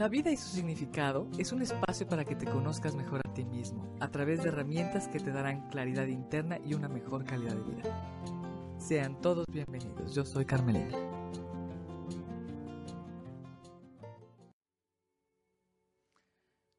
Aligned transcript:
La 0.00 0.08
vida 0.08 0.30
y 0.30 0.36
su 0.38 0.48
significado 0.48 1.28
es 1.38 1.52
un 1.52 1.60
espacio 1.60 2.08
para 2.08 2.24
que 2.24 2.34
te 2.34 2.46
conozcas 2.46 2.94
mejor 2.94 3.20
a 3.22 3.34
ti 3.34 3.44
mismo, 3.44 3.98
a 4.00 4.10
través 4.10 4.42
de 4.42 4.48
herramientas 4.48 5.08
que 5.08 5.20
te 5.20 5.30
darán 5.30 5.68
claridad 5.68 6.06
interna 6.06 6.58
y 6.64 6.72
una 6.72 6.88
mejor 6.88 7.22
calidad 7.26 7.54
de 7.54 7.74
vida. 7.74 8.78
Sean 8.78 9.20
todos 9.20 9.44
bienvenidos, 9.52 10.14
yo 10.14 10.24
soy 10.24 10.46
Carmelina. 10.46 10.96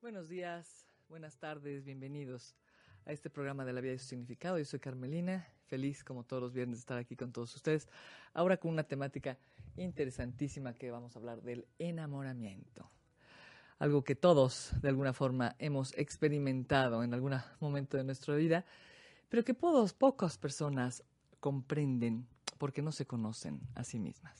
Buenos 0.01 0.27
días, 0.27 0.87
buenas 1.07 1.37
tardes, 1.37 1.85
bienvenidos 1.85 2.55
a 3.05 3.11
este 3.11 3.29
programa 3.29 3.65
de 3.65 3.73
la 3.73 3.81
vida 3.81 3.93
y 3.93 3.99
su 3.99 4.07
significado. 4.07 4.57
Yo 4.57 4.65
soy 4.65 4.79
Carmelina, 4.79 5.47
feliz 5.67 6.03
como 6.03 6.23
todos 6.23 6.41
los 6.41 6.53
viernes 6.53 6.79
de 6.79 6.81
estar 6.81 6.97
aquí 6.97 7.15
con 7.15 7.31
todos 7.31 7.55
ustedes. 7.55 7.87
Ahora 8.33 8.57
con 8.57 8.71
una 8.71 8.83
temática 8.83 9.37
interesantísima 9.77 10.73
que 10.73 10.89
vamos 10.89 11.15
a 11.15 11.19
hablar 11.19 11.43
del 11.43 11.67
enamoramiento. 11.77 12.89
Algo 13.81 14.03
que 14.03 14.13
todos 14.13 14.73
de 14.83 14.89
alguna 14.89 15.11
forma 15.11 15.55
hemos 15.57 15.97
experimentado 15.97 17.03
en 17.03 17.15
algún 17.15 17.33
momento 17.59 17.97
de 17.97 18.03
nuestra 18.03 18.35
vida, 18.35 18.63
pero 19.27 19.43
que 19.43 19.55
pocos, 19.55 19.91
pocas 19.91 20.37
personas 20.37 21.03
comprenden 21.39 22.27
porque 22.59 22.83
no 22.83 22.91
se 22.91 23.07
conocen 23.07 23.59
a 23.73 23.83
sí 23.83 23.97
mismas. 23.97 24.39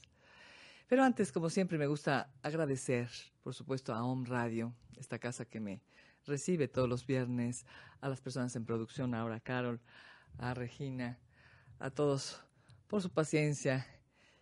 Pero 0.88 1.04
antes, 1.04 1.32
como 1.32 1.50
siempre, 1.50 1.80
me 1.80 1.88
gusta 1.88 2.30
agradecer, 2.44 3.10
por 3.42 3.56
supuesto, 3.56 3.96
a 3.96 4.04
Home 4.04 4.30
Radio, 4.30 4.76
esta 5.00 5.18
casa 5.18 5.44
que 5.46 5.60
me 5.60 5.82
recibe 6.28 6.68
todos 6.68 6.88
los 6.88 7.08
viernes, 7.08 7.66
a 8.00 8.10
las 8.10 8.22
personas 8.22 8.56
en 8.56 8.64
producción, 8.64 9.16
ahora 9.16 9.38
a 9.38 9.40
Carol, 9.40 9.82
a 10.38 10.54
Regina, 10.54 11.18
a 11.80 11.90
todos 11.90 12.44
por 12.86 13.02
su 13.02 13.10
paciencia 13.10 13.88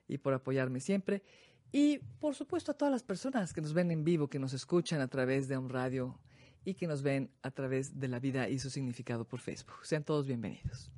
y 0.09 0.17
por 0.17 0.33
apoyarme 0.33 0.81
siempre. 0.81 1.23
Y 1.71 1.99
por 2.19 2.35
supuesto 2.35 2.71
a 2.71 2.73
todas 2.73 2.91
las 2.91 3.03
personas 3.03 3.53
que 3.53 3.61
nos 3.61 3.73
ven 3.73 3.91
en 3.91 4.03
vivo, 4.03 4.27
que 4.27 4.39
nos 4.39 4.53
escuchan 4.53 5.01
a 5.01 5.07
través 5.07 5.47
de 5.47 5.57
un 5.57 5.69
radio 5.69 6.19
y 6.65 6.73
que 6.73 6.87
nos 6.87 7.03
ven 7.03 7.31
a 7.41 7.51
través 7.51 7.99
de 7.99 8.07
la 8.07 8.19
vida 8.19 8.49
y 8.49 8.59
su 8.59 8.69
significado 8.69 9.25
por 9.25 9.39
Facebook. 9.39 9.77
Sean 9.83 10.03
todos 10.03 10.25
bienvenidos. 10.25 10.91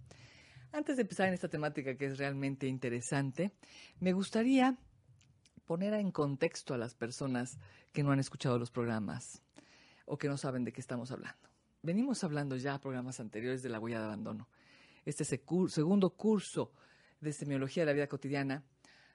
Antes 0.72 0.96
de 0.96 1.02
empezar 1.02 1.28
en 1.28 1.34
esta 1.34 1.50
temática 1.50 1.96
que 1.96 2.06
es 2.06 2.18
realmente 2.18 2.68
interesante, 2.68 3.52
me 4.00 4.14
gustaría 4.14 4.78
poner 5.66 5.94
en 5.94 6.12
contexto 6.12 6.74
a 6.74 6.78
las 6.78 6.96
personas 6.96 7.58
que 7.92 8.04
no 8.04 8.12
han 8.12 8.20
escuchado 8.20 8.58
los 8.58 8.72
programas 8.72 9.42
o 10.06 10.18
que 10.18 10.30
no 10.30 10.38
saben 10.38 10.64
de 10.64 10.72
qué 10.72 10.80
estamos 10.80 11.12
hablando. 11.12 11.50
Venimos 11.84 12.24
hablando 12.24 12.56
ya 12.56 12.76
a 12.76 12.82
programas 12.82 13.20
anteriores 13.20 13.62
de 13.64 13.70
la 13.70 13.80
huella 13.80 14.00
de 14.00 14.06
abandono. 14.06 14.48
Este 15.04 15.24
es 15.24 15.34
el 15.34 15.42
segundo 15.70 16.12
curso 16.12 16.72
de 17.20 17.34
semiología 17.34 17.84
de 17.84 17.88
la 17.88 17.94
vida 17.94 18.08
cotidiana, 18.08 18.64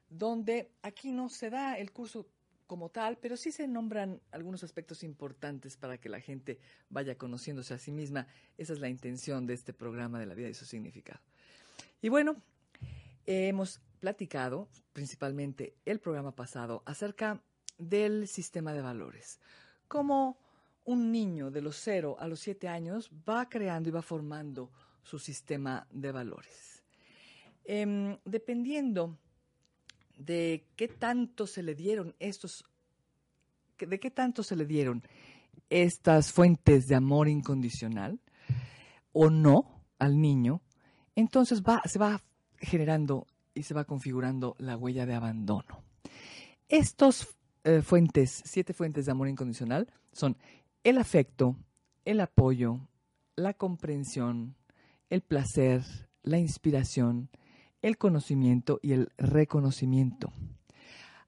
donde 0.09 0.73
aquí 0.83 1.13
no 1.13 1.29
se 1.29 1.51
da 1.51 1.79
el 1.79 1.93
curso 1.93 2.29
como 2.67 2.91
tal, 2.91 3.17
pero 3.19 3.37
sí 3.37 3.53
se 3.53 3.69
nombran 3.69 4.21
algunos 4.33 4.65
aspectos 4.65 5.03
importantes 5.03 5.77
para 5.77 5.99
que 5.99 6.09
la 6.09 6.21
gente 6.21 6.59
vaya 6.89 7.17
conociéndose 7.17 7.75
a 7.75 7.79
sí 7.79 7.93
misma. 7.93 8.27
Esa 8.59 8.73
es 8.73 8.81
la 8.81 8.89
intención 8.89 9.47
de 9.47 9.55
este 9.55 9.73
programa 9.73 10.19
de 10.19 10.27
la 10.27 10.35
vida 10.35 10.49
y 10.49 10.55
su 10.55 10.65
significado. 10.65 11.21
Y 12.03 12.09
bueno, 12.09 12.43
hemos 13.25 13.81
platicado, 14.01 14.69
principalmente 14.93 15.77
el 15.85 16.01
programa 16.01 16.35
pasado, 16.35 16.83
acerca 16.87 17.43
del 17.79 18.27
sistema 18.27 18.73
de 18.73 18.83
valores. 18.83 19.41
Cómo 19.89 20.39
un 20.85 21.11
niño 21.13 21.51
de 21.51 21.63
los 21.63 21.77
0 21.77 22.17
a 22.19 22.29
los 22.29 22.41
7 22.41 22.69
años 22.69 23.11
va 23.29 23.49
creando 23.49 23.89
y 23.89 23.93
va 23.93 24.03
formando 24.03 24.71
su 25.03 25.19
sistema 25.19 25.87
de 25.91 26.13
valores. 26.13 26.83
Em, 27.65 28.17
dependiendo 28.25 29.19
de 30.17 30.67
qué 30.77 30.89
tanto 30.89 31.47
se 31.47 31.63
le 31.63 31.75
dieron 31.75 32.15
estos, 32.19 32.65
de 33.79 34.01
qué 34.01 34.11
tanto 34.11 34.43
se 34.43 34.57
le 34.57 34.67
dieron 34.67 35.03
estas 35.71 36.33
fuentes 36.33 36.89
de 36.89 36.95
amor 36.95 37.29
incondicional 37.29 38.21
o 39.13 39.31
no 39.31 39.85
al 39.99 40.21
niño, 40.21 40.61
entonces 41.15 41.63
va, 41.63 41.83
se 41.85 41.99
va 41.99 42.23
generando 42.59 43.27
y 43.55 43.63
se 43.63 43.75
va 43.75 43.85
configurando 43.85 44.55
la 44.59 44.77
huella 44.77 45.07
de 45.07 45.15
abandono. 45.15 45.83
Estos 46.69 47.37
eh, 47.65 47.83
fuentes, 47.83 48.43
siete 48.45 48.73
fuentes 48.73 49.07
de 49.07 49.13
amor 49.13 49.29
incondicional, 49.29 49.89
son 50.13 50.37
el 50.85 50.99
afecto, 50.99 51.57
el 52.05 52.21
apoyo, 52.21 52.81
la 53.35 53.55
comprensión, 53.55 54.57
el 55.11 55.23
placer, 55.23 55.83
la 56.23 56.39
inspiración, 56.39 57.31
el 57.87 57.99
conocimiento 57.99 58.81
y 58.83 58.93
el 58.93 59.13
reconocimiento. 59.17 60.33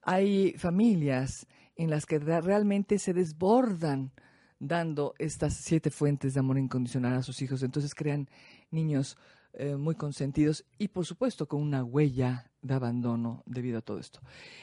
Hay 0.02 0.54
familias 0.58 1.46
en 1.76 1.88
las 1.88 2.04
que 2.04 2.18
realmente 2.18 2.98
se 2.98 3.14
desbordan 3.14 4.10
dando 4.58 5.14
estas 5.18 5.54
siete 5.54 5.90
fuentes 5.90 6.34
de 6.34 6.40
amor 6.40 6.58
incondicional 6.58 7.14
a 7.14 7.22
sus 7.22 7.42
hijos. 7.42 7.62
Entonces 7.62 7.94
crean 7.94 8.28
niños 8.72 9.16
eh, 9.52 9.76
muy 9.76 9.94
consentidos 9.94 10.64
y 10.78 10.88
por 10.88 11.06
supuesto 11.06 11.46
con 11.46 11.62
una 11.62 11.84
huella 11.84 12.50
de 12.60 12.74
abandono 12.74 13.44
debido 13.46 13.78
a 13.78 13.82
todo 13.82 14.00
esto. 14.00 14.20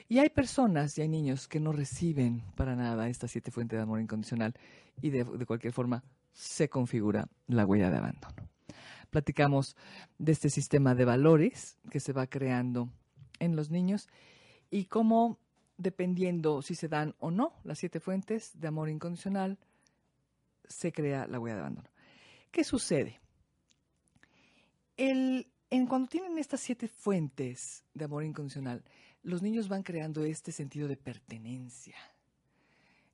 Y 0.09 0.19
hay 0.19 0.29
personas 0.29 0.97
y 0.97 1.01
hay 1.01 1.07
niños 1.07 1.47
que 1.47 1.61
no 1.61 1.71
reciben 1.71 2.43
para 2.55 2.75
nada 2.75 3.07
estas 3.07 3.31
siete 3.31 3.51
fuentes 3.51 3.77
de 3.77 3.83
amor 3.83 4.01
incondicional 4.01 4.53
y 5.01 5.11
de, 5.11 5.23
de 5.23 5.45
cualquier 5.45 5.71
forma 5.71 6.03
se 6.33 6.67
configura 6.67 7.29
la 7.47 7.65
huella 7.65 7.89
de 7.89 7.97
abandono. 7.97 8.49
Platicamos 9.15 9.77
de 10.17 10.33
este 10.33 10.49
sistema 10.49 10.93
de 10.93 11.05
valores 11.05 11.77
que 11.89 12.01
se 12.01 12.11
va 12.11 12.27
creando 12.27 12.89
en 13.39 13.55
los 13.55 13.69
niños 13.71 14.09
y 14.69 14.87
cómo 14.87 15.39
dependiendo 15.77 16.61
si 16.61 16.75
se 16.75 16.89
dan 16.89 17.15
o 17.19 17.31
no 17.31 17.53
las 17.63 17.79
siete 17.79 18.01
fuentes 18.01 18.51
de 18.59 18.67
amor 18.67 18.89
incondicional, 18.89 19.57
se 20.67 20.91
crea 20.91 21.27
la 21.27 21.39
huella 21.39 21.55
de 21.55 21.61
abandono. 21.61 21.89
¿Qué 22.51 22.65
sucede? 22.65 23.21
El, 24.97 25.47
en 25.69 25.87
cuando 25.87 26.09
tienen 26.09 26.37
estas 26.37 26.59
siete 26.59 26.89
fuentes 26.89 27.85
de 27.93 28.03
amor 28.03 28.25
incondicional, 28.25 28.83
los 29.23 29.41
niños 29.41 29.69
van 29.69 29.83
creando 29.83 30.25
este 30.25 30.51
sentido 30.51 30.89
de 30.89 30.97
pertenencia, 30.97 31.95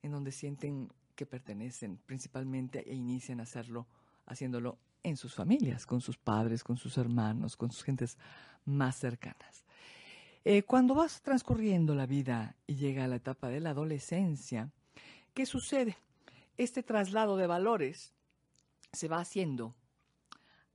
en 0.02 0.10
donde 0.10 0.32
sienten 0.32 0.92
que 1.14 1.26
pertenecen 1.26 1.96
principalmente 1.96 2.90
e 2.90 2.92
inician 2.92 3.38
a 3.38 3.44
hacerlo, 3.44 3.86
haciéndolo 4.26 4.80
en 5.02 5.16
sus 5.16 5.34
familias, 5.34 5.86
con 5.86 6.00
sus 6.00 6.16
padres, 6.16 6.64
con 6.64 6.76
sus 6.76 6.98
hermanos, 6.98 7.56
con 7.56 7.70
sus 7.70 7.82
gentes 7.82 8.18
más 8.64 8.96
cercanas. 8.96 9.64
Eh, 10.44 10.62
cuando 10.64 10.94
vas 10.94 11.22
transcurriendo 11.22 11.94
la 11.94 12.06
vida 12.06 12.56
y 12.66 12.74
llega 12.74 13.04
a 13.04 13.08
la 13.08 13.16
etapa 13.16 13.48
de 13.48 13.60
la 13.60 13.70
adolescencia, 13.70 14.70
¿qué 15.34 15.46
sucede? 15.46 15.96
Este 16.56 16.82
traslado 16.82 17.36
de 17.36 17.46
valores 17.46 18.12
se 18.92 19.08
va 19.08 19.20
haciendo 19.20 19.74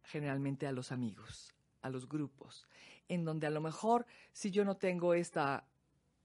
generalmente 0.03 0.67
a 0.67 0.71
los 0.71 0.91
amigos, 0.91 1.53
a 1.81 1.89
los 1.89 2.07
grupos, 2.07 2.67
en 3.09 3.25
donde 3.25 3.47
a 3.47 3.49
lo 3.49 3.61
mejor 3.61 4.05
si 4.31 4.51
yo 4.51 4.63
no 4.63 4.77
tengo 4.77 5.13
esta 5.13 5.67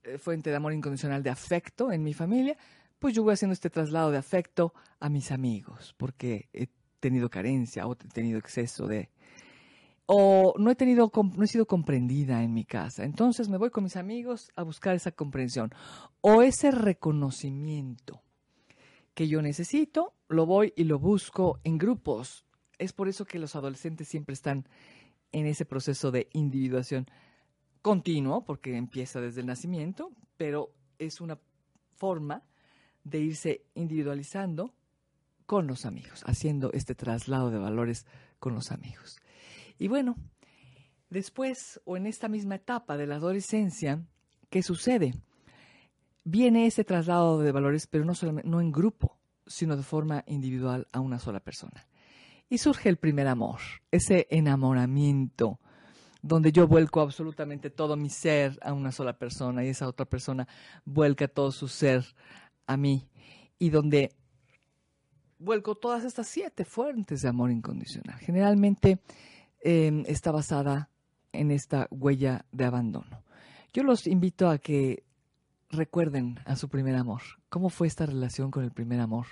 eh, 0.03 0.17
fuente 0.17 0.49
de 0.49 0.55
amor 0.55 0.73
incondicional 0.73 1.21
de 1.21 1.29
afecto 1.29 1.91
en 1.91 2.03
mi 2.03 2.13
familia, 2.13 2.57
pues 2.97 3.13
yo 3.13 3.23
voy 3.23 3.33
haciendo 3.33 3.53
este 3.53 3.69
traslado 3.69 4.11
de 4.11 4.17
afecto 4.17 4.73
a 5.01 5.09
mis 5.09 5.31
amigos, 5.31 5.93
porque 5.97 6.47
he 6.53 6.67
tenido 7.03 7.29
carencia 7.29 7.85
o 7.85 7.93
he 7.93 7.95
tenido 7.95 8.39
exceso 8.39 8.87
de 8.87 9.09
o 10.05 10.53
no 10.57 10.71
he 10.71 10.75
tenido 10.75 11.11
no 11.13 11.43
he 11.43 11.47
sido 11.47 11.65
comprendida 11.65 12.43
en 12.43 12.53
mi 12.53 12.63
casa. 12.65 13.03
Entonces 13.03 13.49
me 13.49 13.57
voy 13.57 13.69
con 13.69 13.83
mis 13.83 13.97
amigos 13.97 14.51
a 14.55 14.63
buscar 14.63 14.95
esa 14.95 15.11
comprensión 15.11 15.73
o 16.21 16.41
ese 16.41 16.71
reconocimiento 16.71 18.21
que 19.13 19.27
yo 19.27 19.41
necesito, 19.41 20.13
lo 20.27 20.45
voy 20.45 20.73
y 20.75 20.85
lo 20.85 20.97
busco 20.97 21.59
en 21.63 21.77
grupos, 21.77 22.45
es 22.79 22.93
por 22.93 23.07
eso 23.07 23.25
que 23.25 23.37
los 23.37 23.55
adolescentes 23.55 24.07
siempre 24.07 24.33
están 24.33 24.65
en 25.31 25.45
ese 25.45 25.65
proceso 25.65 26.09
de 26.09 26.29
individuación 26.33 27.05
continuo, 27.81 28.45
porque 28.45 28.77
empieza 28.77 29.19
desde 29.19 29.41
el 29.41 29.47
nacimiento, 29.47 30.11
pero 30.37 30.73
es 30.97 31.21
una 31.21 31.37
forma 31.95 32.43
de 33.03 33.19
irse 33.19 33.65
individualizando 33.75 34.73
con 35.45 35.67
los 35.67 35.85
amigos, 35.85 36.23
haciendo 36.25 36.71
este 36.73 36.95
traslado 36.95 37.51
de 37.51 37.59
valores 37.59 38.05
con 38.39 38.53
los 38.53 38.71
amigos. 38.71 39.17
Y 39.77 39.87
bueno, 39.87 40.15
después 41.09 41.81
o 41.85 41.97
en 41.97 42.07
esta 42.07 42.27
misma 42.27 42.55
etapa 42.55 42.97
de 42.97 43.07
la 43.07 43.15
adolescencia, 43.15 44.03
¿qué 44.49 44.63
sucede? 44.63 45.13
Viene 46.23 46.65
ese 46.65 46.83
traslado 46.83 47.39
de 47.39 47.51
valores, 47.51 47.87
pero 47.87 48.05
no, 48.05 48.15
solamente, 48.15 48.49
no 48.49 48.61
en 48.61 48.71
grupo, 48.71 49.17
sino 49.45 49.75
de 49.75 49.83
forma 49.83 50.23
individual 50.27 50.87
a 50.91 50.99
una 50.99 51.19
sola 51.19 51.39
persona. 51.39 51.87
Y 52.49 52.57
surge 52.57 52.89
el 52.89 52.97
primer 52.97 53.27
amor, 53.27 53.59
ese 53.91 54.27
enamoramiento, 54.29 55.59
donde 56.21 56.51
yo 56.51 56.67
vuelco 56.67 57.01
absolutamente 57.01 57.69
todo 57.69 57.97
mi 57.97 58.09
ser 58.09 58.57
a 58.61 58.73
una 58.73 58.91
sola 58.91 59.17
persona 59.17 59.63
y 59.63 59.69
esa 59.69 59.87
otra 59.87 60.05
persona 60.05 60.47
vuelca 60.85 61.27
todo 61.27 61.51
su 61.51 61.67
ser 61.67 62.05
a 62.65 62.77
mí. 62.77 63.09
Y 63.59 63.69
donde 63.69 64.15
vuelco 65.43 65.75
todas 65.75 66.03
estas 66.03 66.27
siete 66.27 66.65
fuentes 66.65 67.21
de 67.21 67.29
amor 67.29 67.51
incondicional. 67.51 68.17
Generalmente 68.19 68.99
em, 69.61 70.03
está 70.07 70.31
basada 70.31 70.89
en 71.31 71.51
esta 71.51 71.87
huella 71.91 72.45
de 72.51 72.65
abandono. 72.65 73.23
Yo 73.73 73.83
los 73.83 74.07
invito 74.07 74.49
a 74.49 74.57
que 74.57 75.03
recuerden 75.69 76.39
a 76.45 76.55
su 76.55 76.69
primer 76.69 76.95
amor. 76.95 77.21
¿Cómo 77.49 77.69
fue 77.69 77.87
esta 77.87 78.05
relación 78.05 78.51
con 78.51 78.63
el 78.63 78.71
primer 78.71 78.99
amor? 78.99 79.25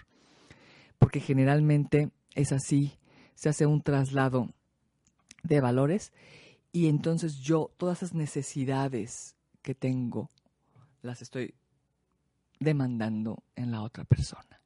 Porque 0.97 1.19
generalmente 1.19 2.11
es 2.35 2.51
así, 2.51 2.97
se 3.35 3.49
hace 3.49 3.65
un 3.65 3.81
traslado 3.81 4.49
de 5.43 5.61
valores 5.61 6.11
y 6.71 6.87
entonces 6.87 7.37
yo 7.37 7.71
todas 7.77 7.99
esas 8.03 8.13
necesidades 8.13 9.35
que 9.61 9.75
tengo 9.75 10.29
las 11.01 11.21
estoy 11.21 11.53
demandando 12.59 13.43
en 13.55 13.71
la 13.71 13.81
otra 13.81 14.03
persona. 14.03 14.60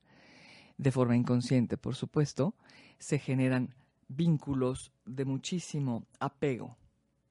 De 0.78 0.92
forma 0.92 1.16
inconsciente, 1.16 1.78
por 1.78 1.96
supuesto, 1.96 2.54
se 3.00 3.20
generan 3.20 3.74
vínculos 4.08 4.92
de 5.06 5.26
muchísimo 5.26 6.06
apego 6.20 6.78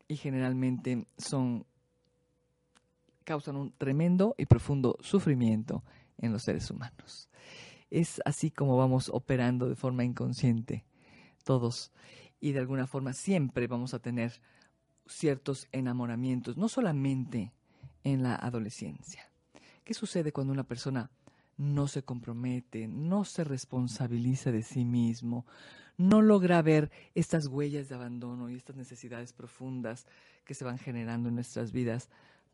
y 0.09 0.17
generalmente 0.17 1.07
son 1.17 1.67
causan 3.25 3.57
un 3.57 3.73
tremendo 3.73 4.35
y 4.37 4.47
profundo 4.47 4.99
sufrimiento 5.01 5.83
en 6.19 6.33
los 6.33 6.43
seres 6.43 6.71
humanos. 6.71 7.31
Es 7.91 8.21
así 8.25 8.51
como 8.51 8.77
vamos 8.77 9.11
operando 9.13 9.69
de 9.69 9.77
forma 9.77 10.05
inconsciente 10.05 10.85
todos 11.43 11.93
y 12.41 12.53
de 12.53 12.61
alguna 12.61 12.87
forma 12.87 13.13
siempre 13.13 13.67
vamos 13.67 13.95
a 13.95 13.99
tener 13.99 14.41
ciertos 15.07 15.69
enamoramientos, 15.73 16.57
no 16.57 16.69
solamente 16.69 17.53
en 18.03 18.23
la 18.23 18.35
adolescencia. 18.35 19.31
¿Qué 19.85 19.95
sucede 19.95 20.33
cuando 20.33 20.53
una 20.53 20.65
persona 20.65 21.11
no 21.57 21.89
se 21.89 22.03
compromete, 22.03 22.89
no 22.89 23.25
se 23.25 23.45
responsabiliza 23.45 24.53
de 24.53 24.63
sí 24.63 24.85
mismo, 24.85 25.47
no 25.97 26.23
logra 26.23 26.61
ver 26.63 26.91
estas 27.15 27.47
huellas 27.47 27.89
de 27.89 27.95
abandono 27.95 28.51
y 28.51 28.55
estas 28.55 28.77
necesidades 28.77 29.33
profundas 29.33 30.07
que 30.45 30.55
se 30.55 30.65
van 30.65 30.79
generando 30.79 31.29
en 31.29 31.37
nuestras 31.37 31.73
vidas? 31.73 32.11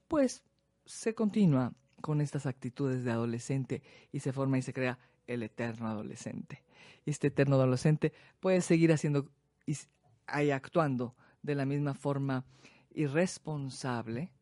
Pues 0.09 0.43
se 0.85 1.15
continúa 1.15 1.73
con 2.01 2.21
estas 2.21 2.47
actitudes 2.47 3.05
de 3.05 3.11
adolescente 3.11 3.83
y 4.13 4.21
se 4.21 4.33
forma 4.33 4.59
y 4.59 4.63
se 4.63 4.73
crea 4.73 4.99
el 5.27 5.43
eterno 5.43 5.89
adolescente. 5.89 6.65
Y 7.05 7.11
este 7.11 7.29
eterno 7.29 7.57
adolescente 7.57 8.13
puede 8.41 8.61
seguir 8.61 8.93
haciendo 8.93 9.31
y 9.67 10.51
actuando 10.51 11.15
de 11.43 11.55
la 11.55 11.65
misma 11.65 11.95
forma 11.95 12.45
irresponsable 12.93 14.33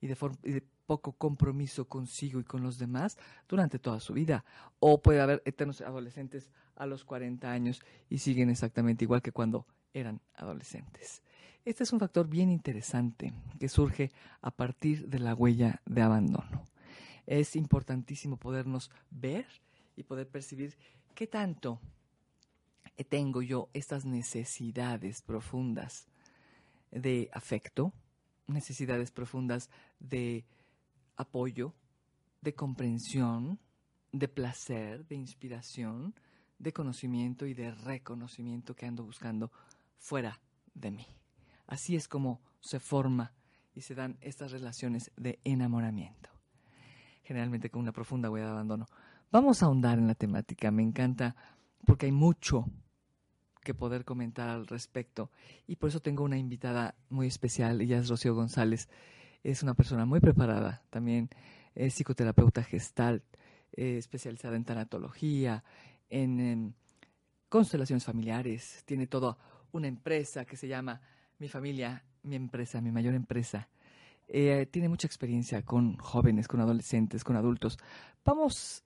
y 0.00 0.06
de, 0.06 0.16
y 0.44 0.52
de 0.52 0.64
poco 0.86 1.12
compromiso 1.12 1.86
consigo 1.86 2.40
y 2.40 2.44
con 2.44 2.62
los 2.62 2.78
demás 2.78 3.18
durante 3.48 3.78
toda 3.78 4.00
su 4.00 4.14
vida. 4.14 4.44
O 4.78 5.02
puede 5.02 5.20
haber 5.20 5.42
eternos 5.44 5.80
adolescentes 5.80 6.50
a 6.76 6.86
los 6.86 7.04
40 7.04 7.50
años 7.50 7.82
y 8.08 8.18
siguen 8.18 8.50
exactamente 8.50 9.04
igual 9.04 9.22
que 9.22 9.32
cuando 9.32 9.66
eran 9.92 10.20
adolescentes. 10.34 11.22
Este 11.64 11.82
es 11.82 11.92
un 11.92 11.98
factor 11.98 12.28
bien 12.28 12.50
interesante 12.50 13.32
que 13.58 13.68
surge 13.68 14.12
a 14.40 14.50
partir 14.50 15.08
de 15.08 15.18
la 15.18 15.34
huella 15.34 15.82
de 15.84 16.02
abandono. 16.02 16.64
Es 17.26 17.56
importantísimo 17.56 18.36
podernos 18.36 18.90
ver 19.10 19.46
y 19.96 20.04
poder 20.04 20.28
percibir 20.28 20.76
qué 21.14 21.26
tanto 21.26 21.80
tengo 23.04 23.42
yo 23.42 23.68
estas 23.72 24.04
necesidades 24.04 25.22
profundas 25.22 26.06
de 26.90 27.28
afecto, 27.32 27.92
necesidades 28.46 29.10
profundas 29.10 29.70
de 29.98 30.44
apoyo, 31.16 31.74
de 32.40 32.54
comprensión, 32.54 33.58
de 34.12 34.28
placer, 34.28 35.06
de 35.06 35.16
inspiración, 35.16 36.14
de 36.58 36.72
conocimiento 36.72 37.46
y 37.46 37.54
de 37.54 37.70
reconocimiento 37.72 38.74
que 38.74 38.86
ando 38.86 39.04
buscando 39.04 39.50
fuera 39.98 40.40
de 40.74 40.90
mí. 40.90 41.06
Así 41.66 41.96
es 41.96 42.08
como 42.08 42.40
se 42.60 42.80
forma 42.80 43.32
y 43.74 43.82
se 43.82 43.94
dan 43.94 44.16
estas 44.20 44.52
relaciones 44.52 45.10
de 45.16 45.38
enamoramiento, 45.44 46.30
generalmente 47.22 47.70
con 47.70 47.82
una 47.82 47.92
profunda 47.92 48.30
huella 48.30 48.46
de 48.46 48.52
abandono. 48.52 48.86
Vamos 49.30 49.62
a 49.62 49.66
ahondar 49.66 49.98
en 49.98 50.06
la 50.06 50.14
temática, 50.14 50.70
me 50.70 50.82
encanta 50.82 51.36
porque 51.84 52.06
hay 52.06 52.12
mucho 52.12 52.64
que 53.62 53.74
poder 53.74 54.04
comentar 54.04 54.48
al 54.48 54.66
respecto 54.66 55.30
y 55.66 55.76
por 55.76 55.88
eso 55.88 56.00
tengo 56.00 56.22
una 56.22 56.38
invitada 56.38 56.94
muy 57.10 57.26
especial, 57.26 57.80
ella 57.80 57.98
es 57.98 58.08
Rocío 58.08 58.34
González, 58.34 58.88
es 59.50 59.62
una 59.62 59.74
persona 59.74 60.04
muy 60.04 60.18
preparada, 60.18 60.82
también 60.90 61.30
es 61.74 61.94
psicoterapeuta 61.94 62.64
gestal, 62.64 63.22
eh, 63.72 63.96
especializada 63.96 64.56
en 64.56 64.64
tanatología, 64.64 65.62
en 66.10 66.74
constelaciones 67.48 68.04
familiares, 68.04 68.82
tiene 68.86 69.06
toda 69.06 69.38
una 69.70 69.86
empresa 69.86 70.44
que 70.44 70.56
se 70.56 70.66
llama 70.66 71.00
mi 71.38 71.48
familia, 71.48 72.02
mi 72.24 72.34
empresa, 72.34 72.80
mi 72.80 72.90
mayor 72.90 73.14
empresa, 73.14 73.68
eh, 74.26 74.66
tiene 74.68 74.88
mucha 74.88 75.06
experiencia 75.06 75.62
con 75.62 75.96
jóvenes, 75.96 76.48
con 76.48 76.60
adolescentes, 76.60 77.22
con 77.22 77.36
adultos. 77.36 77.78
Vamos 78.24 78.82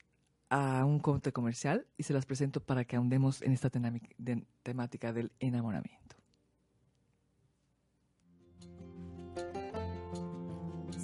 a 0.50 0.84
un 0.84 0.98
corte 0.98 1.32
comercial 1.32 1.86
y 1.96 2.02
se 2.02 2.12
las 2.12 2.26
presento 2.26 2.60
para 2.60 2.84
que 2.84 2.96
ahondemos 2.96 3.40
en 3.40 3.52
esta 3.52 3.70
temática 3.70 5.12
del 5.14 5.32
enamoramiento. 5.40 6.19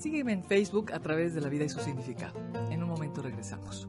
Sígueme 0.06 0.34
en 0.34 0.44
Facebook 0.44 0.92
a 0.92 1.00
través 1.00 1.34
de 1.34 1.40
la 1.40 1.48
vida 1.48 1.64
y 1.64 1.68
su 1.68 1.80
significado. 1.80 2.38
En 2.70 2.80
un 2.80 2.88
momento 2.88 3.22
regresamos. 3.22 3.88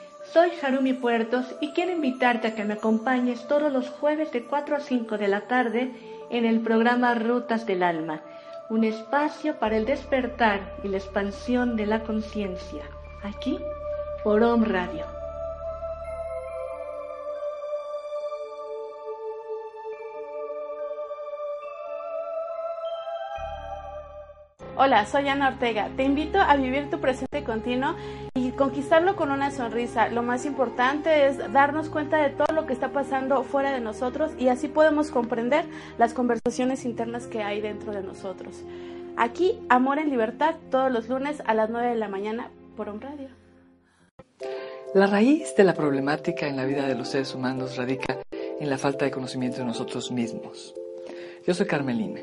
Soy 0.33 0.51
Harumi 0.61 0.93
Puertos 0.93 1.45
y 1.59 1.73
quiero 1.73 1.91
invitarte 1.91 2.47
a 2.47 2.55
que 2.55 2.63
me 2.63 2.75
acompañes 2.75 3.45
todos 3.49 3.69
los 3.69 3.89
jueves 3.89 4.31
de 4.31 4.45
4 4.45 4.77
a 4.77 4.79
5 4.79 5.17
de 5.17 5.27
la 5.27 5.41
tarde 5.41 5.91
en 6.29 6.45
el 6.45 6.61
programa 6.61 7.13
Rutas 7.15 7.65
del 7.65 7.83
Alma, 7.83 8.21
un 8.69 8.85
espacio 8.85 9.59
para 9.59 9.75
el 9.75 9.85
despertar 9.85 10.77
y 10.85 10.87
la 10.87 10.99
expansión 10.99 11.75
de 11.75 11.85
la 11.85 12.03
conciencia, 12.03 12.83
aquí 13.23 13.59
por 14.23 14.41
Om 14.41 14.63
Radio. 14.63 15.20
Hola, 24.77 25.05
soy 25.05 25.27
Ana 25.27 25.49
Ortega. 25.49 25.89
Te 25.97 26.03
invito 26.03 26.39
a 26.39 26.55
vivir 26.55 26.89
tu 26.89 26.99
presente 26.99 27.43
continuo 27.43 27.93
y 28.33 28.51
conquistarlo 28.51 29.17
con 29.17 29.29
una 29.29 29.51
sonrisa. 29.51 30.07
Lo 30.07 30.23
más 30.23 30.45
importante 30.45 31.27
es 31.27 31.37
darnos 31.51 31.89
cuenta 31.89 32.17
de 32.17 32.29
todo 32.29 32.55
lo 32.55 32.65
que 32.65 32.73
está 32.73 32.89
pasando 32.89 33.43
fuera 33.43 33.73
de 33.73 33.81
nosotros 33.81 34.31
y 34.39 34.47
así 34.47 34.69
podemos 34.69 35.11
comprender 35.11 35.65
las 35.97 36.13
conversaciones 36.13 36.85
internas 36.85 37.27
que 37.27 37.43
hay 37.43 37.59
dentro 37.59 37.91
de 37.91 38.01
nosotros. 38.01 38.63
Aquí, 39.17 39.59
Amor 39.67 39.99
en 39.99 40.09
Libertad, 40.09 40.55
todos 40.71 40.89
los 40.89 41.09
lunes 41.09 41.43
a 41.45 41.53
las 41.53 41.69
9 41.69 41.89
de 41.89 41.95
la 41.95 42.07
mañana 42.07 42.49
por 42.77 42.87
un 42.87 43.01
radio. 43.01 43.27
La 44.95 45.07
raíz 45.07 45.53
de 45.55 45.65
la 45.65 45.73
problemática 45.73 46.47
en 46.47 46.55
la 46.55 46.65
vida 46.65 46.87
de 46.87 46.95
los 46.95 47.09
seres 47.09 47.35
humanos 47.35 47.75
radica 47.75 48.19
en 48.31 48.69
la 48.69 48.77
falta 48.77 49.03
de 49.03 49.11
conocimiento 49.11 49.57
de 49.57 49.65
nosotros 49.65 50.11
mismos. 50.11 50.73
Yo 51.45 51.53
soy 51.53 51.67
Carmelina. 51.67 52.21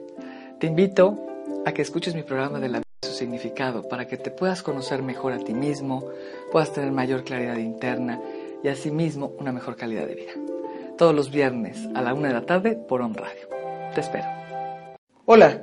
Te 0.58 0.66
invito 0.66 1.28
que 1.72 1.82
escuches 1.82 2.14
mi 2.14 2.22
programa 2.22 2.60
de 2.60 2.68
la 2.68 2.78
vida 2.78 2.88
y 3.02 3.06
su 3.06 3.12
significado 3.12 3.88
para 3.88 4.06
que 4.06 4.16
te 4.16 4.30
puedas 4.30 4.62
conocer 4.62 5.02
mejor 5.02 5.32
a 5.32 5.38
ti 5.38 5.54
mismo, 5.54 6.04
puedas 6.50 6.72
tener 6.72 6.92
mayor 6.92 7.24
claridad 7.24 7.56
interna 7.56 8.20
y 8.62 8.68
asimismo 8.68 9.32
una 9.38 9.52
mejor 9.52 9.76
calidad 9.76 10.06
de 10.06 10.14
vida. 10.14 10.32
Todos 10.96 11.14
los 11.14 11.30
viernes 11.30 11.88
a 11.94 12.02
la 12.02 12.14
una 12.14 12.28
de 12.28 12.34
la 12.34 12.46
tarde 12.46 12.76
por 12.76 13.02
On 13.02 13.14
Radio. 13.14 13.48
Te 13.94 14.00
espero. 14.00 14.26
Hola, 15.26 15.62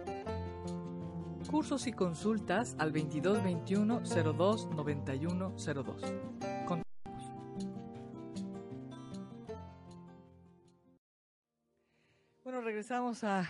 Cursos 1.51 1.85
y 1.85 1.91
consultas 1.91 2.77
al 2.79 2.93
2221 2.93 4.01
02 4.03 4.69
91 4.69 5.53
02. 5.57 6.13
Bueno, 12.45 12.61
regresamos 12.61 13.25
a 13.25 13.49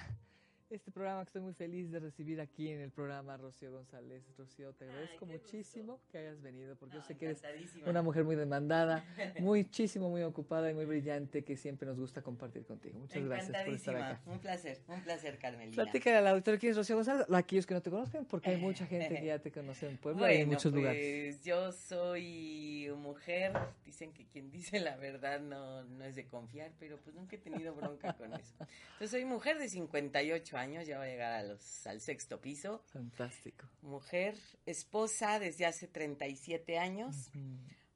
este 0.71 0.91
programa 0.91 1.21
que 1.21 1.27
estoy 1.27 1.41
muy 1.41 1.53
feliz 1.53 1.91
de 1.91 1.99
recibir 1.99 2.39
aquí 2.39 2.69
en 2.69 2.79
el 2.79 2.91
programa 2.91 3.35
Rocío 3.35 3.71
González. 3.71 4.23
Rocío, 4.37 4.73
te 4.73 4.85
agradezco 4.85 5.25
muchísimo 5.25 5.99
que 6.09 6.19
hayas 6.19 6.41
venido 6.41 6.75
porque 6.77 6.95
yo 6.95 7.01
sé 7.01 7.17
que 7.17 7.25
eres 7.25 7.43
una 7.85 8.01
mujer 8.01 8.23
muy 8.23 8.35
demandada, 8.35 9.03
muchísimo, 9.39 10.09
muy 10.09 10.23
ocupada 10.23 10.69
y 10.71 10.73
muy 10.73 10.85
brillante 10.85 11.43
que 11.43 11.57
siempre 11.57 11.85
nos 11.87 11.99
gusta 11.99 12.21
compartir 12.21 12.65
contigo. 12.65 12.99
Muchas 12.99 13.23
gracias 13.23 13.65
por 13.65 13.73
estar 13.73 13.95
acá. 13.95 14.21
Un 14.25 14.39
placer, 14.39 14.79
un 14.87 15.01
placer, 15.01 15.37
Carmelina. 15.37 15.83
Platícale 15.83 16.17
al 16.17 16.27
auditor 16.27 16.57
quién 16.57 16.71
es 16.71 16.77
Rocío 16.77 16.95
González, 16.95 17.25
aquellos 17.33 17.65
que 17.65 17.73
no 17.73 17.81
te 17.81 17.89
conozcan, 17.89 18.25
porque 18.25 18.51
hay 18.51 18.57
mucha 18.57 18.85
gente 18.87 19.19
que 19.19 19.25
ya 19.25 19.39
te 19.39 19.51
conoce 19.51 19.89
en 19.89 19.97
Puebla 19.97 20.33
y 20.33 20.41
en 20.41 20.47
muchos 20.47 20.71
pues, 20.71 20.75
lugares. 20.75 21.43
Yo 21.43 21.71
soy 21.73 22.89
mujer, 22.97 23.53
dicen 23.85 24.13
que 24.13 24.25
quien 24.25 24.51
dice 24.51 24.79
la 24.79 24.95
verdad 24.95 25.41
no, 25.41 25.83
no 25.83 26.05
es 26.05 26.15
de 26.15 26.27
confiar, 26.27 26.71
pero 26.79 26.97
pues 26.97 27.15
nunca 27.15 27.35
he 27.35 27.39
tenido 27.39 27.75
bronca 27.75 28.13
con 28.13 28.33
eso. 28.33 28.55
Entonces 28.93 29.11
soy 29.11 29.25
mujer 29.25 29.57
de 29.57 29.67
58 29.67 30.57
años, 30.57 30.60
ya 30.87 30.97
voy 30.97 31.07
a 31.07 31.09
llegar 31.11 31.31
a 31.33 31.43
los, 31.43 31.87
al 31.87 32.01
sexto 32.01 32.39
piso. 32.41 32.83
Fantástico. 32.87 33.67
Mujer, 33.81 34.35
esposa 34.65 35.39
desde 35.39 35.65
hace 35.65 35.87
37 35.87 36.77
años, 36.77 37.31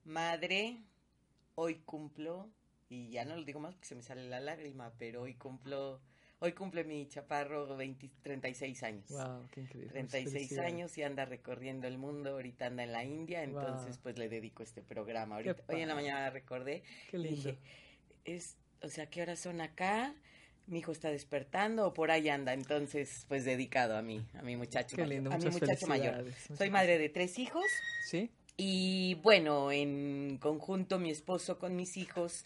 madre, 0.04 0.78
hoy 1.56 1.76
cumplo, 1.86 2.50
y 2.90 3.10
ya 3.10 3.26
no 3.26 3.36
lo 3.36 3.44
digo 3.44 3.60
más 3.60 3.74
porque 3.74 3.88
se 3.88 3.96
me 3.96 4.02
sale 4.04 4.28
la 4.30 4.40
lágrima, 4.40 4.94
pero 4.98 5.24
hoy 5.24 5.34
cumplo, 5.36 6.02
hoy 6.40 6.54
cumple 6.54 6.84
mi 6.84 7.08
chaparro 7.08 7.76
20, 7.76 8.10
36 8.22 8.84
años. 8.84 9.10
Wow, 9.10 9.48
qué 9.52 9.62
increíble. 9.62 9.90
36 9.92 10.34
Felicidades. 10.34 10.74
años 10.74 10.98
y 10.98 11.04
anda 11.04 11.26
recorriendo 11.26 11.88
el 11.88 11.98
mundo, 11.98 12.32
ahorita 12.32 12.68
anda 12.68 12.84
en 12.84 12.92
la 12.92 13.04
India, 13.04 13.44
entonces 13.44 13.96
Wow. 13.96 14.04
pues 14.04 14.18
le 14.20 14.30
dedico 14.30 14.64
este 14.64 14.82
programa. 14.82 15.36
Ahorita, 15.38 15.64
hoy 15.68 15.82
en 15.82 15.88
la 15.88 15.96
mañana 15.96 16.30
recordé 16.30 16.84
Qué 17.10 17.18
lindo. 17.18 17.36
dije, 17.36 17.60
es, 18.26 18.58
o 18.82 18.90
sea, 18.90 19.10
¿qué 19.10 19.22
horas 19.24 19.40
son 19.40 19.62
acá? 19.62 20.14
Mi 20.68 20.80
hijo 20.80 20.92
está 20.92 21.10
despertando 21.12 21.88
o 21.88 21.94
por 21.94 22.12
ahí 22.12 22.30
anda, 22.30 22.54
entonces 22.54 23.26
pues 23.28 23.46
dedicado 23.46 23.98
a 23.98 24.02
mí, 24.02 24.26
a 24.38 24.42
mi 24.42 24.56
muchacho, 24.56 24.96
Qué 24.96 25.06
lindo, 25.06 25.32
a 25.32 25.38
mi 25.38 25.50
muchacho 25.50 25.88
mayor. 25.88 26.26
Soy 26.58 26.70
madre 26.70 26.98
de 26.98 27.10
tres 27.10 27.38
hijos 27.38 27.66
¿Sí? 28.10 28.32
y 28.58 29.16
bueno, 29.22 29.72
en 29.72 30.38
conjunto 30.40 30.98
mi 30.98 31.12
esposo 31.12 31.60
con 31.60 31.76
mis 31.76 31.98
hijos 31.98 32.46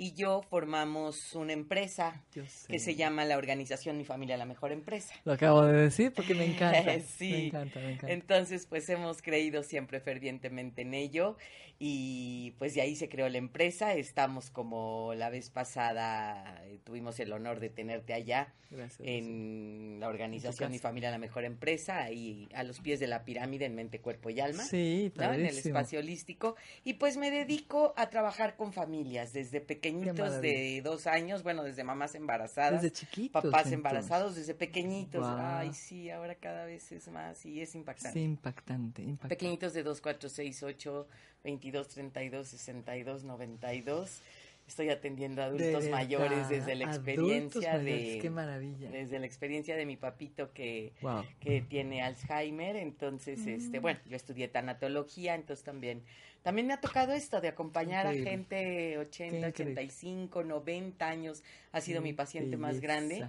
y 0.00 0.14
yo 0.14 0.40
formamos 0.48 1.34
una 1.34 1.52
empresa 1.52 2.22
que 2.68 2.78
se 2.78 2.94
llama 2.94 3.26
la 3.26 3.36
organización 3.36 3.98
Mi 3.98 4.06
Familia 4.06 4.38
La 4.38 4.46
Mejor 4.46 4.72
Empresa. 4.72 5.14
Lo 5.26 5.34
acabo 5.34 5.66
de 5.66 5.74
decir 5.74 6.14
porque 6.14 6.34
me 6.34 6.46
encanta. 6.46 6.98
Sí. 7.06 7.30
Me 7.30 7.46
encanta, 7.48 7.80
me 7.80 7.92
encanta. 7.92 8.12
Entonces, 8.14 8.64
pues 8.64 8.88
hemos 8.88 9.20
creído 9.20 9.62
siempre 9.62 10.00
fervientemente 10.00 10.82
en 10.82 10.94
ello 10.94 11.36
y 11.82 12.50
pues 12.58 12.74
de 12.74 12.82
ahí 12.82 12.94
se 12.94 13.08
creó 13.08 13.26
la 13.30 13.38
empresa. 13.38 13.94
Estamos 13.94 14.50
como 14.50 15.14
la 15.16 15.30
vez 15.30 15.48
pasada, 15.48 16.62
eh, 16.66 16.78
tuvimos 16.84 17.18
el 17.20 17.32
honor 17.32 17.58
de 17.58 17.70
tenerte 17.70 18.12
allá 18.12 18.52
Gracias. 18.70 19.00
En 19.02 19.96
la 19.98 20.08
organización 20.08 20.70
Mi. 20.70 20.78
Familia 20.78 21.10
La 21.10 21.18
Mejor 21.18 21.44
Empresa, 21.44 21.98
ahí 22.02 22.48
a 22.54 22.62
los 22.62 22.80
pies 22.80 23.00
de 23.00 23.08
la 23.08 23.24
pirámide 23.24 23.64
en 23.64 23.74
mente, 23.74 24.00
cuerpo 24.00 24.30
y 24.30 24.38
alma. 24.40 24.62
Sí, 24.62 25.10
¿no? 25.16 25.32
en 25.32 25.46
el 25.46 25.58
espacio 25.58 25.98
holístico 25.98 26.54
y 26.84 26.94
pues 26.94 27.16
me 27.16 27.30
dedico 27.30 27.94
a 27.96 28.10
trabajar 28.10 28.56
con 28.56 28.72
familias 28.72 29.32
desde 29.32 29.60
pequeñitos 29.60 30.40
de 30.40 30.82
dos 30.84 31.06
años, 31.06 31.42
bueno, 31.42 31.64
desde 31.64 31.82
mamás 31.82 32.14
embarazadas, 32.14 32.82
Desde 32.82 32.92
chiquitos. 32.94 33.42
papás 33.42 33.52
entonces. 33.52 33.72
embarazados 33.72 34.36
desde 34.36 34.54
pequeñitos, 34.54 35.24
ay 35.26 35.72
sí, 35.72 36.10
ahora 36.10 36.34
cada 36.36 36.64
vez 36.66 36.92
es 36.92 37.08
más 37.08 37.44
y 37.46 37.60
es 37.60 37.74
impactante. 37.74 38.18
Sí, 38.18 38.24
impactante, 38.24 39.02
impactante. 39.02 39.34
Pequeñitos 39.34 39.72
de 39.72 39.82
2, 39.82 40.00
4, 40.00 40.28
6, 40.28 40.62
8, 40.62 41.08
22, 41.44 41.88
32, 41.88 42.48
62, 42.48 43.24
92. 43.24 44.22
Estoy 44.68 44.88
atendiendo 44.90 45.42
a 45.42 45.46
De 45.50 45.56
adultos 45.56 45.82
verdad, 45.84 45.90
mayores 45.90 46.48
desde 46.48 46.76
la 46.76 46.84
experiencia 46.84 47.72
mayores, 47.72 48.16
Qué 48.16 48.22
de 48.22 48.30
maravilla. 48.30 48.90
desde 48.90 49.18
la 49.18 49.26
experiencia 49.26 49.74
de 49.74 49.84
mi 49.84 49.96
papito 49.96 50.52
que 50.52 50.92
Wow. 51.02 51.24
que 51.40 51.60
tiene 51.62 52.02
Alzheimer, 52.02 52.76
entonces, 52.76 53.44
este, 53.48 53.78
Mm. 53.80 53.82
bueno, 53.82 54.00
yo 54.08 54.14
estudié 54.14 54.46
tanatología, 54.46 55.34
entonces 55.34 55.64
también, 55.64 56.02
también 56.42 56.68
me 56.68 56.74
ha 56.74 56.80
tocado 56.80 57.12
esto 57.14 57.40
de 57.40 57.48
acompañar 57.48 58.06
Increíble. 58.06 58.28
a 58.28 58.32
gente 58.32 58.98
80, 58.98 59.30
Qué 59.52 59.62
increíble. 59.62 59.72
85, 59.82 60.44
90 60.44 61.08
años, 61.08 61.42
ha 61.72 61.80
sido 61.80 62.00
Qué 62.00 62.04
mi 62.04 62.12
paciente 62.12 62.56
más 62.56 62.80
grande. 62.80 63.26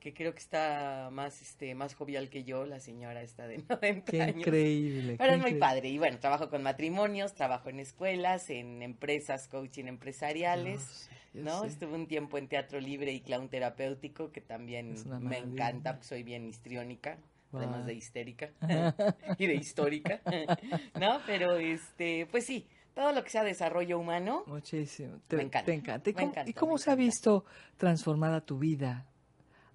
Que 0.00 0.14
creo 0.14 0.32
que 0.32 0.38
está 0.38 1.10
más, 1.12 1.40
este, 1.42 1.74
más 1.74 1.94
jovial 1.94 2.30
que 2.30 2.42
yo, 2.42 2.64
la 2.66 2.80
señora 2.80 3.22
está 3.22 3.46
de 3.46 3.58
90 3.68 4.10
Qué 4.10 4.22
años. 4.22 4.36
increíble. 4.38 5.16
Pero 5.18 5.32
es 5.32 5.38
muy 5.38 5.50
increíble. 5.50 5.60
padre. 5.60 5.88
Y 5.90 5.98
bueno, 5.98 6.18
trabajo 6.18 6.48
con 6.50 6.62
matrimonios, 6.62 7.34
trabajo 7.34 7.68
en 7.68 7.80
escuelas, 7.80 8.50
en 8.50 8.82
empresas, 8.82 9.46
coaching 9.48 9.84
empresariales. 9.84 11.08
Yo 11.34 11.42
¿no? 11.42 11.60
sé. 11.60 11.68
Estuve 11.68 11.94
un 11.94 12.06
tiempo 12.08 12.38
en 12.38 12.48
teatro 12.48 12.80
libre 12.80 13.12
y 13.12 13.20
clown 13.20 13.48
terapéutico, 13.48 14.32
que 14.32 14.40
también 14.40 14.94
me 15.20 15.38
encanta, 15.38 15.92
porque 15.92 16.08
soy 16.08 16.22
bien 16.24 16.46
histriónica, 16.48 17.18
además 17.52 17.86
de 17.86 17.94
histérica 17.94 18.50
y 19.38 19.46
de 19.46 19.54
histórica, 19.54 20.20
¿no? 20.98 21.20
Pero, 21.26 21.56
este, 21.56 22.26
pues 22.30 22.46
sí, 22.46 22.66
todo 22.94 23.12
lo 23.12 23.22
que 23.22 23.30
sea 23.30 23.44
desarrollo 23.44 23.98
humano, 23.98 24.42
Muchísimo. 24.46 25.20
Te, 25.28 25.36
Me 25.36 25.42
encanta, 25.44 25.66
te 25.66 25.74
encanta. 25.74 26.10
¿Y 26.10 26.12
me 26.12 26.18
cómo, 26.18 26.30
encanta, 26.30 26.50
¿y 26.50 26.54
cómo 26.54 26.78
se 26.78 26.90
ha 26.90 26.94
visto 26.96 27.44
transformada 27.76 28.40
tu 28.40 28.58
vida 28.58 29.06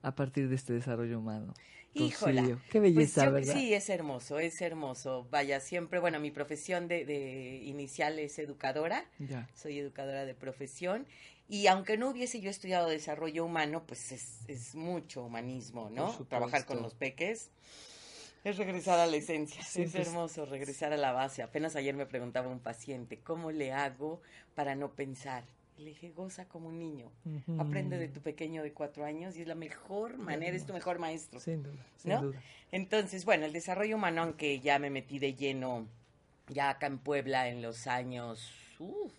a 0.08 0.16
partir 0.16 0.50
de 0.50 0.56
este 0.56 0.74
desarrollo 0.74 1.20
humano? 1.20 1.54
Híjola? 1.94 2.44
Qué 2.70 2.80
pues 2.80 2.94
belleza, 2.94 3.26
yo- 3.26 3.32
¿verdad? 3.32 3.54
sí, 3.54 3.74
es 3.74 3.90
hermoso, 3.90 4.38
es 4.40 4.62
hermoso. 4.62 5.28
Vaya, 5.32 5.60
siempre, 5.62 6.00
bueno, 6.00 6.20
mi 6.20 6.30
profesión 6.30 6.88
de, 6.90 7.06
de 7.06 7.62
inicial 7.64 8.20
es 8.20 8.38
educadora, 8.38 9.06
Ya. 9.20 9.48
soy 9.56 9.80
educadora 9.80 10.26
de 10.26 10.36
profesión 10.36 11.08
y 11.48 11.68
aunque 11.68 11.98
no 11.98 12.10
hubiese 12.10 12.42
yo 12.42 12.50
estudiado 12.50 12.90
desarrollo 12.90 13.46
humano, 13.46 13.84
pues 13.88 14.12
es, 14.12 14.40
es 14.50 14.76
mucho 14.76 15.24
humanismo, 15.24 15.90
¿no? 15.90 16.12
Trabajar 16.28 16.66
con 16.66 16.82
los 16.82 16.94
peques 16.96 17.50
es 18.44 18.58
regresar 18.58 19.00
a 19.00 19.08
la 19.08 19.16
esencia, 19.16 19.64
Siempre 19.64 20.02
es- 20.02 20.08
hermoso 20.08 20.46
regresar 20.46 20.92
a 20.94 20.98
la 20.98 21.14
base. 21.14 21.42
Apenas 21.44 21.76
ayer 21.78 21.96
me 21.96 22.06
preguntaba 22.06 22.50
un 22.50 22.60
paciente, 22.60 23.20
¿cómo 23.22 23.52
le 23.52 23.72
hago 23.72 24.22
para 24.54 24.76
no 24.76 24.92
pensar? 24.92 25.46
Le 25.77 25.89
dije, 25.89 26.10
goza 26.12 26.46
como 26.46 26.70
un 26.70 26.79
niño, 26.79 27.12
aprende 27.60 27.98
de 27.98 28.08
tu 28.08 28.22
pequeño 28.22 28.63
de 28.63 28.72
cuatro 28.72 29.03
años 29.03 29.36
y 29.36 29.41
es 29.41 29.48
la 29.48 29.55
mejor 29.55 30.17
manera, 30.17 30.55
es 30.55 30.65
tu 30.65 30.72
mejor 30.72 31.00
maestro. 31.00 31.39
Sin 31.41 31.63
duda, 31.63 31.86
sin 31.98 32.12
¿no? 32.12 32.22
duda. 32.22 32.41
Entonces, 32.72 33.25
bueno, 33.25 33.46
el 33.46 33.51
desarrollo 33.51 33.98
humano, 33.98 34.22
aunque 34.22 34.62
ya 34.62 34.79
me 34.79 34.89
metí 34.89 35.20
de 35.20 35.34
lleno, 35.34 35.86
ya 36.48 36.70
acá 36.70 36.88
en 36.88 36.98
Puebla 36.98 37.50
en 37.50 37.62
los 37.62 37.88
años, 37.88 38.51
uf, 38.79 39.12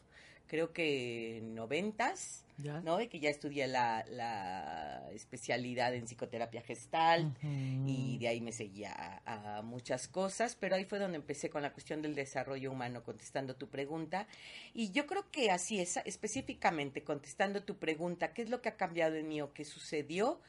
creo 0.46 0.72
que 0.72 1.42
noventas, 1.44 2.45
¿Ya? 2.58 2.80
¿no? 2.80 3.00
Y 3.00 3.08
que 3.08 3.20
ya 3.20 3.28
estudié 3.28 3.66
la, 3.66 4.04
la 4.08 5.10
especialidad 5.12 5.94
en 5.94 6.06
psicoterapia 6.06 6.62
gestal 6.62 7.36
y 7.42 8.16
de 8.18 8.28
ahí 8.28 8.40
me 8.40 8.52
seguía 8.52 8.92
a, 9.24 9.58
a 9.58 9.62
muchas 9.62 10.08
cosas, 10.08 10.56
pero 10.58 10.76
ahí 10.76 10.84
fue 10.84 10.98
donde 10.98 11.16
empecé 11.16 11.50
con 11.50 11.62
la 11.62 11.72
cuestión 11.72 12.00
del 12.02 12.14
desarrollo 12.14 12.72
humano, 12.72 13.02
contestando 13.02 13.56
tu 13.56 13.68
pregunta. 13.68 14.26
Y 14.72 14.90
yo 14.90 15.06
creo 15.06 15.30
que 15.30 15.50
así 15.50 15.80
es, 15.80 15.98
específicamente 16.04 17.04
contestando 17.04 17.62
tu 17.62 17.76
pregunta, 17.76 18.32
¿qué 18.32 18.42
es 18.42 18.50
lo 18.50 18.62
que 18.62 18.70
ha 18.70 18.76
cambiado 18.76 19.16
en 19.16 19.28
mí 19.28 19.40
o 19.42 19.52
qué 19.52 19.64
sucedió? 19.64 20.40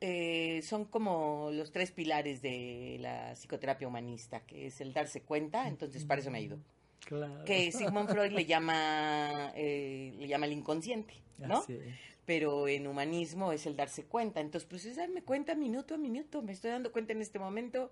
Eh, 0.00 0.62
son 0.62 0.84
como 0.84 1.50
los 1.52 1.72
tres 1.72 1.90
pilares 1.90 2.40
de 2.40 2.98
la 3.00 3.34
psicoterapia 3.34 3.88
humanista, 3.88 4.40
que 4.40 4.66
es 4.66 4.80
el 4.80 4.92
darse 4.92 5.22
cuenta, 5.22 5.66
entonces 5.66 6.04
para 6.04 6.20
eso 6.20 6.30
me 6.30 6.38
ayudó. 6.38 6.58
Claro. 7.04 7.44
que 7.44 7.72
Sigmund 7.72 8.08
Freud 8.10 8.32
le 8.32 8.44
llama, 8.44 9.52
eh, 9.54 10.12
le 10.18 10.28
llama 10.28 10.46
el 10.46 10.52
inconsciente, 10.52 11.14
¿no? 11.38 11.64
Pero 12.26 12.68
en 12.68 12.86
humanismo 12.86 13.52
es 13.52 13.64
el 13.66 13.74
darse 13.76 14.04
cuenta. 14.04 14.40
Entonces, 14.40 14.68
pues 14.68 14.84
es 14.84 14.96
darme 14.96 15.22
cuenta 15.22 15.54
minuto 15.54 15.94
a 15.94 15.98
minuto. 15.98 16.42
Me 16.42 16.52
estoy 16.52 16.70
dando 16.70 16.92
cuenta 16.92 17.12
en 17.14 17.22
este 17.22 17.38
momento 17.38 17.90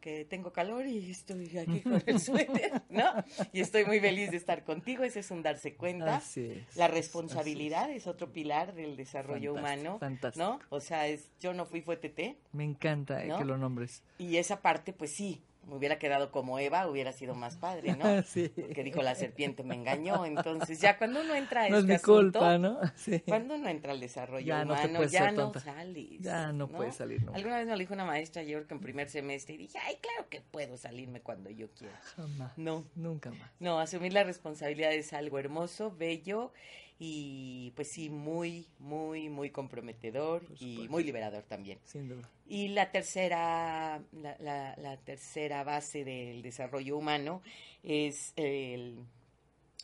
que 0.00 0.24
tengo 0.24 0.52
calor 0.52 0.86
y 0.86 1.10
estoy 1.10 1.56
aquí 1.58 1.80
con 1.82 2.02
el 2.06 2.20
suéter, 2.20 2.82
¿no? 2.88 3.04
Y 3.52 3.60
estoy 3.60 3.84
muy 3.84 4.00
feliz 4.00 4.30
de 4.32 4.36
estar 4.36 4.64
contigo. 4.64 5.04
Ese 5.04 5.20
es 5.20 5.30
un 5.30 5.42
darse 5.44 5.74
cuenta. 5.74 6.16
Así 6.16 6.46
es. 6.46 6.76
La 6.76 6.88
responsabilidad 6.88 7.90
es 7.90 8.06
otro 8.08 8.32
pilar 8.32 8.74
del 8.74 8.96
desarrollo 8.96 9.54
Fantástico, 9.54 9.82
humano, 9.90 9.98
fantástico. 10.00 10.44
¿no? 10.44 10.60
O 10.70 10.80
sea, 10.80 11.06
es 11.06 11.30
yo 11.40 11.52
no 11.52 11.64
fui 11.66 11.80
fue 11.80 11.96
TT 11.96 12.36
Me 12.52 12.64
encanta 12.64 13.22
eh, 13.22 13.28
¿No? 13.28 13.38
que 13.38 13.44
lo 13.44 13.56
nombres. 13.58 14.02
y 14.18 14.36
esa 14.38 14.60
parte 14.60 14.92
pues 14.92 15.12
sí, 15.12 15.42
me 15.68 15.76
hubiera 15.76 15.98
quedado 15.98 16.30
como 16.32 16.58
Eva, 16.58 16.86
hubiera 16.88 17.12
sido 17.12 17.34
más 17.34 17.56
padre, 17.56 17.94
¿no? 17.96 18.22
sí. 18.22 18.48
Que 18.48 18.82
dijo 18.82 19.02
la 19.02 19.14
serpiente 19.14 19.62
me 19.62 19.74
engañó, 19.74 20.24
entonces 20.24 20.80
ya 20.80 20.98
cuando 20.98 21.20
uno 21.20 21.34
entra 21.34 21.64
a 21.64 21.68
No 21.68 21.76
es 21.76 21.80
este 21.82 21.88
mi 21.88 21.94
asunto, 21.94 22.38
culpa, 22.38 22.58
¿no? 22.58 22.78
Sí. 22.96 23.20
cuando 23.20 23.54
uno 23.54 23.68
entra 23.68 23.92
al 23.92 24.00
desarrollo 24.00 24.46
Ya 24.46 24.64
no 24.64 24.72
humano, 24.74 24.96
puedes 24.96 25.12
ya 25.12 25.30
no 25.30 25.52
sales. 25.54 26.20
Ya 26.20 26.52
no 26.52 26.68
puedes 26.68 26.96
salir 26.96 27.20
nunca. 27.22 27.36
Alguna 27.36 27.58
vez 27.58 27.66
me 27.66 27.72
lo 27.72 27.78
dijo 27.78 27.94
una 27.94 28.04
maestra, 28.04 28.42
creo 28.42 28.66
que 28.66 28.74
en 28.74 28.80
primer 28.80 29.08
semestre, 29.08 29.54
y 29.54 29.58
dije, 29.58 29.78
ay, 29.78 29.96
claro 30.00 30.28
que 30.28 30.40
puedo 30.40 30.76
salirme 30.76 31.20
cuando 31.20 31.50
yo 31.50 31.68
quiera. 31.72 31.98
Jamás. 32.16 32.56
No, 32.56 32.84
Nunca 32.94 33.30
más. 33.30 33.50
no, 33.60 33.78
asumir 33.78 34.12
la 34.12 34.24
responsabilidad 34.24 34.92
es 34.92 35.12
algo 35.12 35.38
hermoso, 35.38 35.94
bello 35.96 36.52
y 36.98 37.72
pues 37.76 37.90
sí, 37.92 38.10
muy, 38.10 38.66
muy, 38.78 39.28
muy 39.28 39.50
comprometedor 39.50 40.42
y 40.60 40.88
muy 40.88 41.04
liberador 41.04 41.44
también. 41.44 41.78
Sin 41.84 42.08
duda. 42.08 42.28
Y 42.46 42.68
la 42.68 42.90
tercera, 42.90 44.02
la, 44.12 44.36
la- 44.40 44.74
la 44.76 44.96
tercera 44.96 45.62
base 45.64 46.04
del 46.04 46.42
desarrollo 46.42 46.96
humano 46.96 47.40
es 47.82 48.32
el, 48.36 49.04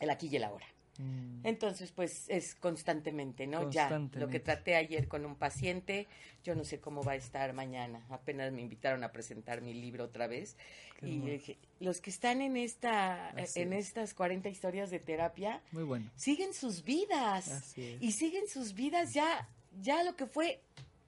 el 0.01 0.09
aquí 0.09 0.27
y 0.31 0.35
el 0.35 0.43
ahora. 0.43 0.65
Mm. 0.97 1.45
Entonces, 1.45 1.91
pues 1.91 2.25
es 2.29 2.55
constantemente, 2.55 3.47
¿no? 3.47 3.69
Ya, 3.69 3.89
lo 4.13 4.27
que 4.27 4.39
traté 4.39 4.75
ayer 4.75 5.07
con 5.07 5.25
un 5.25 5.35
paciente, 5.35 6.07
yo 6.43 6.55
no 6.55 6.63
sé 6.63 6.79
cómo 6.79 7.03
va 7.03 7.13
a 7.13 7.15
estar 7.15 7.53
mañana. 7.53 8.05
Apenas 8.09 8.51
me 8.51 8.61
invitaron 8.61 9.03
a 9.03 9.11
presentar 9.11 9.61
mi 9.61 9.73
libro 9.73 10.05
otra 10.05 10.27
vez. 10.27 10.55
Qué 10.99 11.07
y 11.07 11.19
dije, 11.19 11.57
los 11.79 12.01
que 12.01 12.09
están 12.09 12.41
en 12.41 12.57
esta, 12.57 13.29
Así 13.29 13.61
en 13.61 13.73
es. 13.73 13.87
estas 13.87 14.13
40 14.13 14.49
historias 14.49 14.89
de 14.89 14.99
terapia, 14.99 15.61
Muy 15.71 15.83
bueno. 15.83 16.09
siguen 16.15 16.53
sus 16.53 16.83
vidas. 16.83 17.51
Así 17.51 17.83
es. 17.83 18.01
Y 18.01 18.11
siguen 18.13 18.47
sus 18.47 18.73
vidas 18.73 19.13
ya, 19.13 19.49
ya 19.81 20.03
lo 20.03 20.15
que 20.15 20.25
fue 20.25 20.61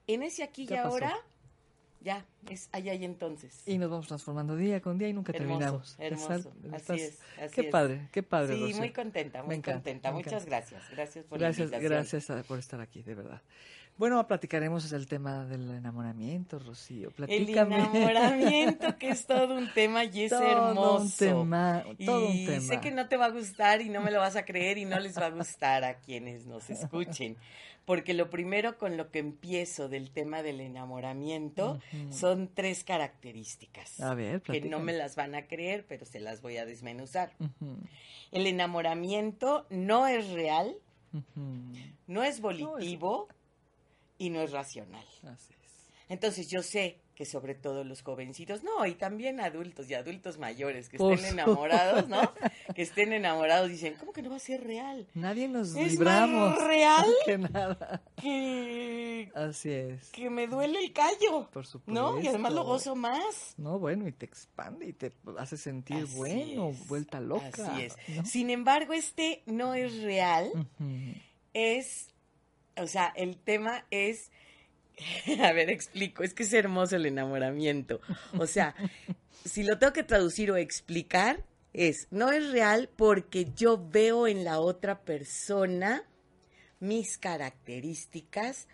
en 0.06 0.22
ese 0.22 0.42
aquí 0.42 0.64
y 0.64 0.66
pasó. 0.66 0.98
Ya, 2.00 2.24
es 2.48 2.68
allá 2.72 2.94
y 2.94 3.04
entonces. 3.04 3.62
Y 3.66 3.78
nos 3.78 3.90
vamos 3.90 4.06
transformando 4.08 4.56
día 4.56 4.80
con 4.80 4.98
día 4.98 5.08
y 5.08 5.12
nunca 5.12 5.32
Hermoso, 5.32 5.48
terminamos. 5.58 5.96
hermoso. 5.98 6.32
Exacto. 6.32 6.52
Así 6.68 6.76
Estás- 6.76 7.00
es, 7.00 7.18
así 7.42 7.54
qué 7.54 7.60
es. 7.62 7.72
padre, 7.72 8.08
qué 8.12 8.22
padre. 8.22 8.54
Sí, 8.54 8.60
Rocío. 8.62 8.76
muy 8.78 8.90
contenta, 8.92 9.42
muy 9.42 9.56
encanta, 9.56 9.72
contenta. 9.78 10.12
Muchas 10.12 10.46
gracias. 10.46 10.82
Gracias 10.90 11.24
por 11.24 11.38
Gracias, 11.38 11.70
la 11.70 11.76
invitación. 11.78 12.20
gracias 12.22 12.46
por 12.46 12.58
estar 12.58 12.80
aquí, 12.80 13.02
de 13.02 13.14
verdad. 13.14 13.42
Bueno, 13.96 14.24
platicaremos 14.28 14.92
el 14.92 15.08
tema 15.08 15.44
del 15.44 15.68
enamoramiento, 15.72 16.60
Rocío. 16.60 17.10
El 17.26 17.48
enamoramiento, 17.48 18.96
que 18.98 19.08
es 19.10 19.26
todo 19.26 19.56
un 19.56 19.72
tema 19.74 20.04
y 20.04 20.22
es 20.22 20.30
Todo 20.30 20.68
hermoso. 20.68 21.02
un 21.02 21.10
tema, 21.10 21.84
todo 22.06 22.32
y 22.32 22.42
un 22.42 22.46
tema. 22.46 22.60
sé 22.60 22.80
que 22.80 22.92
no 22.92 23.08
te 23.08 23.16
va 23.16 23.26
a 23.26 23.30
gustar 23.30 23.80
y 23.80 23.88
no 23.88 24.00
me 24.00 24.12
lo 24.12 24.20
vas 24.20 24.36
a 24.36 24.44
creer 24.44 24.78
y 24.78 24.84
no 24.84 25.00
les 25.00 25.18
va 25.18 25.26
a 25.26 25.30
gustar 25.30 25.82
a 25.82 25.94
quienes 25.98 26.46
nos 26.46 26.70
escuchen. 26.70 27.36
Porque 27.88 28.12
lo 28.12 28.28
primero 28.28 28.76
con 28.76 28.98
lo 28.98 29.10
que 29.10 29.18
empiezo 29.18 29.88
del 29.88 30.10
tema 30.10 30.42
del 30.42 30.60
enamoramiento 30.60 31.80
son 32.10 32.50
tres 32.52 32.84
características. 32.84 33.98
A 34.02 34.12
ver, 34.12 34.42
que 34.42 34.60
no 34.60 34.78
me 34.78 34.92
las 34.92 35.16
van 35.16 35.34
a 35.34 35.46
creer, 35.46 35.86
pero 35.88 36.04
se 36.04 36.20
las 36.20 36.42
voy 36.42 36.58
a 36.58 36.66
desmenuzar. 36.66 37.32
El 38.30 38.46
enamoramiento 38.46 39.66
no 39.70 40.06
es 40.06 40.28
real, 40.32 40.76
no 42.06 42.24
es 42.24 42.42
volitivo 42.42 43.26
y 44.18 44.28
no 44.28 44.42
es 44.42 44.52
racional. 44.52 45.06
Así 45.22 45.54
es. 45.64 45.88
Entonces 46.10 46.50
yo 46.50 46.62
sé 46.62 46.98
que 47.18 47.24
sobre 47.24 47.56
todo 47.56 47.82
los 47.82 48.02
jovencitos, 48.02 48.62
no, 48.62 48.86
y 48.86 48.94
también 48.94 49.40
adultos 49.40 49.90
y 49.90 49.94
adultos 49.94 50.38
mayores 50.38 50.88
que 50.88 50.98
estén 50.98 51.24
enamorados, 51.32 52.06
¿no? 52.08 52.20
Que 52.76 52.82
estén 52.82 53.12
enamorados 53.12 53.68
dicen, 53.70 53.96
¿cómo 53.98 54.12
que 54.12 54.22
no 54.22 54.30
va 54.30 54.36
a 54.36 54.38
ser 54.38 54.62
real? 54.62 55.04
Nadie 55.14 55.48
nos 55.48 55.74
Es 55.74 55.90
libramos. 55.94 56.50
más 56.56 56.64
real 56.68 57.06
que 57.24 57.38
nada. 57.38 58.02
que, 58.22 59.32
Así 59.34 59.72
es. 59.72 60.10
que 60.12 60.30
me 60.30 60.46
duele 60.46 60.78
el 60.78 60.92
callo, 60.92 61.50
Por 61.50 61.66
supuesto. 61.66 61.90
¿no? 61.92 62.20
Y 62.20 62.28
además 62.28 62.52
lo 62.52 62.62
gozo 62.62 62.94
más. 62.94 63.54
No, 63.56 63.80
bueno, 63.80 64.06
y 64.06 64.12
te 64.12 64.24
expande 64.24 64.86
y 64.86 64.92
te 64.92 65.10
hace 65.38 65.56
sentir 65.56 66.04
Así 66.04 66.16
bueno, 66.16 66.68
es, 66.68 66.86
vuelta 66.86 67.18
loca. 67.18 67.72
Así 67.72 67.82
es. 67.82 67.96
¿no? 68.14 68.24
Sin 68.26 68.48
embargo, 68.48 68.92
este 68.92 69.42
no 69.46 69.74
es 69.74 70.02
real, 70.02 70.52
es, 71.52 72.10
o 72.76 72.86
sea, 72.86 73.12
el 73.16 73.38
tema 73.38 73.86
es, 73.90 74.30
a 75.42 75.52
ver, 75.52 75.70
explico, 75.70 76.22
es 76.22 76.34
que 76.34 76.42
es 76.42 76.52
hermoso 76.52 76.96
el 76.96 77.06
enamoramiento. 77.06 78.00
O 78.38 78.46
sea, 78.46 78.74
si 79.44 79.62
lo 79.62 79.78
tengo 79.78 79.92
que 79.92 80.02
traducir 80.02 80.50
o 80.50 80.56
explicar, 80.56 81.44
es, 81.72 82.08
no 82.10 82.32
es 82.32 82.50
real 82.50 82.90
porque 82.96 83.48
yo 83.54 83.78
veo 83.90 84.26
en 84.26 84.44
la 84.44 84.60
otra 84.60 85.02
persona 85.02 86.04
mis 86.80 87.18
características 87.18 88.68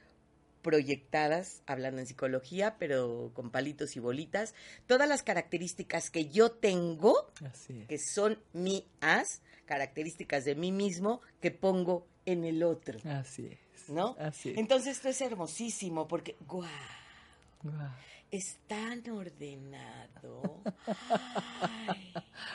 proyectadas, 0.62 1.62
hablando 1.66 2.00
en 2.00 2.06
psicología, 2.06 2.76
pero 2.78 3.30
con 3.34 3.50
palitos 3.50 3.96
y 3.96 4.00
bolitas, 4.00 4.54
todas 4.86 5.06
las 5.06 5.22
características 5.22 6.10
que 6.10 6.30
yo 6.30 6.52
tengo, 6.52 7.30
Así 7.44 7.80
es. 7.80 7.86
que 7.86 7.98
son 7.98 8.42
mías, 8.54 9.42
características 9.64 10.44
de 10.44 10.54
mí 10.54 10.72
mismo, 10.72 11.20
que 11.40 11.50
pongo 11.50 12.06
en 12.26 12.44
el 12.44 12.62
otro, 12.62 12.98
Así 13.10 13.46
es. 13.46 13.88
¿no? 13.88 14.16
Así 14.18 14.50
es. 14.50 14.58
Entonces 14.58 14.96
esto 14.96 15.08
es 15.08 15.20
hermosísimo 15.20 16.08
porque, 16.08 16.36
guau, 16.46 16.68
Guau. 17.62 17.90
es 18.30 18.58
tan 18.66 19.08
ordenado. 19.10 20.60
Ay. 21.60 22.12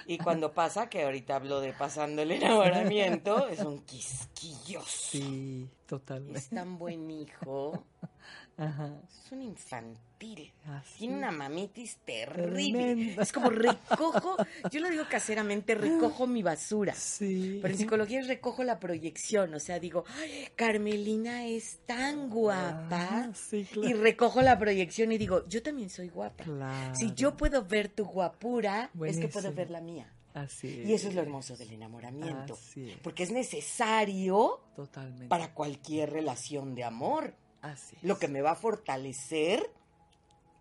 Y 0.07 0.17
cuando 0.17 0.53
pasa, 0.53 0.89
que 0.89 1.03
ahorita 1.03 1.35
hablo 1.35 1.61
de 1.61 1.73
pasando 1.73 2.21
el 2.23 2.31
enamoramiento, 2.31 3.47
es 3.47 3.59
un 3.59 3.79
quisquilloso. 3.85 4.87
Sí, 5.11 5.69
totalmente. 5.85 6.39
Es 6.39 6.49
tan 6.49 6.77
buen 6.77 7.09
hijo. 7.11 7.83
Ajá. 8.59 8.89
Es 9.25 9.31
un 9.31 9.41
infantil. 9.41 10.51
Así 10.67 10.99
Tiene 10.99 11.15
una 11.17 11.29
es. 11.29 11.35
mamitis 11.37 11.97
terrible. 12.05 13.15
Es 13.21 13.31
como 13.31 13.49
recojo, 13.49 14.35
yo 14.69 14.79
lo 14.81 14.89
digo 14.89 15.03
caseramente, 15.09 15.75
recojo 15.75 16.27
mi 16.27 16.43
basura. 16.43 16.93
Sí. 16.93 17.59
Pero 17.61 17.73
en 17.73 17.77
psicología 17.79 18.19
es 18.19 18.27
recojo 18.27 18.63
la 18.65 18.79
proyección, 18.79 19.53
o 19.53 19.59
sea, 19.59 19.79
digo, 19.79 20.03
"Ay, 20.19 20.49
Carmelina 20.55 21.45
es 21.47 21.79
tan 21.85 22.29
guapa. 22.29 23.07
Ah, 23.11 23.31
sí, 23.33 23.59
Y 23.59 23.65
claro. 23.65 24.01
recojo 24.01 24.41
la 24.41 24.59
proyección 24.59 25.11
y 25.13 25.17
digo, 25.17 25.47
yo 25.47 25.63
también 25.63 25.89
soy 25.89 26.09
guapa. 26.09 26.43
Claro. 26.43 26.95
Si 26.95 27.13
yo 27.13 27.37
puedo 27.37 27.63
ver 27.63 27.87
tu 27.89 28.03
guapura, 28.05 28.91
es 29.05 29.17
que 29.19 29.29
puedo 29.29 29.53
ver 29.53 29.69
la 29.71 29.79
mía. 29.81 30.13
Así 30.33 30.83
Y 30.85 30.93
eso 30.93 31.07
es 31.07 31.15
lo 31.15 31.21
hermoso 31.21 31.57
del 31.57 31.71
enamoramiento. 31.71 32.53
Así 32.53 32.91
es. 32.91 32.97
Porque 32.99 33.23
es 33.23 33.31
necesario 33.31 34.61
Totalmente. 34.75 35.27
para 35.27 35.53
cualquier 35.53 36.11
relación 36.11 36.75
de 36.75 36.83
amor. 36.83 37.33
Así 37.61 37.95
es. 37.97 38.03
Lo 38.03 38.17
que 38.19 38.27
me 38.27 38.41
va 38.41 38.51
a 38.51 38.55
fortalecer 38.55 39.69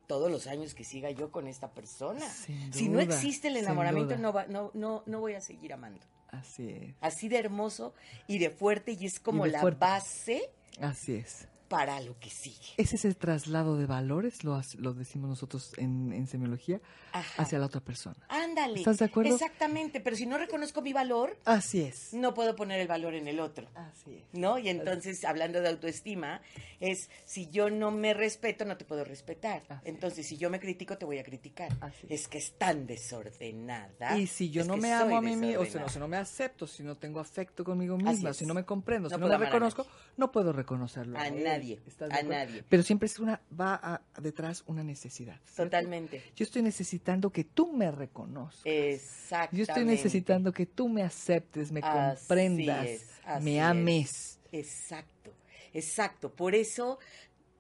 todos 0.07 0.31
los 0.31 0.47
años 0.47 0.75
que 0.75 0.85
siga 0.85 1.11
yo 1.11 1.31
con 1.31 1.47
esta 1.47 1.71
persona. 1.71 2.27
Si 2.73 2.89
no 2.89 2.99
existe 3.01 3.49
el 3.49 3.57
enamoramiento, 3.59 4.17
no, 4.17 4.33
va- 4.33 4.47
no, 4.47 4.71
no, 4.75 5.03
no 5.07 5.21
voy 5.21 5.35
a 5.35 5.41
seguir 5.41 5.73
amando. 5.73 6.01
Así 6.31 6.71
es. 6.71 6.95
Así 7.01 7.29
de 7.29 7.39
hermoso 7.39 7.95
y 8.27 8.39
de 8.39 8.51
fuerte 8.51 8.93
y 8.93 9.07
es 9.07 9.21
como 9.21 9.47
la 9.47 9.61
fuerte. 9.61 9.79
base 9.81 10.51
Así 10.81 11.15
es. 11.15 11.47
Para 11.69 12.01
lo 12.01 12.19
que 12.19 12.31
sigue. 12.31 12.67
Ese 12.79 12.97
es 12.97 13.05
el 13.05 13.17
traslado 13.17 13.77
de 13.77 13.87
valores, 13.87 14.43
lo, 14.45 14.61
lo 14.79 14.95
decimos 14.95 15.29
nosotros 15.29 15.73
en, 15.77 16.13
en 16.13 16.27
semiología, 16.27 16.81
Ajá. 17.13 17.43
hacia 17.43 17.59
la 17.59 17.67
otra 17.67 17.81
persona. 17.81 18.17
Ándale. 18.29 18.79
¿Estás 18.79 18.99
de 18.99 19.05
acuerdo? 19.05 19.35
Exactamente, 19.35 20.01
pero 20.01 20.17
si 20.17 20.27
no 20.27 20.39
reconozco 20.39 20.81
mi 20.83 20.93
valor, 20.93 21.39
Así 21.45 21.83
es. 21.83 22.13
no 22.15 22.33
puedo 22.35 22.57
poner 22.57 22.81
el 22.81 22.89
valor 22.89 23.15
en 23.15 23.29
el 23.29 23.39
otro. 23.41 23.69
Así 23.75 24.15
es. 24.17 24.25
¿No? 24.33 24.59
Y 24.59 24.69
entonces, 24.69 25.25
hablando 25.25 25.61
de 25.61 25.69
autoestima, 25.69 26.41
es 26.81 27.11
si 27.25 27.49
yo 27.51 27.71
no 27.71 27.91
me 27.91 28.15
respeto, 28.15 28.65
no 28.65 28.77
te 28.77 28.85
puedo 28.85 29.05
respetar. 29.05 29.63
Así 29.69 29.83
es. 29.85 29.95
Entonces, 29.95 30.27
si 30.27 30.37
yo 30.39 30.49
me 30.51 30.61
critico, 30.61 30.97
te 30.97 31.05
voy 31.05 31.19
a 31.19 31.23
criticar. 31.25 31.71
Así 31.81 32.07
es. 32.09 32.23
Es 32.23 32.29
que 32.29 32.39
es 32.39 32.53
tan 32.59 32.87
desordenada. 32.87 34.17
Y 34.19 34.27
si 34.27 34.51
yo 34.51 34.65
no 34.65 34.77
me 34.77 34.93
amo 34.93 35.17
a 35.19 35.21
mí 35.21 35.37
mismo, 35.37 35.61
o 35.63 35.67
sea, 35.67 35.83
no, 35.83 35.89
si 35.89 35.99
no 35.99 36.09
me 36.09 36.17
acepto, 36.17 36.67
si 36.67 36.83
no 36.83 36.97
tengo 36.97 37.21
afecto 37.21 37.65
conmigo 37.65 37.97
misma, 37.97 38.33
si 38.33 38.47
no 38.47 38.55
me 38.55 38.65
comprendo, 38.65 39.09
No 39.09 39.17
si 39.17 39.21
no 39.21 39.29
me 39.29 39.37
reconozco, 39.45 39.83
nadie. 39.85 39.97
no 40.17 40.33
puedo 40.33 40.53
reconocerlo. 40.53 41.19
A 41.19 41.29
él. 41.29 41.35
Nadie, 41.59 41.81
¿Estás 41.87 42.09
de 42.09 42.15
a 42.19 42.23
nadie. 42.23 42.65
Pero 42.69 42.83
siempre 42.83 43.07
es 43.07 43.19
una, 43.19 43.41
va 43.59 43.75
a- 43.83 44.03
detrás 44.21 44.63
una 44.67 44.83
necesidad. 44.85 45.39
¿cierto? 45.45 45.65
Totalmente. 45.65 46.23
Yo 46.37 46.45
estoy 46.45 46.63
necesitando 46.63 47.31
que 47.31 47.45
tú 47.45 47.73
me 47.73 47.91
reconozcas. 47.91 48.63
Exactamente. 48.65 49.57
Yo 49.57 49.63
estoy 49.65 49.85
necesitando 49.85 50.53
que 50.53 50.67
tú 50.67 50.89
me 50.89 51.03
aceptes, 51.03 51.71
me 51.73 51.81
Así 51.83 52.19
comprendas, 52.27 52.87
es, 52.87 53.07
me 53.43 53.57
es. 53.59 53.63
ames. 53.63 54.41
Exacto, 54.53 55.33
exacto. 55.75 56.31
Por 56.33 56.55
eso 56.55 56.99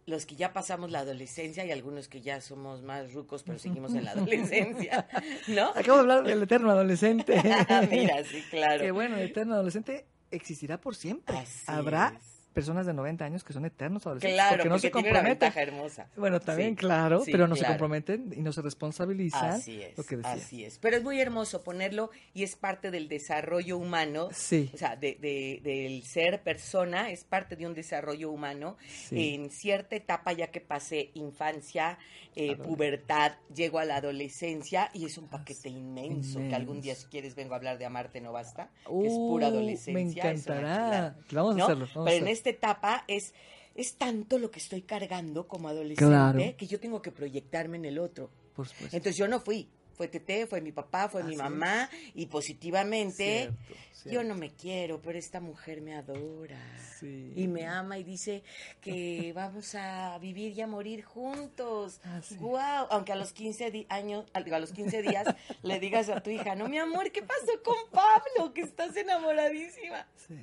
los 0.07 0.25
que 0.25 0.37
ya 0.37 0.55
pasamos 0.55 0.91
la 0.91 1.01
adolescencia 1.01 1.67
y 1.67 1.71
algunos 1.71 2.09
que 2.09 2.23
ya 2.23 2.41
somos 2.41 2.83
más 2.83 3.13
rucos, 3.13 3.43
pero 3.43 3.59
seguimos 3.59 3.93
en 3.95 4.05
la 4.07 4.13
adolescencia, 4.13 5.07
¿no? 5.49 5.69
Acabo 5.69 5.97
de 5.97 6.01
hablar 6.01 6.25
del 6.25 6.43
eterno 6.43 6.71
adolescente. 6.71 7.35
Mira, 7.91 8.25
sí, 8.25 8.43
claro. 8.49 8.83
Que 8.83 8.91
bueno, 8.91 9.17
el 9.19 9.29
eterno 9.29 9.53
adolescente 9.55 10.07
existirá 10.31 10.81
por 10.81 10.97
siempre. 10.97 11.37
Así 11.37 11.65
Habrá 11.67 12.15
es. 12.19 12.38
Personas 12.59 12.87
de 12.87 12.93
90 12.95 13.25
años 13.25 13.45
que 13.45 13.53
son 13.53 13.65
eternos 13.65 14.07
adolescentes. 14.07 14.35
Claro, 14.37 14.57
porque 14.57 14.69
no 14.69 14.79
se 14.79 14.91
tiene 14.91 15.09
una 15.11 15.19
comprometen. 15.21 15.39
ventaja 15.41 15.63
hermosa. 15.63 16.09
Bueno, 16.17 16.41
también, 16.41 16.71
Sí, 16.71 16.77
claro, 16.77 17.25
sí, 17.25 17.33
pero 17.33 17.47
no 17.49 17.57
se 17.57 17.65
comprometen 17.67 18.33
y 18.37 18.41
no 18.41 18.53
se 18.53 18.63
responsabilizan. 18.63 19.51
Así 19.51 19.83
es, 19.83 19.97
Lo 19.97 20.05
que 20.05 20.17
decía. 20.17 20.33
así 20.33 20.65
es. 20.65 20.79
Pero 20.79 20.97
es 20.97 21.03
muy 21.03 21.21
hermoso 21.21 21.63
ponerlo 21.63 22.11
y 22.35 22.43
es 22.43 22.57
parte 22.57 22.91
del 22.91 23.09
desarrollo 23.09 23.79
humano. 23.79 24.29
Sí. 24.33 24.71
O 24.75 24.77
sea, 24.77 24.97
de, 24.97 25.15
de- 25.21 25.61
del 25.63 26.03
ser 26.05 26.43
persona, 26.43 27.11
es 27.11 27.25
parte 27.25 27.57
de 27.57 27.67
un 27.67 27.75
desarrollo 27.75 28.31
humano. 28.31 28.77
Sí. 28.89 29.35
En 29.35 29.51
cierta 29.51 29.97
etapa, 29.97 30.33
ya 30.33 30.49
que 30.49 30.61
pasé 30.61 31.11
infancia, 31.15 31.99
eh, 32.37 32.57
pubertad, 32.57 33.33
llego 33.55 33.79
a 33.81 33.85
la 33.85 33.97
adolescencia 33.97 34.91
y 34.95 35.07
es 35.07 35.19
un 35.19 35.29
paquete 35.29 35.69
inmenso, 35.69 36.39
que 36.49 36.55
algún 36.55 36.81
día, 36.81 36.95
si 36.95 37.07
quieres, 37.07 37.35
vengo 37.35 37.55
a 37.55 37.57
hablar 37.57 37.79
de 37.79 37.87
Amarte 37.87 38.21
no 38.21 38.33
basta, 38.33 38.71
que 38.85 39.07
es 39.07 39.13
Uh, 39.13 39.29
pura 39.29 39.49
adolescencia. 39.49 39.93
Me 39.93 40.01
encantará. 40.03 41.17
Vamos 41.33 41.55
a 41.55 41.59
¿no? 41.59 41.65
hacerlo. 41.65 41.87
vamos 41.87 41.97
a 41.97 42.05
Pero 42.05 42.17
en 42.17 42.23
hacerlo. 42.23 42.33
Esta 42.51 42.69
etapa 42.69 43.05
es, 43.09 43.35
es 43.75 43.95
tanto 43.95 44.39
lo 44.39 44.51
que 44.51 44.59
estoy 44.59 44.83
cargando 44.83 45.47
como 45.49 45.69
adolescente 45.69 46.05
Claro. 46.11 46.39
que 46.57 46.67
yo 46.67 46.81
tengo 46.81 47.01
que 47.03 47.13
proyectarme 47.13 47.77
en 47.77 47.85
el 47.85 47.99
otro. 47.99 48.31
Por 48.55 48.67
supuesto. 48.69 48.97
Entonces 48.97 49.17
yo 49.19 49.29
no 49.29 49.41
fui. 49.41 49.69
Fue 49.95 50.07
Tete, 50.07 50.47
fue 50.47 50.61
mi 50.61 50.71
papá, 50.71 51.09
fue 51.09 51.25
mi 51.25 51.35
mamá 51.35 51.91
y 52.15 52.27
positivamente 52.27 53.51
Cierto, 53.93 54.11
yo 54.13 54.23
no 54.23 54.37
me 54.37 54.51
quiero, 54.51 55.03
pero 55.03 55.19
esta 55.19 55.41
mujer 55.41 55.81
me 55.81 55.97
adora 55.97 56.61
Sí. 57.01 57.33
y 57.35 57.49
me 57.49 57.67
ama 57.67 57.99
y 57.99 58.05
dice 58.05 58.45
que 58.81 59.33
vamos 59.35 59.75
a 59.75 60.17
vivir 60.21 60.53
y 60.57 60.61
a 60.61 60.69
morir 60.69 61.03
juntos. 61.03 62.01
Guau, 62.39 62.87
aunque 62.91 63.11
a 63.11 63.17
los 63.17 63.33
15 63.33 63.73
di- 63.73 63.87
años, 63.89 64.25
a 64.35 64.41
los 64.41 64.71
15 64.73 65.03
días 65.03 65.27
le 65.65 65.81
digas 65.81 66.09
a 66.11 66.21
tu 66.23 66.31
hija, 66.31 66.55
"No, 66.55 66.69
mi 66.69 66.79
amor, 66.79 67.11
¿qué 67.11 67.23
pasó 67.25 67.61
con 67.65 67.75
Pablo? 67.91 68.55
Que 68.55 68.61
estás 68.61 68.97
enamoradísima." 68.97 70.07
Sí. 70.15 70.37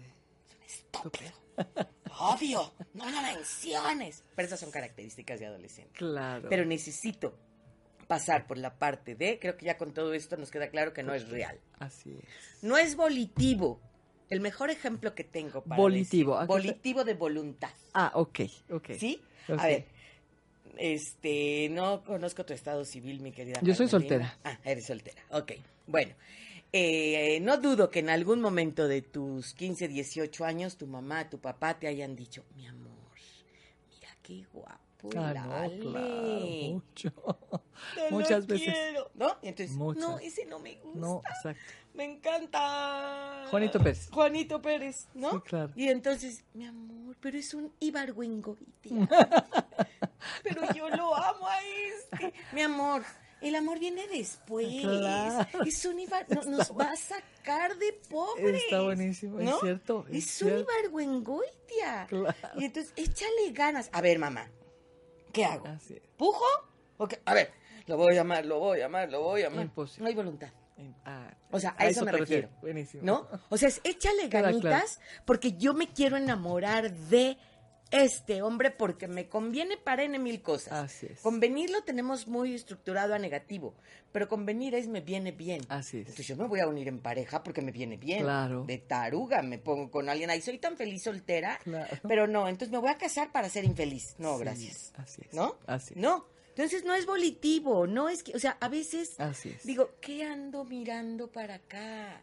Estúpido. 0.66 1.32
Obvio, 2.20 2.72
no 2.94 3.10
lo 3.10 3.22
menciones. 3.22 4.24
Pero 4.36 4.48
esas 4.48 4.60
son 4.60 4.72
características 4.72 5.40
de 5.40 5.46
adolescente. 5.48 5.92
Claro. 5.94 6.48
Pero 6.50 6.66
necesito 6.66 7.38
pasar 8.08 8.46
por 8.48 8.58
la 8.58 8.76
parte 8.78 9.16
de, 9.16 9.40
creo 9.40 9.58
que 9.58 9.66
ya 9.66 9.78
con 9.78 9.94
todo 9.94 10.14
esto 10.14 10.38
nos 10.38 10.52
queda 10.52 10.70
claro 10.70 10.94
que 10.94 11.04
no 11.04 11.14
es 11.14 11.28
real. 11.30 11.60
Así 11.80 12.18
es. 12.22 12.64
No 12.64 12.78
es 12.78 12.96
volitivo. 12.96 13.80
El 14.30 14.40
mejor 14.42 14.70
ejemplo 14.70 15.14
que 15.14 15.24
tengo 15.24 15.64
para 15.64 15.80
Volitivo, 15.82 16.36
¿a 16.38 16.44
decir- 16.44 16.48
volitivo 16.48 17.04
de 17.04 17.14
voluntad. 17.14 17.70
Ah, 17.94 18.12
ok, 18.16 18.40
ok. 18.72 18.90
¿Sí? 18.98 19.22
A 19.58 19.68
ver, 19.68 19.86
este, 20.78 21.70
no 21.72 22.04
conozco 22.04 22.46
tu 22.46 22.54
estado 22.54 22.86
civil, 22.86 23.22
mi 23.22 23.32
querida. 23.32 23.60
Yo 23.62 23.76
soy 23.76 23.88
soltera. 23.88 24.38
Ah, 24.44 24.58
eres 24.64 24.86
soltera. 24.86 25.22
Ok, 25.30 25.54
bueno. 25.88 26.14
Eh, 26.78 27.40
no 27.40 27.56
dudo 27.58 27.90
que 27.90 28.00
en 28.00 28.10
algún 28.10 28.42
momento 28.42 28.90
de 28.90 29.02
tus 29.02 29.54
15, 29.54 29.88
18 29.88 30.44
años, 30.44 30.76
tu 30.76 30.88
mamá, 30.88 31.30
tu 31.30 31.40
papá 31.40 31.80
te 31.80 31.88
hayan 31.88 32.18
dicho, 32.18 32.44
mi 32.54 32.68
amor, 32.68 32.92
mira 33.90 34.10
qué 34.22 34.44
guapo. 34.52 35.10
Ah, 35.16 35.34
no, 35.34 35.80
claro, 35.80 36.46
mucho. 36.74 37.14
No 37.16 38.04
lo 38.04 38.12
Muchas 38.12 38.46
veces. 38.46 38.74
quiero", 38.74 39.10
¿No? 39.14 39.38
Entonces, 39.42 39.72
Muchas. 39.78 40.04
no, 40.04 40.20
ese 40.20 40.46
no 40.48 40.60
me 40.60 40.76
gusta. 40.76 41.00
No, 41.00 41.22
exacto. 41.26 41.64
Me 41.94 42.04
encanta. 42.04 43.46
Juanito 43.50 43.80
Pérez. 43.80 44.10
Juanito 44.12 44.62
Pérez, 44.62 45.08
¿no? 45.14 45.32
Sí, 45.32 45.38
claro. 45.46 45.72
Y 45.78 45.88
entonces, 45.88 46.44
mi 46.54 46.66
amor, 46.66 47.16
pero 47.22 47.38
es 47.38 47.54
un 47.54 47.72
Ibargüengoitia. 47.80 49.08
pero 50.44 50.74
yo 50.74 50.90
lo 50.90 51.16
amo 51.16 51.48
a 51.48 51.58
este. 51.62 52.34
Mi 52.52 52.62
amor, 52.64 53.04
el 53.48 53.56
amor 53.56 53.80
viene 53.80 54.08
después. 54.08 54.68
Claro. 54.82 55.64
Es 55.66 55.86
un 55.86 56.00
Ibar... 56.00 56.26
no- 56.30 56.44
nos 56.44 56.72
va 56.72 56.92
a 56.92 56.96
sacar 56.96 57.78
de 57.78 57.94
pobres. 58.10 58.64
Está 58.64 58.82
buenísimo, 58.82 59.40
es 59.40 59.46
¿no? 59.46 59.60
cierto, 59.60 60.06
es 60.10 60.26
Es, 60.36 60.42
un. 60.42 60.60
Ibargüengoitia. 60.60 62.08
Claro. 62.08 62.36
Y 62.58 62.66
entonces, 62.66 62.94
échale 62.96 63.52
ganas. 63.52 63.90
A 63.94 64.02
ver, 64.02 64.20
mamá, 64.20 64.50
¿qué 65.34 65.46
hago? 65.46 65.68
Es. 65.68 65.94
¿Pujo? 66.18 66.44
¿O 66.98 67.08
qué? 67.08 67.20
A 67.26 67.34
ver, 67.34 67.52
lo 67.88 67.98
voy 67.98 68.14
a 68.14 68.16
llamar, 68.16 68.46
lo 68.46 68.60
voy 68.60 68.80
a 68.80 68.84
llamar, 68.84 69.10
lo 69.12 69.22
voy 69.22 69.42
a 69.42 69.50
llamar. 69.50 69.66
Imposible. 69.66 70.04
No 70.04 70.08
hay 70.10 70.16
voluntad. 70.16 70.50
Ah, 71.06 71.34
O 71.52 71.60
sea, 71.60 71.74
a 71.78 71.88
eso 71.88 72.04
me 72.04 72.12
refiero. 72.12 72.50
Buenísimo. 72.62 73.02
¿No? 73.04 73.28
O 73.50 73.58
sea, 73.58 73.70
es 73.70 73.80
échale 73.86 74.28
ganitas 74.28 74.98
claro. 74.98 75.24
porque 75.26 75.54
yo 75.54 75.74
me 75.74 75.88
quiero 75.88 76.18
enamorar 76.18 76.92
de 76.92 77.38
este 77.92 78.42
hombre 78.42 78.72
porque 78.72 79.08
me 79.08 79.28
conviene 79.30 79.78
para 79.78 80.04
N 80.04 80.18
mil 80.20 80.42
cosas. 80.42 80.74
Así 80.74 81.08
es. 81.08 81.20
Convenir 81.22 81.70
lo 81.70 81.84
tenemos 81.84 82.28
muy 82.28 82.54
estructurado 82.54 83.14
a 83.14 83.20
negativo, 83.20 83.74
pero 84.12 84.28
convenir 84.28 84.76
es 84.76 84.88
me 84.88 85.02
viene 85.02 85.32
bien. 85.32 85.62
Así 85.70 85.98
es. 85.98 86.02
Entonces 86.08 86.28
yo 86.28 86.36
me 86.36 86.48
voy 86.48 86.60
a 86.60 86.68
unir 86.68 86.88
en 86.88 87.00
pareja 87.00 87.44
porque 87.44 87.62
me 87.62 87.72
viene 87.72 87.98
bien. 87.98 88.24
Claro. 88.24 88.66
De 88.66 88.78
taruga 88.80 89.42
me 89.42 89.58
pongo 89.60 89.90
con 89.92 90.10
alguien. 90.10 90.30
Ahí 90.30 90.42
soy 90.42 90.58
tan 90.58 90.78
feliz 90.78 91.04
soltera. 91.04 91.60
Claro. 91.64 91.96
Pero 92.08 92.28
no, 92.28 92.48
entonces 92.48 92.72
me 92.72 92.80
voy 92.80 92.90
a 92.90 92.98
casar 92.98 93.32
para 93.32 93.50
ser 93.50 93.66
infeliz. 93.66 94.16
No, 94.18 94.36
Sí, 94.38 94.44
gracias. 94.44 94.94
Así 94.98 95.22
es. 95.28 95.34
¿No? 95.34 95.56
Así 95.68 95.94
es. 95.94 96.00
No. 96.00 96.26
Entonces 96.50 96.86
no 96.86 96.94
es 96.94 97.06
volitivo, 97.06 97.86
no 97.86 98.08
es 98.08 98.24
que, 98.24 98.34
o 98.34 98.40
sea, 98.40 98.58
a 98.62 98.70
veces 98.70 99.20
Así 99.20 99.50
es. 99.50 99.66
digo, 99.66 99.90
¿qué 100.00 100.24
ando 100.24 100.64
mirando 100.64 101.28
para 101.30 101.56
acá? 101.56 102.22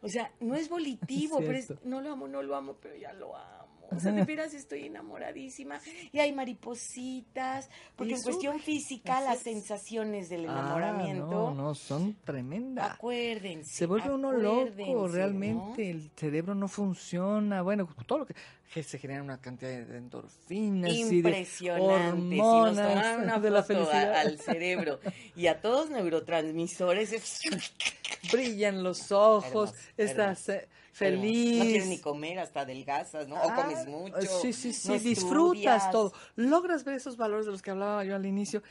O 0.00 0.08
sea, 0.08 0.32
no 0.40 0.54
es 0.54 0.70
volitivo, 0.70 1.40
pero 1.40 1.52
es, 1.52 1.70
no 1.84 2.00
lo 2.00 2.12
amo, 2.12 2.26
no 2.26 2.42
lo 2.42 2.56
amo, 2.56 2.78
pero 2.80 2.96
ya 2.96 3.12
lo 3.12 3.36
amo. 3.36 3.59
O 3.94 3.98
sea, 3.98 4.12
de 4.12 4.24
veras 4.24 4.54
estoy 4.54 4.84
enamoradísima 4.86 5.80
y 6.12 6.18
hay 6.20 6.32
maripositas, 6.32 7.68
porque 7.96 8.12
Y 8.12 8.14
en 8.16 8.22
cuestión 8.22 8.60
física 8.60 9.20
las 9.20 9.38
es. 9.38 9.42
sensaciones 9.42 10.28
del 10.28 10.42
Ah, 10.48 10.52
enamoramiento, 10.52 11.26
no, 11.26 11.54
no, 11.54 11.74
son 11.74 12.14
tremendas. 12.24 12.92
acuérdense. 12.94 13.72
Se 13.74 13.86
vuelve 13.86 14.10
uno 14.10 14.32
loco, 14.32 15.08
realmente, 15.08 15.82
¿no? 15.92 15.98
el 16.00 16.10
cerebro 16.16 16.54
no 16.54 16.68
funciona, 16.68 17.62
bueno, 17.62 17.88
todo 18.06 18.20
lo 18.20 18.26
que, 18.26 18.34
se 18.82 18.98
genera 18.98 19.20
una 19.22 19.40
cantidad 19.40 19.70
de 19.84 19.96
endorfinas 19.98 20.92
y 20.92 21.02
de 21.04 21.16
Impresionante. 21.16 22.36
Si 22.36 22.36
nos 22.40 22.72
una 22.72 23.38
de 23.40 23.50
la 23.50 23.58
a- 23.58 23.62
felicidad. 23.64 24.14
al 24.14 24.38
cerebro 24.38 25.00
y 25.34 25.48
a 25.48 25.60
todos 25.60 25.90
neurotransmisores, 25.90 27.12
es- 27.12 27.40
Brillan 28.32 28.82
los 28.82 29.10
ojos, 29.12 29.70
Hermoso, 29.70 29.74
estás 29.96 30.48
eh, 30.48 30.52
hermoso. 30.52 30.79
Feliz. 30.92 31.58
No 31.58 31.64
quieres 31.64 31.86
ni 31.88 31.98
comer, 32.00 32.38
hasta 32.38 32.60
adelgazas, 32.60 33.28
¿no? 33.28 33.36
O 33.36 33.50
Ah, 33.50 33.54
comes 33.54 33.86
mucho. 33.86 34.20
Sí, 34.42 34.52
sí, 34.52 34.72
sí, 34.72 34.88
no 34.88 34.98
disfrutas 34.98 35.90
todo. 35.90 36.12
Logras 36.36 36.84
ver 36.84 36.94
esos 36.96 37.16
valores 37.16 37.46
de 37.46 37.52
los 37.52 37.62
que 37.62 37.70
hablaba 37.70 38.04
yo 38.04 38.14
al 38.16 38.26
inicio, 38.26 38.62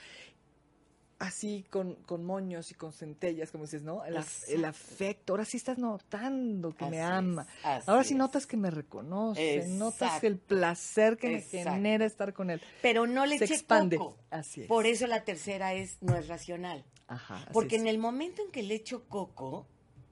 así 1.18 1.66
con, 1.70 1.96
con 2.06 2.24
moños 2.24 2.72
y 2.72 2.76
con 2.76 2.94
centellas, 2.94 3.52
como 3.52 3.66
dices, 3.66 3.84
¿no? 3.84 4.06
El, 4.06 4.16
af- 4.16 4.44
el 4.48 4.60
Exacto. 4.64 4.68
afecto. 4.68 5.34
Ahora 5.34 5.44
sí 5.46 5.58
estás 5.58 5.78
notando 5.78 6.74
que 6.76 6.86
me 6.86 7.02
ama. 7.02 7.46
es, 7.78 7.90
Ahora 7.90 8.04
sí 8.06 8.14
es. 8.14 8.18
notas 8.18 8.48
que 8.48 8.56
me 8.56 8.72
reconoce, 8.72 9.68
notas 9.68 10.24
el 10.24 10.38
placer 10.38 11.18
que 11.18 11.28
me 11.30 11.42
genera 11.42 12.06
estar 12.06 12.34
con 12.34 12.50
él. 12.50 12.62
Pero 12.82 13.06
no 13.06 13.26
le 13.26 13.38
Se 13.38 13.46
eche 13.46 13.56
expande. 13.56 13.98
coco. 13.98 14.18
Así 14.30 14.62
es. 14.62 14.68
Por 14.68 14.86
eso 14.86 15.08
la 15.08 15.24
tercera 15.26 15.74
es 15.74 15.98
no 16.02 16.16
es 16.16 16.28
racional. 16.30 16.86
Ajá, 17.08 17.44
Porque 17.52 17.76
es. 17.76 17.82
en 17.82 17.88
el 17.88 17.98
momento 17.98 18.42
en 18.46 18.52
que 18.52 18.64
le 18.64 18.76
echo 18.76 19.04
coco, 19.10 19.68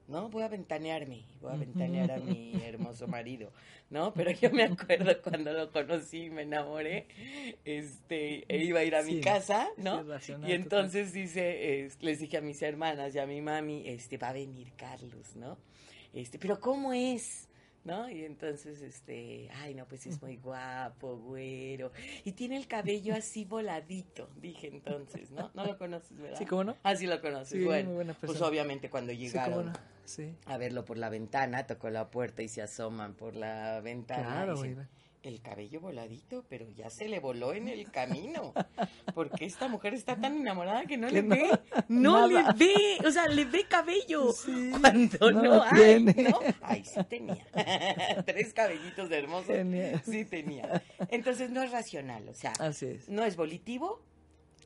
¿no? 0.08 0.28
Voy 0.30 0.42
a 0.42 0.48
ventanearme, 0.48 1.24
voy 1.40 1.52
a 1.52 1.56
ventanear 1.56 2.10
a 2.10 2.18
mi 2.18 2.62
hermoso 2.62 3.06
marido, 3.06 3.52
¿no? 3.90 4.12
Pero 4.14 4.30
yo 4.32 4.50
me 4.50 4.64
acuerdo 4.64 5.20
cuando 5.22 5.52
lo 5.52 5.70
conocí, 5.70 6.30
me 6.30 6.42
enamoré, 6.42 7.06
este, 7.64 8.44
e 8.48 8.64
iba 8.64 8.80
a 8.80 8.84
ir 8.84 8.96
a 8.96 9.02
mi 9.02 9.16
Sí, 9.16 9.20
casa, 9.20 9.68
sí, 9.76 9.82
¿no? 9.82 10.02
y 10.48 10.52
entonces 10.52 11.12
dice, 11.12 11.84
es- 11.84 12.02
les 12.02 12.20
dije 12.20 12.38
a 12.38 12.40
mis 12.40 12.60
hermanas 12.62 13.14
y 13.14 13.18
a 13.18 13.26
mi 13.26 13.40
mami, 13.42 13.86
este, 13.86 14.16
va 14.16 14.30
a 14.30 14.32
venir 14.32 14.72
Carlos, 14.76 15.36
¿no? 15.36 15.58
Este, 16.14 16.38
pero 16.38 16.58
¿cómo 16.58 16.92
es? 16.92 17.44
¿No? 17.84 18.10
Y 18.10 18.24
entonces, 18.24 18.82
este, 18.82 19.48
ay, 19.54 19.74
no, 19.74 19.86
pues 19.86 20.06
es 20.06 20.20
muy 20.20 20.36
guapo, 20.36 21.16
güero. 21.16 21.90
Y 22.24 22.32
tiene 22.32 22.56
el 22.58 22.66
cabello 22.66 23.14
así 23.14 23.44
voladito, 23.46 24.28
dije 24.36 24.66
entonces, 24.66 25.30
¿no? 25.30 25.50
No 25.54 25.64
lo 25.64 25.78
conoces, 25.78 26.18
¿verdad? 26.18 26.38
Sí, 26.38 26.44
¿cómo 26.44 26.64
no? 26.64 26.76
Ah, 26.82 26.96
sí 26.96 27.06
lo 27.06 27.18
conoces. 27.22 27.48
Sí, 27.48 27.64
bueno, 27.64 28.14
pues 28.20 28.42
obviamente 28.42 28.90
cuando 28.90 29.12
Sí, 29.12 29.18
llegaron 29.18 29.66
no. 29.66 29.72
Sí. 30.08 30.34
a 30.46 30.56
verlo 30.56 30.84
por 30.84 30.96
la 30.98 31.08
ventana, 31.10 31.66
tocó 31.66 31.90
la 31.90 32.10
puerta 32.10 32.42
y 32.42 32.48
se 32.48 32.62
asoman 32.62 33.14
por 33.14 33.36
la 33.36 33.80
ventana. 33.80 34.24
Claro, 34.24 34.52
y 34.52 34.56
dicen, 34.56 34.70
Iván. 34.72 34.88
el 35.22 35.42
cabello 35.42 35.80
voladito, 35.80 36.44
pero 36.48 36.66
ya 36.70 36.88
se 36.90 37.08
le 37.08 37.20
voló 37.20 37.52
en 37.52 37.68
el 37.68 37.90
camino. 37.90 38.54
Porque 39.14 39.44
esta 39.44 39.68
mujer 39.68 39.92
está 39.94 40.16
tan 40.16 40.36
enamorada 40.36 40.86
que 40.86 40.96
no 40.96 41.08
Que 41.08 41.14
le 41.14 41.22
no, 41.22 41.28
ve. 41.34 41.50
No 41.88 42.28
nada. 42.28 42.52
le 42.56 42.64
ve. 42.66 43.06
O 43.06 43.10
sea, 43.10 43.26
le 43.28 43.44
ve 43.44 43.64
cabello. 43.68 44.32
Sí, 44.32 44.70
cuando 44.80 45.30
no 45.32 45.62
hay. 45.64 46.02
¿no? 46.04 46.40
Ay, 46.62 46.84
sí 46.84 47.02
tenía. 47.04 47.44
Tres 48.26 48.52
cabellitos 48.54 49.10
hermosos. 49.10 49.54
Sí 50.04 50.24
tenía. 50.24 50.82
Entonces 51.10 51.50
no 51.50 51.62
es 51.62 51.70
racional. 51.72 52.28
O 52.28 52.34
sea, 52.34 52.52
Así 52.60 52.86
es. 52.86 53.08
no 53.08 53.24
es 53.24 53.36
volitivo, 53.36 54.00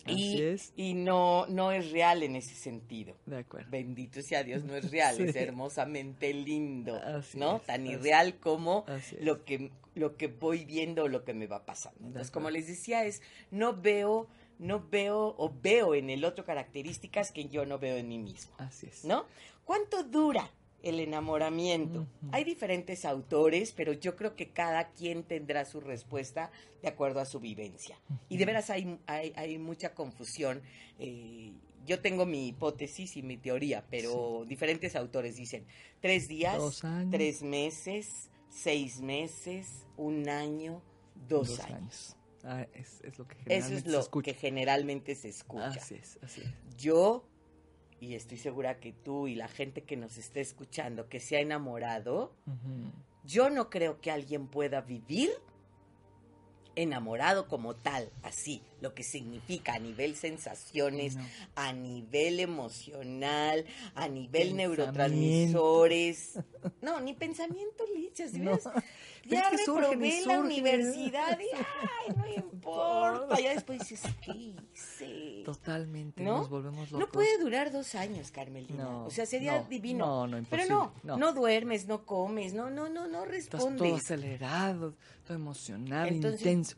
Así 0.05 0.37
y, 0.37 0.43
es. 0.43 0.73
y 0.77 0.95
no, 0.95 1.47
no 1.47 1.73
es 1.73 1.91
real 1.93 2.23
en 2.23 2.37
ese 2.37 2.55
sentido. 2.55 3.17
De 3.27 3.39
acuerdo. 3.39 3.71
Bendito 3.71 4.21
sea 4.23 4.43
Dios, 4.43 4.65
no 4.65 4.75
es 4.77 4.91
real, 4.91 5.17
Sí. 5.17 5.23
es 5.25 5.37
hermosamente 5.37 6.33
lindo, 6.35 6.97
Así 6.97 7.39
¿no? 7.39 7.57
es, 7.57 7.63
Tan 7.63 7.83
así- 7.83 7.93
irreal 7.93 8.39
como 8.41 8.85
lo 9.21 9.45
que, 9.45 9.71
lo 9.95 10.17
que 10.17 10.27
voy 10.29 10.65
viendo 10.65 11.05
o 11.05 11.09
lo 11.09 11.25
que 11.25 11.35
me 11.35 11.47
va 11.47 11.65
pasando. 11.65 12.01
De 12.01 12.07
Entonces, 12.07 12.31
acuerdo. 12.31 12.47
como 12.47 12.51
les 12.51 12.67
decía, 12.67 13.05
es, 13.05 13.23
no 13.51 13.77
veo, 13.81 14.29
no 14.59 14.87
veo 14.91 15.35
o 15.39 15.53
veo 15.63 15.95
en 15.95 16.11
el 16.11 16.25
otro 16.25 16.45
características 16.45 17.31
que 17.33 17.49
yo 17.49 17.67
no 17.67 17.79
veo 17.79 17.97
en 17.97 18.09
mí 18.09 18.19
mismo, 18.19 18.55
Así 18.59 18.87
es. 18.87 19.05
¿no? 19.05 19.27
¿Cuánto 19.65 20.03
dura 20.05 20.51
el 20.83 21.01
enamoramiento? 21.01 22.07
Hay 22.33 22.45
diferentes 22.45 23.05
autores, 23.05 23.73
pero 23.73 23.93
yo 23.93 24.17
creo 24.17 24.35
que 24.37 24.51
cada 24.51 24.91
quien 24.93 25.23
tendrá 25.25 25.65
su 25.65 25.81
respuesta 25.81 26.51
de 26.83 26.89
acuerdo 26.89 27.21
a 27.21 27.25
su 27.25 27.41
vivencia. 27.41 27.99
Y 28.29 28.37
de 28.37 28.45
veras 28.45 28.71
hay, 28.71 28.99
hay, 29.07 29.33
hay 29.37 29.59
mucha 29.59 29.95
confusión. 29.95 30.63
eh, 30.99 31.53
yo 31.85 32.01
tengo 32.01 32.27
mi 32.27 32.47
hipótesis 32.47 33.17
y 33.17 33.23
mi 33.25 33.37
teoría, 33.37 33.85
pero 33.91 34.45
diferentes 34.47 34.95
autores 34.95 35.35
dicen 35.35 35.67
tres 36.01 36.29
días, 36.29 36.57
Dos 36.57 36.81
tres 37.11 37.43
meses, 37.43 38.31
seis 38.49 39.01
meses, 39.01 39.85
un 39.97 40.29
año, 40.29 40.81
dos, 41.29 41.59
años. 41.59 42.17
Ah, 42.45 42.67
es, 42.75 43.01
es 43.03 43.19
lo 43.19 43.27
que 43.27 43.35
Eso 43.35 43.45
generalmente 43.69 43.77
es 43.79 43.83
se 43.83 43.91
lo 43.91 43.99
escucha. 44.01 44.33
que 44.33 44.39
generalmente 44.39 45.15
se 45.17 45.29
escucha. 45.29 45.67
Así 45.71 45.95
es, 45.97 46.19
así 46.23 46.43
es. 46.43 46.77
Yo, 46.77 47.25
y 48.03 48.17
estoy 48.17 48.37
segura 48.37 48.81
que 48.81 48.93
tú 48.93 49.29
y 49.29 49.37
la 49.37 49.47
gente 49.47 49.83
que 49.85 49.97
nos 49.97 50.19
esté 50.19 50.41
escuchando 50.41 51.09
que 51.09 51.21
se 51.21 51.37
ha 51.37 51.41
enamorado, 51.41 52.33
yo 53.25 53.49
no 53.49 53.71
creo 53.71 54.01
que 54.01 54.11
alguien 54.11 54.49
pueda 54.49 54.81
vivir 54.81 55.31
enamorado 56.75 57.47
como 57.47 57.77
tal, 57.77 58.11
así, 58.25 58.61
lo 58.83 58.95
que 58.95 59.03
significa 59.05 59.75
a 59.75 59.79
nivel 59.79 60.15
sensaciones, 60.17 61.17
No. 61.17 61.25
a 61.55 61.73
nivel 61.73 62.41
emocional, 62.41 63.65
a 63.95 64.09
nivel 64.09 64.57
neurotransmisores. 64.57 66.39
No, 66.81 67.01
ni 67.01 67.15
pensamiento, 67.15 67.85
lichas, 67.95 68.33
de 68.33 68.41
No. 68.41 68.59
Ya 69.25 69.41
es 69.43 69.51
que 69.51 69.65
surgen 69.65 69.91
reprobé 69.91 70.09
la 70.09 70.23
surgen. 70.25 70.41
universidad 70.41 71.39
y 71.39 71.45
ay, 71.55 72.15
no 72.17 72.27
importa. 72.43 73.39
Ya 73.41 73.55
después 73.55 73.79
dices, 73.79 74.03
¿qué 74.21 74.33
hice? 74.33 75.43
Totalmente, 75.45 76.25
¿No? 76.25 76.39
nos 76.39 76.51
volvemos 76.51 76.91
locos. 76.91 77.07
No 77.07 77.13
puede 77.13 77.39
durar 77.39 77.71
dos 77.71 77.95
años, 77.95 78.33
Carmelina. 78.33 78.83
No, 78.83 79.07
o 79.07 79.11
sea, 79.11 79.25
sería 79.27 79.61
no, 79.61 79.69
divino. 79.69 80.27
no, 80.27 80.41
no, 80.41 80.47
Pero 80.51 80.65
no, 81.05 81.17
no. 81.17 81.33
duermes, 81.33 81.87
no 81.87 82.05
comes, 82.05 82.53
no, 82.53 82.69
no, 82.69 82.89
no, 82.89 83.07
no 83.07 83.25
Estás 83.27 83.51
todo 83.61 83.69
respondes. 83.71 84.03
acelerado, 84.05 84.95
todo 85.25 85.35
emocionado, 85.37 86.09
Entonces, 86.09 86.41
intenso. 86.41 86.77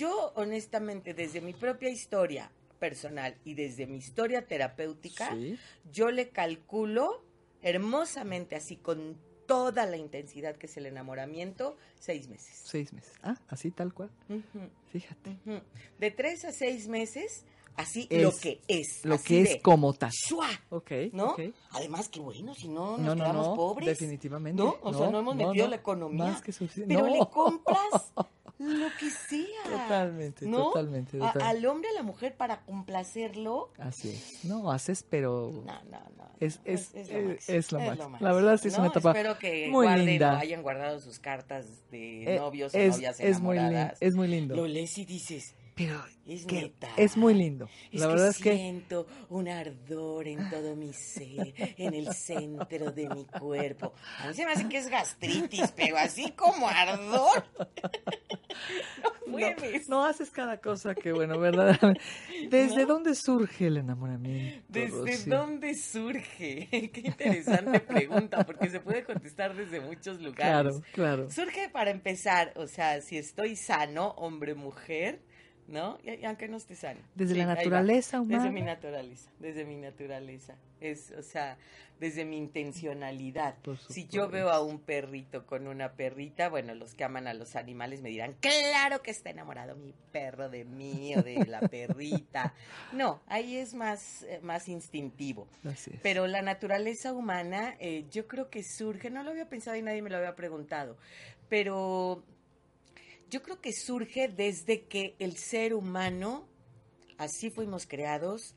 Yo, 0.00 0.32
honestamente, 0.34 1.12
desde 1.12 1.40
mi 1.42 1.52
propia 1.52 1.90
historia 1.90 2.50
personal 2.78 3.36
y 3.44 3.52
desde 3.52 3.86
mi 3.86 3.98
historia 3.98 4.46
terapéutica, 4.46 5.30
Sí. 5.34 5.58
yo 5.92 6.10
le 6.10 6.30
calculo 6.30 7.22
hermosamente, 7.60 8.56
así 8.56 8.76
con 8.76 9.18
toda 9.46 9.84
la 9.84 9.98
intensidad 9.98 10.56
que 10.56 10.66
es 10.66 10.76
el 10.78 10.86
enamoramiento, 10.86 11.76
seis 11.98 12.28
meses. 12.28 12.62
Seis 12.64 12.92
meses. 12.94 13.12
Ah, 13.22 13.36
así 13.48 13.70
tal 13.72 13.92
cual. 13.92 14.10
Fíjate. 14.90 15.36
De 15.98 16.10
tres 16.10 16.44
a 16.46 16.52
seis 16.52 16.88
meses, 16.88 17.44
así 17.76 18.06
Es 18.10 18.22
lo 18.22 18.30
que 18.34 18.62
es. 18.68 19.04
Lo 19.04 19.18
que 19.20 19.42
es 19.42 19.56
como 19.60 19.92
tal. 19.92 20.10
¡shua! 20.12 20.48
Ok. 20.70 20.92
¿No? 21.12 21.32
ok. 21.32 21.40
Además, 21.72 22.08
que 22.08 22.20
bueno, 22.20 22.54
si 22.54 22.68
no 22.68 22.96
nos 22.96 23.00
No, 23.00 23.14
quedamos 23.16 23.48
no. 23.48 23.54
pobres. 23.56 23.86
Definitivamente. 23.88 24.62
¿No? 24.62 24.76
O 24.80 24.94
sea, 24.94 25.10
no 25.10 25.18
hemos 25.18 25.36
metido 25.36 25.68
la 25.68 25.76
economía. 25.76 26.24
Más 26.24 26.40
que 26.42 26.52
suficiente. 26.52 26.94
Pero 26.94 27.06
no. 27.08 27.12
le 27.14 27.28
compras 27.28 28.12
lo 28.60 28.88
que 28.98 29.10
sea. 29.10 29.62
Totalmente, 29.64 30.46
¿no? 30.46 30.64
totalmente, 30.64 31.18
A- 31.22 31.30
al 31.48 31.64
hombre, 31.66 31.88
a 31.90 31.94
la 31.94 32.02
mujer, 32.02 32.36
para 32.36 32.60
complacerlo. 32.60 33.72
Así 33.78 34.10
es. 34.10 34.44
No, 34.44 34.70
haces, 34.70 35.02
pero 35.08 35.50
No, 35.66 35.82
no, 35.84 35.98
no. 36.16 36.30
Es- 36.40 36.58
no, 36.64 36.72
es- 36.72 36.94
es- 36.94 37.10
máximo, 37.10 37.32
es 37.58 37.72
lo 37.72 37.78
máximo. 37.80 38.16
La 38.20 38.32
verdad, 38.32 38.56
sí 38.58 38.68
es 38.68 38.74
¿no? 38.74 38.80
una 38.80 38.88
etapa 38.90 39.10
Espero 39.10 39.38
que 39.38 39.68
muy 39.68 39.86
guarden 39.86 40.06
linda. 40.06 40.38
hayan 40.38 40.62
guardado 40.62 41.00
sus 41.00 41.18
cartas 41.18 41.66
de 41.90 42.34
eh, 42.34 42.38
novios 42.38 42.74
o 42.74 42.78
es, 42.78 42.96
novias 42.96 43.20
es 43.20 43.40
muy 43.40 43.56
lindo. 43.56 43.70
enamoradas. 43.70 43.98
Es 44.00 44.14
muy 44.14 44.28
lindo. 44.28 44.56
Lo 44.56 44.66
lees 44.66 44.96
y 44.98 45.04
dices, 45.04 45.54
Pero 45.74 46.02
es 46.26 46.44
que 46.46 46.62
neta. 46.62 46.88
es 46.96 47.16
muy 47.16 47.32
lindo. 47.34 47.68
Es 47.92 48.00
la 48.00 48.06
que 48.06 48.12
verdad 48.12 48.28
es 48.28 48.38
que 48.38 48.54
siento 48.54 49.06
un 49.30 49.48
ardor 49.48 50.28
en 50.28 50.50
todo 50.50 50.76
mi 50.76 50.92
ser, 50.92 51.54
en 51.78 51.94
el 51.94 52.12
centro 52.14 52.90
de 52.92 53.08
mi 53.08 53.24
cuerpo. 53.24 53.92
A 54.22 54.28
mí 54.28 54.34
se 54.34 54.44
me 54.44 54.52
hace 54.52 54.68
que 54.68 54.78
es 54.78 54.88
gastritis, 54.88 55.72
pero 55.76 55.96
así 55.98 56.30
como 56.32 56.68
ardor. 56.68 57.44
no 59.26 59.38
no 59.88 60.04
haces 60.04 60.30
cada 60.30 60.58
cosa 60.58 60.94
que, 60.94 61.12
bueno, 61.12 61.38
verdaderamente. 61.38 62.00
¿Desde 62.48 62.82
¿No? 62.82 62.94
dónde 62.94 63.14
surge 63.14 63.66
el 63.66 63.78
enamoramiento? 63.78 64.64
¿Desde 64.68 65.12
Rosy? 65.12 65.30
dónde 65.30 65.74
surge? 65.74 66.68
Qué 66.92 67.02
interesante 67.04 67.80
pregunta, 67.80 68.44
porque 68.44 68.68
se 68.70 68.80
puede 68.80 69.04
contestar 69.04 69.54
desde 69.54 69.80
muchos 69.80 70.20
lugares. 70.20 70.80
Claro, 70.82 70.82
claro. 70.92 71.30
Surge 71.30 71.68
para 71.68 71.90
empezar, 71.90 72.52
o 72.56 72.66
sea, 72.66 73.00
si 73.00 73.18
estoy 73.18 73.56
sano, 73.56 74.10
hombre, 74.16 74.54
mujer, 74.54 75.20
¿no? 75.70 75.98
Y, 76.02 76.24
aunque 76.24 76.48
no 76.48 76.56
esté 76.56 76.74
sano. 76.74 77.00
Desde 77.14 77.34
Sí, 77.34 77.38
la 77.38 77.46
naturaleza 77.46 78.20
humana. 78.20 78.42
Desde 78.42 78.52
mi 78.52 78.62
naturaleza, 78.62 79.30
desde 79.38 79.64
mi 79.64 79.76
naturaleza. 79.76 80.56
Es, 80.80 81.12
o 81.12 81.22
sea, 81.22 81.56
desde 82.00 82.24
mi 82.24 82.38
intencionalidad. 82.38 83.54
Si 83.88 84.06
yo 84.08 84.28
veo 84.28 84.50
a 84.50 84.62
un 84.62 84.80
perrito 84.80 85.46
con 85.46 85.68
una 85.68 85.92
perrita, 85.92 86.48
bueno, 86.48 86.74
los 86.74 86.94
que 86.94 87.04
aman 87.04 87.28
a 87.28 87.34
los 87.34 87.54
animales 87.56 88.00
me 88.00 88.08
dirán, 88.08 88.34
claro 88.40 89.02
que 89.02 89.10
está 89.10 89.30
enamorado 89.30 89.76
mi 89.76 89.94
perro 90.10 90.48
de 90.48 90.64
mí 90.64 91.14
o 91.14 91.22
de 91.22 91.44
la 91.46 91.60
perrita. 91.70 92.54
No, 92.92 93.20
ahí 93.26 93.56
es 93.56 93.74
más, 93.74 94.22
eh, 94.24 94.40
más 94.42 94.68
instintivo. 94.68 95.46
Así 95.64 95.92
es. 95.94 96.00
Pero 96.02 96.26
la 96.26 96.42
naturaleza 96.42 97.12
humana, 97.12 97.76
eh, 97.78 98.06
yo 98.10 98.26
creo 98.26 98.50
que 98.50 98.62
surge, 98.62 99.10
no 99.10 99.22
lo 99.22 99.30
había 99.30 99.48
pensado 99.48 99.76
y 99.76 99.82
nadie 99.82 100.02
me 100.02 100.10
lo 100.10 100.16
había 100.16 100.34
preguntado, 100.34 100.96
pero 101.48 102.24
yo 103.30 103.42
creo 103.42 103.60
que 103.60 103.72
surge 103.72 104.28
desde 104.28 104.82
que 104.82 105.14
el 105.18 105.36
ser 105.36 105.74
humano, 105.74 106.46
así 107.18 107.50
fuimos 107.50 107.86
creados, 107.86 108.54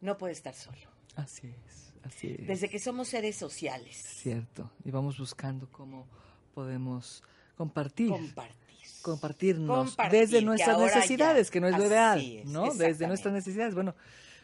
no 0.00 0.18
puede 0.18 0.32
estar 0.32 0.54
solo. 0.54 0.78
Así 1.16 1.48
es, 1.66 1.92
así 2.04 2.36
es. 2.38 2.46
Desde 2.46 2.68
que 2.68 2.78
somos 2.78 3.08
seres 3.08 3.36
sociales. 3.36 3.96
Cierto. 3.96 4.70
Y 4.84 4.90
vamos 4.90 5.18
buscando 5.18 5.68
cómo 5.70 6.06
podemos 6.54 7.22
compartir. 7.56 8.08
Compartir. 8.10 8.56
compartirnos 9.02 9.86
Compartir, 9.90 10.20
desde 10.20 10.42
nuestras 10.42 10.78
necesidades, 10.78 11.48
ya- 11.48 11.52
que 11.52 11.60
no 11.60 11.68
es 11.68 11.76
lo 11.78 11.86
ideal, 11.86 12.20
es, 12.20 12.46
¿no? 12.46 12.72
Desde 12.74 13.06
nuestras 13.06 13.34
necesidades. 13.34 13.74
Bueno, 13.74 13.94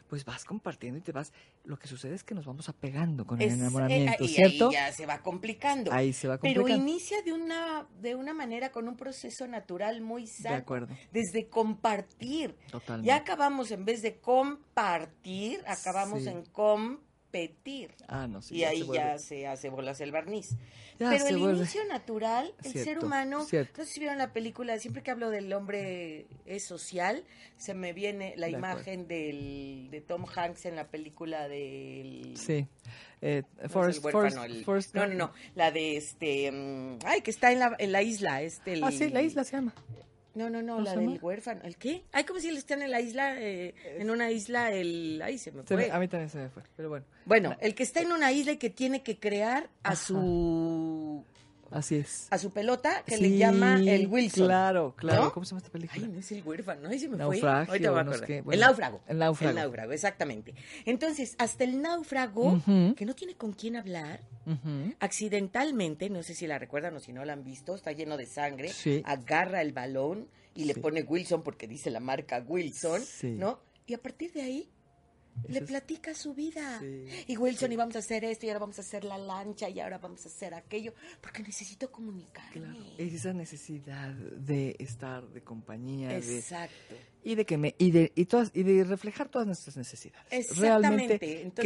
pues 0.09 0.25
vas 0.25 0.44
compartiendo 0.44 0.99
y 0.99 1.03
te 1.03 1.12
vas. 1.12 1.33
Lo 1.64 1.79
que 1.79 1.87
sucede 1.87 2.14
es 2.14 2.25
que 2.25 2.35
nos 2.35 2.47
vamos 2.47 2.68
apegando 2.68 3.27
con 3.27 3.40
el 3.40 3.49
Es- 3.49 3.55
enamoramiento, 3.55 4.25
eh, 4.25 4.27
y 4.27 4.29
¿cierto? 4.29 4.68
Ahí 4.68 4.75
ya 4.75 4.92
se 4.92 5.07
va 5.07 5.18
complicando. 5.23 5.92
Ahí 5.92 6.12
se 6.12 6.27
va 6.29 6.38
Pero 6.38 6.62
complicando. 6.62 6.90
inicia 6.90 7.23
de 7.23 7.33
una, 7.33 7.87
de 8.01 8.14
una 8.14 8.33
manera 8.35 8.71
con 8.73 8.88
un 8.88 8.97
proceso 8.97 9.47
natural 9.47 10.01
muy 10.01 10.23
De 10.23 10.29
sano. 10.29 10.57
acuerdo, 10.57 10.94
Desde 11.12 11.49
compartir. 11.49 12.57
totalmente. 12.71 13.07
Ya 13.09 13.16
acabamos, 13.16 13.71
en 13.71 13.85
vez 13.85 14.03
de 14.03 14.18
compartir, 14.18 15.62
acabamos 15.66 16.23
Sí. 16.23 16.29
en 16.31 16.44
competir. 16.47 17.94
Ah, 18.09 18.27
no, 18.27 18.40
sí, 18.40 18.57
y 18.57 18.64
ahí 18.64 18.83
se 18.83 18.94
ya 18.94 19.18
se 19.18 19.47
hace 19.47 19.68
bolas 19.68 20.01
el 20.01 20.12
barniz. 20.12 20.57
Ya 20.98 21.11
Pero 21.11 21.26
el 21.28 21.38
vuelve- 21.38 21.56
inicio 21.58 21.84
natural, 21.87 22.52
el 22.64 22.72
ser 22.72 22.98
humano, 23.04 23.44
cierto. 23.44 23.80
no 23.80 23.84
sé 23.87 23.92
si 23.92 24.00
vieron 24.00 24.18
la 24.18 24.32
película, 24.32 24.78
siempre 24.78 25.02
que 25.02 25.11
hablo 25.11 25.30
del 25.30 25.52
hombre 25.52 26.26
es 26.46 26.64
social, 26.64 27.24
se 27.56 27.74
me 27.74 27.92
viene 27.92 28.34
la 28.37 28.46
De 28.48 28.56
acuerdo. 28.56 28.74
imagen 28.76 29.08
del, 29.08 29.88
de 29.90 30.00
Tom 30.00 30.24
Hanks 30.34 30.66
en 30.66 30.76
la 30.76 30.88
película 30.88 31.48
del... 31.48 32.34
Sí. 32.37 32.66
Eh, 33.20 33.42
no 33.62 33.68
Forrest, 33.68 34.04
huérfano, 34.04 34.28
Forrest- 34.42 34.44
el- 34.44 34.64
Forrest 34.64 34.94
no, 34.94 35.06
no, 35.06 35.14
no, 35.14 35.32
la 35.56 35.70
de 35.72 35.96
este, 35.96 36.50
mm, 36.52 36.98
ay, 37.04 37.20
que 37.22 37.30
está 37.32 37.50
en 37.52 37.58
la, 37.58 37.74
en 37.78 37.90
la 37.92 38.02
isla, 38.02 38.42
este, 38.42 38.74
el- 38.74 38.84
Ah, 38.84 38.92
sí, 38.92 39.08
la 39.11 39.22
isla 39.22 39.42
se 39.44 39.52
llama. 39.56 39.74
No, 40.38 40.48
no, 40.48 40.62
no, 40.62 40.74
¿Cómo 40.74 40.85
la 40.85 40.90
del 40.94 41.01
llama? 41.07 41.18
huérfano. 41.20 41.61
¿El 41.64 41.77
qué? 41.77 42.05
Ay, 42.12 42.24
como 42.24 42.38
si 42.40 42.48
él 42.48 42.57
está 42.57 42.74
en 42.74 42.90
la 42.90 43.01
isla, 43.01 43.35
eh, 43.40 43.74
en 43.98 44.09
una 44.11 44.31
isla, 44.31 44.70
el... 44.72 45.20
Ay, 45.24 45.37
se 45.38 45.51
me 45.53 45.62
Se 45.66 45.74
me- 45.77 45.85
fue. 45.85 45.92
a 45.92 45.98
mí 45.98 46.07
también 46.09 46.31
se 46.31 46.38
me 46.38 46.48
fue, 46.48 46.62
pero 46.77 46.88
bueno, 46.88 47.05
Bueno, 47.24 47.57
el 47.61 47.74
que 47.74 47.83
está 47.83 48.01
en 48.01 48.12
una 48.12 48.31
isla 48.33 48.53
y 48.53 48.57
que 48.57 48.70
tiene 48.70 49.03
que 49.03 49.18
crear 49.18 49.68
a 49.83 49.88
Ajá. 49.90 49.96
su 49.96 50.14
así 51.70 51.96
es. 51.96 52.26
a 52.31 52.38
su 52.38 52.50
pelota 52.50 53.02
que 53.07 53.16
Sí, 53.16 53.22
le 53.22 53.37
llama 53.37 53.81
el 53.81 54.07
Wilson. 54.07 54.46
Claro, 54.46 54.94
claro. 54.96 55.24
¿No? 55.24 55.33
¿Cómo 55.33 55.44
se 55.44 55.50
llama 55.50 55.59
esta 55.59 55.70
película? 55.72 56.02
Ay, 56.07 56.12
no 56.12 56.18
es 56.20 56.33
el 56.33 56.42
huérfano, 56.42 56.88
ay, 56.88 56.98
se 56.98 57.09
me 57.09 57.16
Naufragio, 57.16 57.66
fue. 57.66 57.72
Ahorita 57.74 57.90
voy 57.90 58.00
a 58.00 58.04
no 58.04 58.12
el 58.12 58.61
náufrago. 58.61 59.00
el 59.09 59.18
náufrago. 59.18 59.50
El 59.50 59.57
náufrago, 59.57 59.92
exactamente. 59.92 60.54
Entonces, 60.85 61.35
hasta 61.38 61.64
el 61.64 61.81
náufrago, 61.83 62.61
que 62.96 63.04
no 63.07 63.14
tiene 63.14 63.35
con 63.35 63.52
quién 63.52 63.76
hablar, 63.76 64.20
accidentalmente, 65.00 66.11
no 66.11 66.22
sé 66.22 66.35
si 66.35 66.46
la 66.46 66.59
recuerdan 66.59 66.94
o 66.96 67.00
si 67.00 67.12
no 67.12 67.24
la 67.24 67.33
han 67.33 67.44
visto, 67.44 67.74
está 67.74 67.92
lleno 67.92 68.16
de 68.16 68.26
sangre, 68.26 68.68
Sí. 68.68 69.02
agarra 69.04 69.62
el 69.62 69.72
balón 69.72 70.28
y 70.54 70.64
le 70.64 70.74
pone 70.74 71.02
Wilson 71.02 71.42
porque 71.42 71.66
dice 71.68 71.90
la 71.90 72.00
marca 72.00 72.44
Wilson. 72.46 73.02
¿no? 73.38 73.61
Y 73.87 73.94
a 73.94 73.98
partir 73.98 74.33
de 74.33 74.42
ahí 74.42 74.68
le 75.48 75.59
es- 75.61 75.64
platica 75.64 76.14
su 76.14 76.35
vida. 76.35 76.79
Sí, 76.81 77.05
y 77.29 77.37
Wilson, 77.37 77.70
y 77.72 77.77
vamos 77.77 77.96
a 77.96 78.01
hacer 78.01 78.24
esto, 78.24 78.46
y 78.46 78.48
ahora 78.48 78.61
vamos 78.61 78.79
a 78.79 78.83
hacer 78.83 79.05
la 79.05 79.18
lancha, 79.18 79.68
y 79.68 79.81
ahora 79.81 79.98
vamos 79.98 80.24
a 80.24 80.29
hacer 80.29 80.55
aquello, 80.55 80.92
porque 81.20 81.42
necesito 81.42 81.90
comunicarme. 81.92 82.53
Claro, 82.53 82.79
es 82.98 83.12
esa 83.14 83.33
necesidad 83.33 84.12
de 84.14 84.74
estar, 84.79 85.27
de 85.29 85.42
compañía, 85.42 86.09
de, 86.09 86.38
Exacto. 86.38 86.94
y 87.22 87.35
de 87.35 87.44
que 87.44 87.59
me 87.59 87.74
y 87.79 87.90
de 87.90 88.12
y 88.14 88.24
todas 88.24 88.51
y 88.55 88.62
de 88.62 88.85
reflejar 88.85 89.29
todas 89.29 89.46
nuestras 89.46 89.77
necesidades. 89.77 90.24
Exactamente, 90.31 91.18
Realmente 91.18 91.18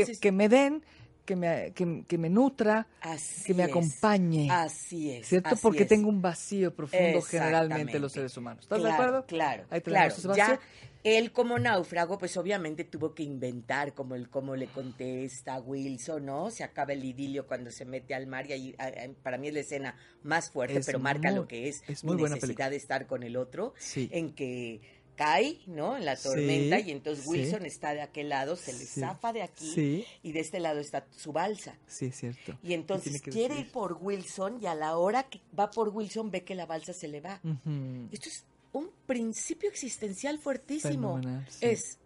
que- 0.04 0.18
que, 0.18 0.32
me 0.32 0.48
den, 0.48 0.82
que 1.24 1.36
me 1.36 1.72
que, 1.74 2.04
que 2.06 2.18
me 2.18 2.28
nutra, 2.28 2.86
Así 3.00 3.44
que 3.44 3.54
me 3.54 3.64
es. 3.64 3.68
acompañe. 3.70 4.48
Así 4.50 5.10
es. 5.12 5.26
¿Cierto? 5.28 5.50
así 5.50 5.62
Porque 5.62 5.82
es. 5.84 5.88
tengo 5.88 6.08
un 6.08 6.20
vacío 6.22 6.74
profundo 6.74 7.22
generalmente 7.22 7.98
los 7.98 8.12
seres 8.12 8.36
humanos. 8.36 8.64
¿Estás 8.64 8.78
de 8.78 8.84
Claro, 8.84 8.94
acuerdo? 9.02 9.26
Claro, 9.26 9.64
Ahí 9.70 9.80
claro. 9.80 10.14
Ya 10.36 10.58
él 11.04 11.32
como 11.32 11.58
náufrago, 11.58 12.16
pues 12.16 12.36
obviamente 12.36 12.84
tuvo 12.84 13.12
que 13.12 13.24
inventar 13.24 13.92
como 13.92 14.14
el 14.14 14.28
cómo 14.30 14.54
le 14.54 14.68
contesta 14.68 15.54
a 15.54 15.60
Wilson, 15.60 16.24
¿no? 16.26 16.50
Se 16.52 16.62
acaba 16.62 16.92
el 16.92 17.04
idilio 17.04 17.46
cuando 17.48 17.72
se 17.72 17.84
mete 17.84 18.14
al 18.14 18.28
mar 18.28 18.46
y 18.48 18.52
ahí, 18.52 18.76
para 19.22 19.36
mí 19.36 19.48
es 19.48 19.54
la 19.54 19.60
escena 19.60 19.96
más 20.22 20.50
fuerte, 20.50 20.78
Es 20.78 20.86
pero 20.86 21.00
marca 21.00 21.30
muy- 21.30 21.40
lo 21.40 21.48
que 21.48 21.68
es, 21.68 21.82
es 21.88 22.04
mi 22.04 22.12
muy 22.14 22.22
necesidad 22.30 22.70
de 22.70 22.76
estar 22.76 23.08
con 23.08 23.24
el 23.24 23.36
otro, 23.36 23.74
Sí. 23.78 24.08
en 24.12 24.32
que 24.32 24.80
cae, 25.16 25.58
¿no? 25.66 25.96
En 25.96 26.04
la 26.04 26.16
tormenta 26.16 26.78
Sí, 26.80 26.88
y 26.88 26.90
entonces 26.92 27.24
sí. 27.24 27.30
Wilson 27.30 27.66
está 27.66 27.94
de 27.94 28.00
aquel 28.02 28.28
lado, 28.30 28.56
se 28.56 28.72
le 28.72 28.78
Sí. 28.84 29.00
zafa 29.00 29.32
de 29.32 29.42
aquí 29.42 30.04
y 30.22 30.32
de 30.32 30.40
este 30.40 30.58
lado 30.60 30.80
está 30.80 31.06
su 31.16 31.32
balsa. 31.32 31.78
sí, 31.86 32.06
es 32.06 32.16
cierto. 32.16 32.58
Y 32.62 32.72
entonces 32.74 33.20
quiere 33.22 33.58
ir 33.60 33.70
por 33.72 33.98
Wilson 34.00 34.58
y 34.62 34.66
a 34.66 34.74
la 34.74 34.96
hora 34.96 35.24
que 35.24 35.40
va 35.58 35.70
por 35.70 35.90
Wilson 35.90 36.30
ve 36.30 36.44
que 36.44 36.54
la 36.54 36.66
balsa 36.66 36.92
se 36.92 37.08
le 37.08 37.20
va. 37.20 37.40
Esto 38.10 38.28
es 38.28 38.44
un 38.72 38.90
principio 39.06 39.68
existencial 39.68 40.38
fuertísimo. 40.38 41.16
Fenomenal. 41.16 41.46
Es 41.60 41.98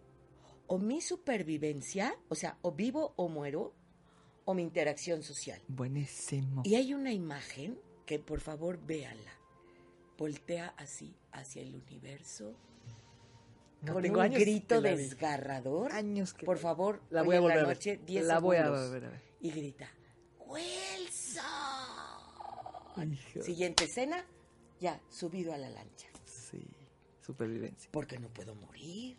o 0.67 0.77
mi 0.77 0.99
supervivencia, 1.01 2.13
o 2.27 2.35
sea, 2.35 2.57
o 2.61 2.73
vivo 2.73 3.13
o 3.15 3.29
muero, 3.29 3.73
o 4.43 4.53
mi 4.53 4.63
interacción 4.63 5.23
social. 5.23 5.61
Buenísimo. 5.69 6.61
Y 6.65 6.75
hay 6.75 6.93
una 6.93 7.13
imagen 7.13 7.79
que 8.05 8.19
por 8.19 8.41
favor 8.41 8.77
véanla. 8.85 9.31
Voltea 10.17 10.73
así 10.77 11.15
hacia 11.31 11.61
el 11.61 11.75
universo. 11.75 12.53
No, 13.81 13.93
con 13.93 14.01
tengo 14.01 14.19
un 14.19 14.25
años 14.25 14.39
grito 14.39 14.81
desgarrador. 14.81 15.91
Años 15.91 16.33
que 16.33 16.45
Por 16.45 16.57
favor, 16.57 17.01
la 17.09 17.21
voy 17.21 17.35
a 17.35 17.39
volver 17.39 17.61
la 17.61 17.67
noche, 17.67 17.99
10 18.05 18.25
La 18.25 18.39
voy 18.39 18.57
a 18.57 18.69
volver 18.69 19.05
a 19.05 19.09
ver. 19.09 19.21
Y 19.39 19.51
grita, 19.51 19.89
Wilson. 20.47 21.43
Hijo. 23.13 23.43
Siguiente 23.43 23.83
escena, 23.85 24.25
ya, 24.79 24.99
subido 25.09 25.53
a 25.53 25.57
la 25.57 25.69
lancha. 25.69 26.07
Sí, 26.25 26.65
supervivencia. 27.21 27.89
Porque 27.91 28.17
no 28.17 28.29
puedo 28.29 28.55
morir. 28.55 29.17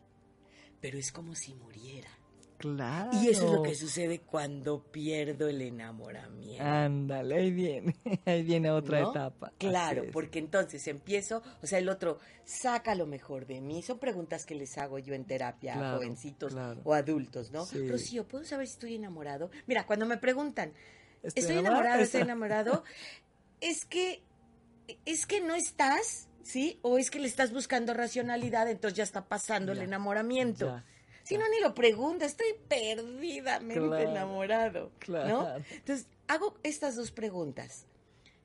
Pero 0.81 0.99
es 0.99 1.13
como 1.13 1.35
si 1.35 1.55
muriera. 1.55 2.11
Claro. 2.59 3.11
Y 3.15 3.29
eso 3.29 3.47
es 3.47 3.53
lo 3.53 3.63
que 3.63 3.75
sucede 3.77 4.19
cuando 4.19 4.83
pierdo 4.83 5.49
el 5.49 5.63
enamoramiento. 5.63 6.65
Ándale, 6.65 7.37
ahí 7.37 7.51
viene, 7.53 7.97
ahí 8.27 8.43
viene 8.43 8.71
otra 8.71 9.01
¿no? 9.01 9.11
etapa. 9.11 9.53
Claro, 9.59 10.05
porque 10.13 10.41
entonces 10.41 10.87
empiezo, 10.89 11.43
o 11.63 11.67
sea, 11.67 11.79
el 11.79 11.89
otro 11.89 12.19
saca 12.45 12.97
lo 12.97 13.07
mejor 13.07 13.47
de 13.47 13.61
mí. 13.61 13.83
Son 13.83 14.01
preguntas 14.01 14.45
que 14.45 14.57
les 14.57 14.77
hago 14.77 14.99
yo 14.99 15.15
en 15.15 15.25
terapia 15.25 15.75
a 15.75 15.95
jovencitos 15.95 16.53
claro. 16.53 16.81
o 16.83 16.95
adultos, 16.95 17.53
¿no? 17.53 17.65
Sí. 17.65 17.89
Rocío, 17.89 18.27
¿puedo 18.27 18.45
saber 18.45 18.67
si 18.67 18.73
estoy 18.73 18.95
enamorado? 18.97 19.51
Mira, 19.67 19.87
cuando 19.87 20.05
me 20.05 20.17
preguntan, 20.17 20.73
Estoy 21.23 21.43
¿estoy 21.43 21.59
enamorada, 21.59 21.81
enamorado, 21.81 22.03
estoy 22.03 22.21
enamorado? 22.23 22.85
es 23.61 23.85
que, 23.85 24.23
es 25.05 25.27
que 25.27 25.41
no 25.41 25.55
estás, 25.55 26.29
¿sí? 26.43 26.81
O 26.83 26.99
es 26.99 27.11
que 27.11 27.21
le 27.21 27.29
estás 27.29 27.53
buscando 27.53 27.95
racionalidad, 27.95 28.69
entonces 28.69 28.97
ya 28.97 29.05
está 29.05 29.27
pasando 29.27 29.73
el 29.73 29.81
enamoramiento. 29.81 30.67
ya, 30.67 30.85
Si 31.29 31.39
no, 31.39 31.49
ni 31.49 31.61
lo 31.61 31.75
pregunta, 31.75 32.25
estoy 32.27 32.55
perdidamente 32.69 33.81
Claro, 33.87 33.99
enamorado. 34.11 34.81
¿no? 34.85 34.99
claro. 34.99 35.65
Entonces, 35.71 36.07
hago 36.27 36.59
estas 36.63 36.97
dos 36.97 37.11
preguntas. 37.11 37.87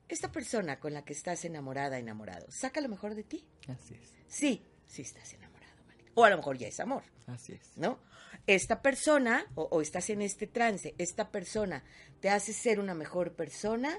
¿Esta 0.08 0.30
persona 0.30 0.78
con 0.80 0.92
la 0.92 1.04
que 1.04 1.14
estás 1.14 1.44
enamorada, 1.44 1.98
enamorado, 1.98 2.46
saca 2.50 2.80
lo 2.80 2.88
mejor 2.88 3.14
de 3.14 3.24
ti? 3.24 3.44
Así 3.68 3.94
es, 3.94 4.12
Sí, 4.28 4.62
sí 4.86 5.02
estás 5.02 5.32
enamorado, 5.32 5.82
Mónica. 5.86 6.10
O 6.14 6.24
a 6.24 6.30
lo 6.30 6.36
mejor 6.36 6.58
ya 6.58 6.68
es 6.68 6.78
amor, 6.78 7.02
así 7.26 7.54
es. 7.54 7.76
¿no? 7.76 7.98
Esta 8.46 8.82
persona, 8.82 9.46
o, 9.54 9.62
o 9.70 9.80
estás 9.80 10.10
en 10.10 10.20
este 10.20 10.46
trance, 10.46 10.94
esta 10.98 11.30
persona 11.30 11.84
te 12.20 12.28
hace 12.28 12.52
ser 12.52 12.80
una 12.80 12.94
mejor 12.94 13.32
persona, 13.32 13.98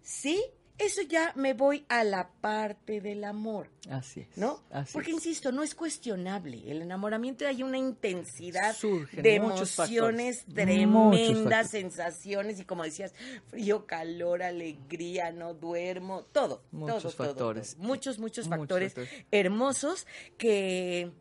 ¿sí? 0.00 0.40
Eso 0.78 1.02
ya 1.02 1.32
me 1.36 1.52
voy 1.54 1.84
a 1.88 2.02
la 2.02 2.30
parte 2.40 3.00
del 3.00 3.24
amor. 3.24 3.68
Así 3.90 4.20
es. 4.20 4.36
¿no? 4.36 4.62
Así 4.70 4.92
Porque, 4.94 5.10
es. 5.10 5.16
insisto, 5.16 5.52
no 5.52 5.62
es 5.62 5.74
cuestionable. 5.74 6.62
El 6.70 6.82
enamoramiento 6.82 7.46
hay 7.46 7.62
una 7.62 7.78
intensidad 7.78 8.74
Surgen 8.74 9.22
de 9.22 9.34
emociones 9.34 9.74
factores, 9.74 10.44
tremendas, 10.46 11.70
sensaciones 11.70 12.58
y 12.58 12.64
como 12.64 12.84
decías, 12.84 13.14
frío, 13.46 13.86
calor, 13.86 14.42
alegría, 14.42 15.30
no 15.30 15.54
duermo, 15.54 16.24
todo. 16.32 16.64
Muchos 16.72 17.02
todo, 17.16 17.26
factores. 17.28 17.74
todo. 17.74 17.84
Muchos, 17.86 18.18
muchos 18.18 18.46
Muchos 18.46 18.58
factores 18.60 18.94
factores. 18.94 19.26
hermosos 19.30 20.06
que 20.38 21.12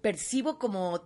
percibo 0.00 0.58
como 0.58 1.00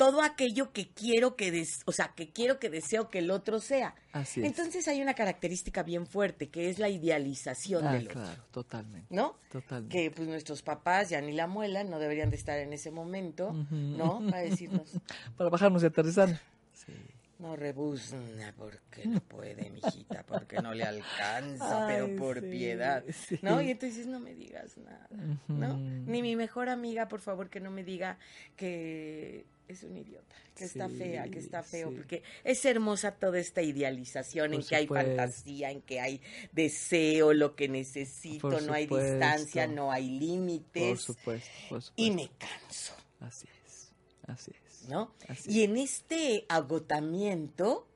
todo 0.00 0.22
aquello 0.22 0.72
que 0.72 0.88
quiero 0.88 1.36
que, 1.36 1.50
des- 1.50 1.82
o 1.84 1.92
sea, 1.92 2.14
que 2.16 2.30
quiero 2.30 2.58
que 2.58 2.70
deseo 2.70 3.10
que 3.10 3.18
el 3.18 3.30
otro 3.30 3.60
sea. 3.60 3.94
Así 4.12 4.40
es. 4.40 4.46
Entonces 4.46 4.88
hay 4.88 5.02
una 5.02 5.12
característica 5.12 5.82
bien 5.82 6.06
fuerte 6.06 6.48
que 6.48 6.70
es 6.70 6.78
la 6.78 6.88
idealización 6.88 7.86
ah, 7.86 7.92
del 7.92 8.06
otro, 8.06 8.22
claro, 8.22 8.42
totalmente. 8.50 9.14
¿no? 9.14 9.36
Totalmente. 9.52 9.94
que 9.94 10.10
pues 10.10 10.26
nuestros 10.26 10.62
papás 10.62 11.10
ya 11.10 11.20
ni 11.20 11.32
la 11.32 11.46
muelan, 11.46 11.90
no 11.90 11.98
deberían 11.98 12.30
de 12.30 12.36
estar 12.36 12.58
en 12.58 12.72
ese 12.72 12.90
momento. 12.90 13.52
¿no? 13.70 14.22
Para 14.30 14.40
decirnos, 14.40 14.90
Para 15.36 15.50
bajarnos 15.50 15.82
y 15.82 15.86
aterrizar. 15.86 16.40
Sí. 16.72 16.94
no 17.38 17.54
rebuzna 17.56 18.54
porque 18.56 19.04
no 19.06 19.20
puede, 19.20 19.68
mijita, 19.68 20.22
porque 20.24 20.62
no 20.62 20.72
le 20.72 20.84
alcanza, 20.84 21.86
Ay, 21.88 21.94
pero 21.94 22.16
por 22.16 22.40
sí, 22.40 22.46
piedad, 22.50 23.04
sí. 23.12 23.38
¿no? 23.42 23.60
Y 23.60 23.70
entonces 23.70 24.06
no 24.06 24.18
me 24.18 24.34
digas 24.34 24.78
nada, 24.78 25.08
¿no? 25.46 25.76
Ni 25.76 26.22
mi 26.22 26.36
mejor 26.36 26.70
amiga, 26.70 27.06
por 27.06 27.20
favor, 27.20 27.50
que 27.50 27.60
no 27.60 27.70
me 27.70 27.84
diga 27.84 28.16
que 28.56 29.44
es 29.72 29.82
un 29.82 29.96
idiota, 29.96 30.34
que 30.54 30.64
está 30.64 30.88
fea, 30.88 31.28
que 31.28 31.38
está 31.38 31.62
feo, 31.62 31.90
sí. 31.90 31.96
porque 31.96 32.22
es 32.44 32.64
hermosa 32.64 33.12
toda 33.12 33.38
esta 33.38 33.62
idealización 33.62 34.54
en 34.54 34.60
Por 34.60 34.68
que 34.68 34.76
hay 34.76 34.86
fantasía, 34.86 35.70
en 35.70 35.82
que 35.82 36.00
hay 36.00 36.20
deseo, 36.52 37.32
lo 37.32 37.56
que 37.56 37.68
necesito, 37.68 38.50
Por 38.50 38.62
no 38.62 38.72
hay 38.72 38.86
distancia, 38.86 39.66
no 39.66 39.90
hay 39.92 40.08
Por 40.08 40.18
límites. 40.20 41.00
supuesto, 41.00 41.50
por 41.68 41.82
supuesto. 41.82 41.92
y 41.96 42.10
me 42.10 42.30
canso, 42.38 42.94
Así 43.20 43.46
es. 43.66 43.92
Así 44.26 44.50
es. 44.52 44.88
¿no? 44.88 45.14
Así 45.28 45.50
Y 45.52 45.64
en 45.64 45.76
este 45.76 46.46
agotamiento, 46.48 47.86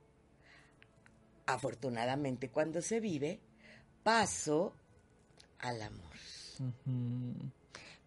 afortunadamente 1.47 2.51
cuando 2.51 2.83
se 2.83 3.01
vive, 3.01 3.41
paso 4.03 4.75
al 5.59 5.83
amor. 5.83 6.13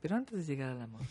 Pero 0.01 0.15
antes 0.15 0.37
de 0.37 0.43
llegar 0.45 0.69
al 0.71 0.81
amor, 0.81 1.01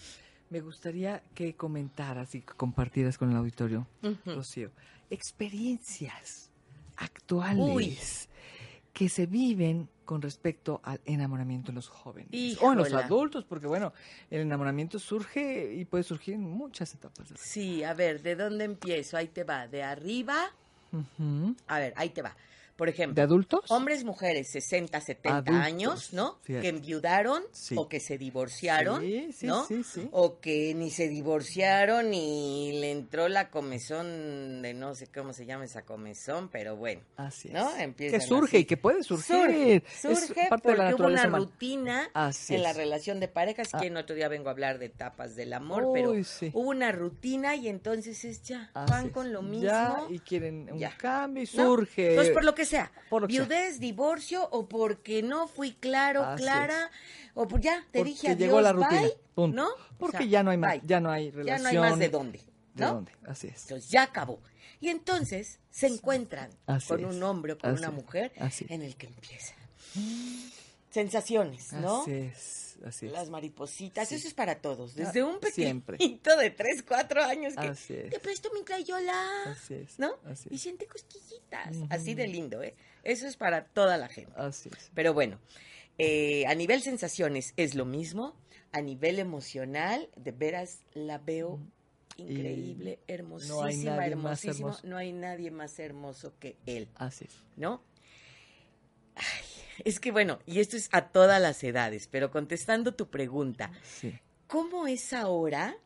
me 0.51 0.61
gustaría 0.61 1.23
que 1.35 1.55
comentaras 1.55 2.35
y 2.35 2.43
que 2.43 2.55
compartieras 2.55 3.19
con 3.19 3.31
el 3.31 3.37
auditorio, 3.37 3.87
Rocío, 4.25 4.71
experiencias 5.11 6.51
actuales 6.97 8.29
que 8.93 9.09
se 9.09 9.27
viven 9.27 9.89
con 10.05 10.23
respecto 10.23 10.81
al 10.85 11.01
enamoramiento 11.05 11.71
en 11.71 11.75
los 11.75 11.89
jóvenes 11.89 12.59
o 12.63 12.73
en 12.73 12.79
los 12.79 12.93
adultos, 12.93 13.45
porque 13.45 13.67
bueno, 13.67 13.93
el 14.31 14.41
enamoramiento 14.41 14.99
surge 14.99 15.75
y 15.75 15.85
puede 15.85 16.05
surgir 16.05 16.35
en 16.35 16.43
muchas 16.43 16.95
etapas. 16.95 17.29
de. 17.29 17.37
Sí, 17.37 17.83
a 17.83 17.93
ver, 17.93 18.23
¿de 18.23 18.37
dónde 18.37 18.65
empiezo? 18.65 19.17
Ahí 19.17 19.29
te 19.29 19.45
va, 19.45 19.67
de 19.67 19.83
arriba, 19.83 20.51
a 21.67 21.79
ver, 21.79 21.93
ahí 21.97 22.11
te 22.11 22.23
va. 22.23 22.35
Por 22.77 22.89
ejemplo, 22.91 23.15
¿De 23.15 23.23
adultos? 23.23 23.71
hombres, 23.71 24.05
mujeres, 24.05 24.49
60, 24.51 25.01
70 25.01 25.37
Adultos, 25.39 25.55
años, 25.67 26.13
¿no? 26.13 26.39
fíjate. 26.43 26.63
Que 26.63 26.69
enviudaron 26.69 27.43
Sí. 27.53 27.75
o 27.79 27.89
que 27.89 28.01
se 28.01 28.19
divorciaron, 28.19 29.01
Sí, 29.01 29.33
sí, 29.33 29.47
¿no? 29.47 29.65
sí, 29.67 29.83
sí. 29.83 30.09
O 30.13 30.41
que 30.41 30.75
ni 30.75 30.91
se 30.91 31.09
divorciaron 31.09 32.13
y 32.13 32.73
le 32.81 32.91
entró 32.93 33.29
la 33.29 33.51
comezón 33.51 34.63
de 34.63 34.75
no 34.75 34.95
sé 34.95 35.07
cómo 35.07 35.33
se 35.33 35.47
llama 35.47 35.65
esa 35.65 35.83
comezón, 35.87 36.49
pero 36.51 36.77
bueno. 36.77 37.01
Así 37.17 37.49
es. 37.49 37.55
¿no? 37.55 37.75
Empiezan 37.77 38.21
que 38.21 38.27
surge 38.27 38.57
así. 38.59 38.63
y 38.63 38.65
que 38.67 38.77
puede 38.77 39.03
surgir. 39.03 39.37
Surge, 39.37 39.77
Es 39.77 40.01
surge 40.27 40.47
parte 40.51 40.71
de 40.73 40.77
la 40.77 40.91
porque 40.91 41.03
hubo 41.03 41.11
una 41.11 41.27
rutina 41.27 42.11
Así 42.13 42.55
en 42.57 42.63
la 42.63 42.71
es. 42.73 42.77
relación 42.77 43.21
de 43.21 43.29
pareja, 43.29 43.63
así 43.63 43.71
Ah. 43.75 43.81
que 43.81 43.87
en 43.87 43.97
otro 43.97 44.15
día 44.15 44.29
vengo 44.29 44.49
a 44.49 44.53
hablar 44.53 44.79
de 44.79 44.87
etapas 44.87 45.35
del 45.35 45.53
amor, 45.55 45.85
Uy, 45.87 45.91
pero 45.95 46.11
hubo 46.53 46.69
una 46.71 46.93
rutina 46.93 47.55
y 47.57 47.69
entonces 47.69 48.23
es 48.27 48.43
ya, 48.43 48.71
Así 48.75 48.91
van 48.93 49.07
es. 49.07 49.13
con 49.13 49.33
lo 49.33 49.41
mismo. 49.41 49.67
Ya, 49.67 49.97
y 50.11 50.19
quieren 50.19 50.69
un 50.73 50.79
Ya. 50.79 50.95
cambio 50.99 51.43
y 51.43 51.57
¿no? 51.57 51.65
surge. 51.65 52.11
Entonces, 52.11 52.35
por 52.35 52.45
lo 52.45 52.55
que 52.55 52.66
sea, 52.67 52.93
por 53.09 53.27
viudez, 53.27 53.81
divorcio, 53.81 54.47
o 54.51 54.69
porque 54.69 55.23
no 55.23 55.49
fui 55.49 55.73
claro, 55.73 56.27
clara, 56.37 56.91
o 57.35 57.49
por 57.49 57.61
ya 57.61 57.85
te 57.91 57.99
Porque 58.01 58.11
dije 58.11 58.27
adiós, 58.29 58.39
llegó 58.41 58.61
la 58.61 58.73
rutina. 58.73 59.01
bye, 59.01 59.17
punto. 59.35 59.57
¿no? 59.57 59.69
Porque 59.99 60.17
O 60.17 60.21
sea, 60.21 60.29
ya 60.29 60.43
no 60.43 60.51
hay 60.51 60.57
más, 60.59 60.73
bye. 60.73 60.83
ya 60.85 61.01
no 61.01 61.11
hay 61.11 61.31
Ya 61.31 61.37
relación. 61.37 61.63
no 61.75 61.83
hay 61.83 61.91
más 61.91 61.99
de 61.99 62.09
dónde, 62.11 62.39
¿De 62.75 62.85
¿no? 62.85 62.95
dónde? 62.95 63.13
Así 63.27 63.47
es. 63.47 63.63
Entonces 63.63 63.91
ya 63.91 64.03
acabó. 64.03 64.41
Y 64.81 64.89
entonces 64.91 65.59
se 65.71 65.87
encuentran 65.87 66.51
Así 66.67 66.89
con 66.89 67.01
es. 67.01 67.07
un 67.07 67.23
hombre 67.23 67.55
o 67.55 67.59
con 67.59 67.71
Así 67.71 67.79
una 67.83 67.91
mujer 67.91 68.33
en 68.69 68.83
el 68.83 68.95
que 68.97 69.07
empieza. 69.07 69.55
Sensaciones, 70.97 71.73
¿no? 71.75 72.03
Así 72.03 72.13
es, 72.13 72.79
así 72.85 73.07
es. 73.07 73.13
Las 73.13 73.29
maripositas, 73.29 74.09
Sí. 74.09 74.15
eso 74.15 74.29
es 74.29 74.35
para 74.35 74.61
todos. 74.63 74.95
Desde 74.95 75.23
un 75.23 75.39
siempre. 75.53 75.99
pequeñito 75.99 76.35
de 76.37 76.51
3, 76.51 76.83
4 76.83 77.23
años 77.23 77.55
que 77.55 77.67
Así 77.69 77.95
es. 77.95 78.11
te 78.11 78.19
presto 78.19 78.51
mi 78.55 78.65
crayola, 78.65 79.43
Así 79.47 79.75
es. 79.75 79.99
¿no? 79.99 80.15
Así 80.25 80.49
Y 80.51 80.55
es. 80.55 80.63
siente 80.63 80.87
cosquillitas. 80.87 81.77
Así 81.91 82.15
de 82.15 82.27
lindo, 82.27 82.63
¿eh? 82.63 82.75
Eso 83.05 83.27
es 83.27 83.37
para 83.37 83.67
toda 83.67 83.99
la 83.99 84.09
gente. 84.09 84.33
Así 84.37 84.71
es. 84.75 84.91
Pero 84.95 85.13
bueno, 85.15 85.39
eh, 85.99 86.45
a 86.47 86.55
nivel 86.55 86.81
sensaciones 86.83 87.53
es 87.57 87.75
lo 87.75 87.85
mismo. 87.85 88.35
A 88.73 88.81
nivel 88.81 89.19
emocional, 89.19 90.09
de 90.17 90.33
veras 90.33 90.81
la 90.95 91.19
veo 91.19 91.61
increíble, 92.19 92.99
hermosísima, 93.07 93.97
nadie 93.97 94.17
más 94.17 94.43
hermosísima. 94.45 94.69
hermoso. 94.71 94.87
No 94.87 94.97
hay 94.97 95.13
nadie 95.13 95.51
más 95.51 95.79
hermoso 95.79 96.33
que 96.41 96.57
él, 96.67 96.89
Así 96.97 97.27
es. 97.27 97.35
¿no? 97.57 97.83
Ay, 99.15 99.25
es 99.85 100.01
que 100.01 100.13
bueno, 100.13 100.39
y 100.47 100.61
esto 100.61 100.77
es 100.77 100.89
a 100.93 101.09
todas 101.09 101.41
las 101.41 101.63
edades, 101.65 102.09
pero 102.11 102.31
contestando 102.31 102.95
tu 102.95 103.09
pregunta, 103.11 103.71
Sí. 103.83 104.19
¿cómo 104.47 104.87
es 104.87 105.13
ahora? 105.13 105.77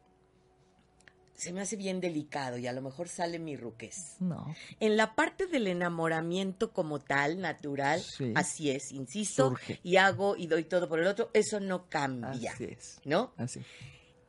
Se 1.34 1.54
me 1.54 1.62
hace 1.62 1.76
bien 1.76 2.00
delicado 2.02 2.58
y 2.58 2.66
a 2.66 2.72
lo 2.74 2.82
mejor 2.82 3.08
sale 3.08 3.38
mi 3.38 3.56
ruquez. 3.56 4.16
No. 4.20 4.54
En 4.78 4.98
la 4.98 5.14
parte 5.14 5.46
del 5.46 5.68
enamoramiento 5.68 6.72
como 6.74 6.98
tal, 7.00 7.40
natural, 7.40 8.00
Sí. 8.02 8.32
así 8.36 8.70
es, 8.70 8.92
insisto, 8.92 9.48
Surge. 9.48 9.80
y 9.82 9.96
hago 9.96 10.36
y 10.36 10.46
doy 10.48 10.64
todo 10.64 10.86
por 10.86 11.00
el 11.00 11.06
otro, 11.06 11.30
eso 11.32 11.58
no 11.58 11.88
cambia, 11.88 12.52
Así 12.52 12.64
es. 12.64 13.00
¿no? 13.06 13.32
Así. 13.38 13.62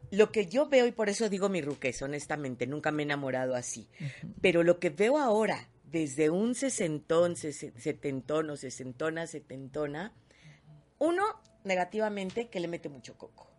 Lo 0.10 0.32
que 0.32 0.46
yo 0.48 0.68
veo, 0.70 0.86
y 0.88 0.94
por 0.94 1.10
eso 1.10 1.28
digo 1.30 1.50
mi 1.50 1.62
ruquez, 1.62 2.02
honestamente, 2.02 2.66
nunca 2.66 2.92
me 2.92 3.04
he 3.04 3.06
enamorado 3.06 3.56
así, 3.56 3.90
pero 4.42 4.64
lo 4.64 4.80
que 4.80 4.90
veo 4.90 5.18
ahora, 5.18 5.68
desde 5.92 6.30
un 6.30 6.56
sesentón, 6.56 7.36
ses- 7.36 7.74
setentón 7.78 8.50
o 8.50 8.56
sesentona, 8.58 9.28
setentona, 9.28 10.14
uno, 11.00 11.24
negativamente, 11.64 12.48
que 12.50 12.60
le 12.60 12.68
mete 12.68 12.90
mucho 12.90 13.18
coco. 13.18 13.50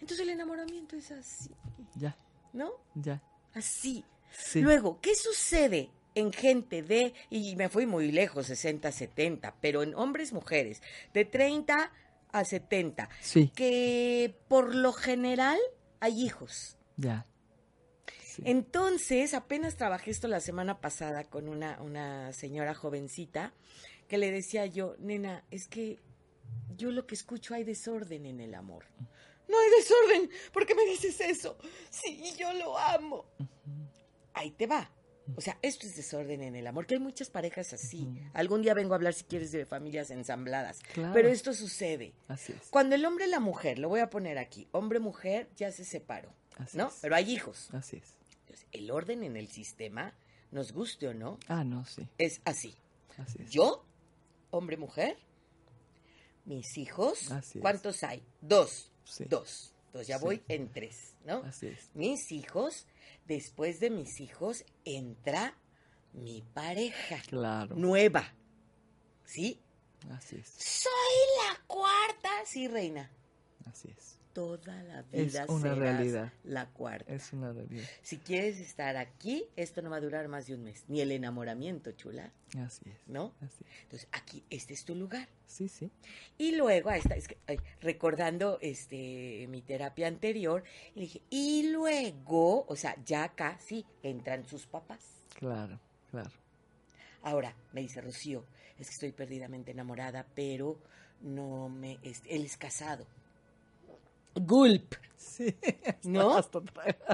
Entonces 0.00 0.20
el 0.20 0.30
enamoramiento 0.30 0.96
es 0.96 1.10
así, 1.12 1.50
Ya, 1.94 2.16
¿no? 2.52 2.70
ya. 2.94 3.22
Así. 3.54 4.04
Sí. 4.30 4.60
Luego, 4.60 5.00
¿qué 5.00 5.14
sucede 5.14 5.90
en 6.14 6.32
gente 6.32 6.82
de, 6.82 7.14
y 7.30 7.54
me 7.56 7.68
fui 7.68 7.86
muy 7.86 8.10
lejos, 8.12 8.46
60, 8.46 8.90
70, 8.92 9.56
pero 9.60 9.82
en 9.82 9.94
hombres, 9.94 10.32
mujeres, 10.32 10.82
de 11.14 11.24
30 11.24 11.92
a 12.32 12.44
70, 12.44 13.08
Sí, 13.20 13.48
que 13.54 14.34
por 14.48 14.74
lo 14.74 14.92
general 14.92 15.58
hay 16.00 16.22
hijos. 16.22 16.76
ya. 16.96 17.26
Sí. 18.34 18.42
Entonces, 18.46 19.34
apenas 19.34 19.76
trabajé 19.76 20.10
esto 20.10 20.26
la 20.28 20.40
semana 20.40 20.80
pasada 20.80 21.24
con 21.24 21.48
una, 21.48 21.80
una 21.82 22.32
señora 22.32 22.74
jovencita 22.74 23.52
que 24.08 24.16
le 24.16 24.30
decía 24.30 24.64
yo, 24.66 24.94
nena, 24.98 25.44
es 25.50 25.68
que 25.68 25.98
yo 26.76 26.90
lo 26.90 27.06
que 27.06 27.14
escucho 27.14 27.54
hay 27.54 27.64
desorden 27.64 28.24
en 28.26 28.40
el 28.40 28.54
amor. 28.54 28.86
No 29.48 29.58
hay 29.58 29.70
desorden, 29.76 30.30
¿por 30.52 30.64
qué 30.64 30.74
me 30.74 30.84
dices 30.86 31.20
eso? 31.20 31.58
Sí, 31.90 32.32
yo 32.38 32.52
lo 32.54 32.78
amo. 32.78 33.26
Ahí 34.32 34.50
te 34.52 34.66
va. 34.66 34.90
O 35.36 35.40
sea, 35.40 35.58
esto 35.62 35.86
es 35.86 35.94
desorden 35.94 36.42
en 36.42 36.56
el 36.56 36.66
amor, 36.66 36.86
que 36.86 36.94
hay 36.94 37.00
muchas 37.00 37.30
parejas 37.30 37.72
así. 37.72 38.08
Algún 38.32 38.62
día 38.62 38.74
vengo 38.74 38.94
a 38.94 38.96
hablar, 38.96 39.14
si 39.14 39.24
quieres, 39.24 39.52
de 39.52 39.66
familias 39.66 40.10
ensambladas. 40.10 40.80
Claro. 40.94 41.12
Pero 41.12 41.28
esto 41.28 41.52
sucede. 41.54 42.14
Así 42.28 42.52
es. 42.52 42.68
Cuando 42.70 42.94
el 42.94 43.04
hombre 43.04 43.26
y 43.26 43.30
la 43.30 43.40
mujer, 43.40 43.78
lo 43.78 43.88
voy 43.88 44.00
a 44.00 44.10
poner 44.10 44.38
aquí, 44.38 44.68
hombre-mujer 44.72 45.48
ya 45.56 45.70
se 45.70 45.84
separó, 45.84 46.34
Así 46.56 46.76
¿no? 46.76 46.88
es. 46.88 46.94
Pero 47.00 47.14
hay 47.14 47.30
hijos. 47.30 47.68
Así 47.72 47.96
es. 47.98 48.14
Entonces, 48.52 48.68
el 48.72 48.90
orden 48.90 49.22
en 49.24 49.36
el 49.38 49.48
sistema, 49.48 50.12
nos 50.50 50.72
guste 50.72 51.08
o 51.08 51.14
no, 51.14 51.38
Ah, 51.48 51.64
no, 51.64 51.86
sí. 51.86 52.06
es 52.18 52.42
así. 52.44 52.76
Así 53.16 53.38
es. 53.42 53.50
Yo, 53.50 53.82
hombre-mujer, 54.50 55.16
mis 56.44 56.76
hijos, 56.76 57.30
Así 57.32 57.58
es. 57.58 57.62
¿cuántos 57.62 58.02
hay? 58.02 58.22
Dos. 58.42 58.90
Sí. 59.04 59.24
Dos. 59.24 59.72
Entonces 59.86 60.08
ya 60.08 60.18
Sí. 60.18 60.24
voy 60.24 60.42
en 60.48 60.70
tres, 60.70 61.14
¿no? 61.24 61.38
Así 61.44 61.68
es. 61.68 61.90
Mis 61.94 62.30
hijos, 62.30 62.86
después 63.26 63.80
de 63.80 63.88
mis 63.88 64.20
hijos, 64.20 64.64
entra 64.84 65.56
mi 66.12 66.42
pareja 66.52 67.22
Claro. 67.28 67.74
nueva. 67.74 68.34
¿Sí? 69.24 69.58
Así 70.10 70.36
es. 70.36 70.48
Soy 70.58 70.92
la 71.48 71.64
cuarta. 71.66 72.28
Sí, 72.44 72.68
reina. 72.68 73.10
Así 73.64 73.88
es. 73.96 74.18
Toda 74.32 74.82
la 74.84 75.04
Es 75.12 75.32
vida 75.32 75.44
una 75.48 75.60
serás 75.62 75.78
realidad. 75.78 76.32
la 76.44 76.66
cuarta. 76.70 77.12
Es 77.12 77.32
una 77.32 77.52
realidad. 77.52 77.84
Si 78.02 78.16
quieres 78.18 78.58
estar 78.60 78.96
aquí, 78.96 79.44
esto 79.56 79.82
no 79.82 79.90
va 79.90 79.96
a 79.96 80.00
durar 80.00 80.28
más 80.28 80.46
de 80.46 80.54
un 80.54 80.64
mes. 80.64 80.84
Ni 80.88 81.00
el 81.02 81.12
enamoramiento, 81.12 81.92
chula, 81.92 82.32
Así 82.58 82.82
es. 82.88 82.96
¿no? 83.08 83.34
Así 83.40 83.64
es. 83.64 83.82
Entonces, 83.82 84.08
aquí, 84.12 84.42
este 84.48 84.72
es 84.74 84.84
tu 84.84 84.94
lugar. 84.94 85.28
Sí, 85.46 85.68
sí. 85.68 85.90
Y 86.38 86.56
luego, 86.56 86.88
a 86.90 86.96
esta, 86.96 87.14
es 87.14 87.28
que, 87.28 87.36
ay, 87.46 87.58
recordando 87.82 88.58
este 88.62 89.46
mi 89.50 89.60
terapia 89.60 90.08
anterior, 90.08 90.64
le 90.94 91.02
dije, 91.02 91.20
y 91.28 91.70
luego, 91.70 92.64
o 92.66 92.76
sea, 92.76 92.96
ya 93.04 93.24
acá 93.24 93.58
sí 93.60 93.84
entran 94.02 94.46
sus 94.46 94.66
papás. 94.66 95.00
Claro, 95.34 95.78
claro. 96.10 96.30
Ahora, 97.22 97.54
me 97.72 97.82
dice 97.82 98.00
Rocío, 98.00 98.44
es 98.78 98.88
que 98.88 98.94
estoy 98.94 99.12
perdidamente 99.12 99.70
enamorada, 99.72 100.26
pero 100.34 100.78
no 101.20 101.68
me, 101.68 101.98
este, 102.02 102.34
él 102.34 102.44
es 102.44 102.56
casado. 102.56 103.06
Gulp. 104.34 104.94
Sí. 105.16 105.54
¿No? 106.04 106.40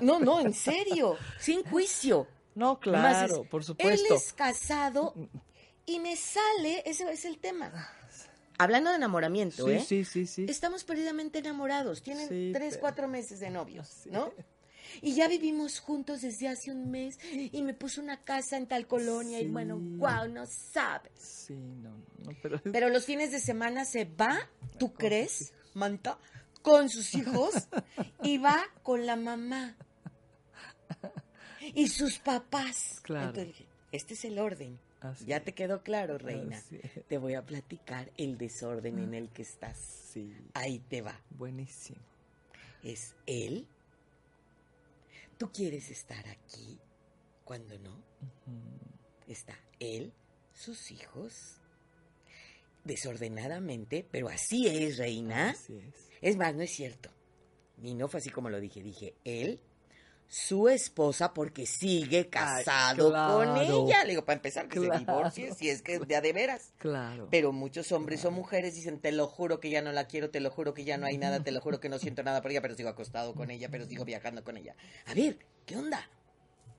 No, 0.02 0.18
no, 0.20 0.40
en 0.40 0.52
serio, 0.54 1.16
sin 1.38 1.62
juicio. 1.64 2.26
No, 2.54 2.80
claro, 2.80 3.42
es, 3.42 3.48
por 3.48 3.60
Él 3.60 3.66
supuesto. 3.66 4.14
es 4.14 4.32
casado 4.32 5.14
y 5.86 6.00
me 6.00 6.16
sale, 6.16 6.82
ese 6.84 7.10
es 7.12 7.24
el 7.24 7.38
tema. 7.38 7.70
Hablando 8.58 8.90
de 8.90 8.96
enamoramiento, 8.96 9.66
Sí, 9.66 9.72
¿eh? 9.72 9.84
sí, 9.86 10.04
sí, 10.04 10.26
sí. 10.26 10.46
Estamos 10.48 10.82
perdidamente 10.82 11.38
enamorados. 11.38 12.02
Tienen 12.02 12.28
Sí, 12.28 12.50
tres, 12.52 12.70
pero- 12.70 12.80
cuatro 12.80 13.06
meses 13.08 13.38
de 13.38 13.50
novios, 13.50 13.86
Sí. 14.02 14.10
¿no? 14.10 14.32
Y 15.02 15.14
ya 15.14 15.28
vivimos 15.28 15.78
juntos 15.78 16.22
desde 16.22 16.48
hace 16.48 16.72
un 16.72 16.90
mes 16.90 17.18
y 17.30 17.62
me 17.62 17.74
puso 17.74 18.00
una 18.00 18.24
casa 18.24 18.56
en 18.56 18.66
tal 18.66 18.86
colonia 18.88 19.38
y 19.40 19.46
bueno, 19.46 19.78
wow, 19.78 20.26
no 20.28 20.46
sabes. 20.46 21.12
Sí, 21.14 21.54
no, 21.54 21.90
no, 22.24 22.30
pero... 22.42 22.60
Pero 22.72 22.88
los 22.88 23.04
fines 23.04 23.30
de 23.30 23.38
semana 23.38 23.84
se 23.84 24.06
va, 24.06 24.48
¿tú 24.78 24.92
crees, 24.94 25.52
Manta? 25.74 26.18
Con 26.68 26.88
sus 26.88 27.14
hijos 27.14 27.54
y 28.22 28.38
va 28.38 28.62
con 28.82 29.06
la 29.06 29.16
mamá 29.16 29.76
y 31.74 31.88
sus 31.88 32.18
papás. 32.18 33.00
Claro. 33.02 33.28
Entonces 33.28 33.46
dije, 33.48 33.66
este 33.92 34.14
es 34.14 34.24
el 34.24 34.38
orden. 34.38 34.78
Así 35.00 35.26
ya 35.26 35.36
es. 35.38 35.44
te 35.44 35.54
quedó 35.54 35.82
claro, 35.82 36.18
reina. 36.18 36.60
Te 37.08 37.18
voy 37.18 37.34
a 37.34 37.44
platicar 37.46 38.10
el 38.16 38.36
desorden 38.36 38.98
en 38.98 39.14
el 39.14 39.28
que 39.30 39.42
estás. 39.42 39.78
Sí, 40.12 40.34
Ahí 40.54 40.80
te 40.80 41.02
va. 41.02 41.20
buenísimo. 41.30 42.00
¿Es 42.82 43.14
él? 43.26 43.66
¿Tú 45.36 45.50
quieres 45.52 45.90
estar 45.90 46.26
aquí 46.28 46.78
cuando 47.44 47.78
no? 47.78 48.02
Está 49.28 49.54
él, 49.78 50.12
sus 50.52 50.90
hijos, 50.90 51.60
desordenadamente, 52.84 54.06
pero 54.10 54.28
así 54.28 54.66
es, 54.66 54.96
reina. 54.98 55.50
Así 55.50 55.76
es. 55.78 56.07
Es 56.20 56.36
más, 56.36 56.54
no 56.54 56.62
es 56.62 56.70
cierto. 56.70 57.10
Y 57.82 57.94
no 57.94 58.08
fue 58.08 58.20
así 58.20 58.30
como 58.30 58.50
lo 58.50 58.58
dije. 58.60 58.82
Dije, 58.82 59.14
él, 59.24 59.60
su 60.26 60.68
esposa, 60.68 61.32
porque 61.32 61.64
sigue 61.64 62.28
casado 62.28 63.10
claro. 63.10 63.34
con 63.34 63.56
ella. 63.56 64.02
Le 64.04 64.10
digo, 64.10 64.24
para 64.24 64.36
empezar, 64.36 64.68
que 64.68 64.78
Claro. 64.80 64.92
se 64.94 64.98
divorcie, 64.98 65.54
si 65.54 65.70
es 65.70 65.80
que 65.82 65.94
es 65.94 66.06
de 66.06 66.16
a 66.16 66.20
de 66.20 66.32
veras. 66.32 66.72
Claro. 66.78 67.28
Pero 67.30 67.52
muchos 67.52 67.92
hombres 67.92 68.24
o 68.24 68.30
mujeres 68.30 68.74
dicen, 68.74 69.00
te 69.00 69.12
lo 69.12 69.26
juro 69.26 69.60
que 69.60 69.70
ya 69.70 69.80
no 69.80 69.92
la 69.92 70.06
quiero, 70.06 70.30
te 70.30 70.40
lo 70.40 70.50
juro 70.50 70.74
que 70.74 70.84
ya 70.84 70.98
no 70.98 71.06
hay 71.06 71.16
nada, 71.18 71.42
te 71.42 71.50
lo 71.52 71.60
juro 71.60 71.80
que 71.80 71.88
no 71.88 71.98
siento 71.98 72.22
nada 72.22 72.42
por 72.42 72.50
ella, 72.50 72.60
pero 72.60 72.74
sigo 72.74 72.88
acostado 72.88 73.34
con 73.34 73.50
ella, 73.50 73.68
pero 73.70 73.86
sigo 73.86 74.04
viajando 74.04 74.44
con 74.44 74.56
ella. 74.56 74.74
A 75.06 75.14
ver, 75.14 75.38
¿qué 75.64 75.76
onda? 75.76 76.10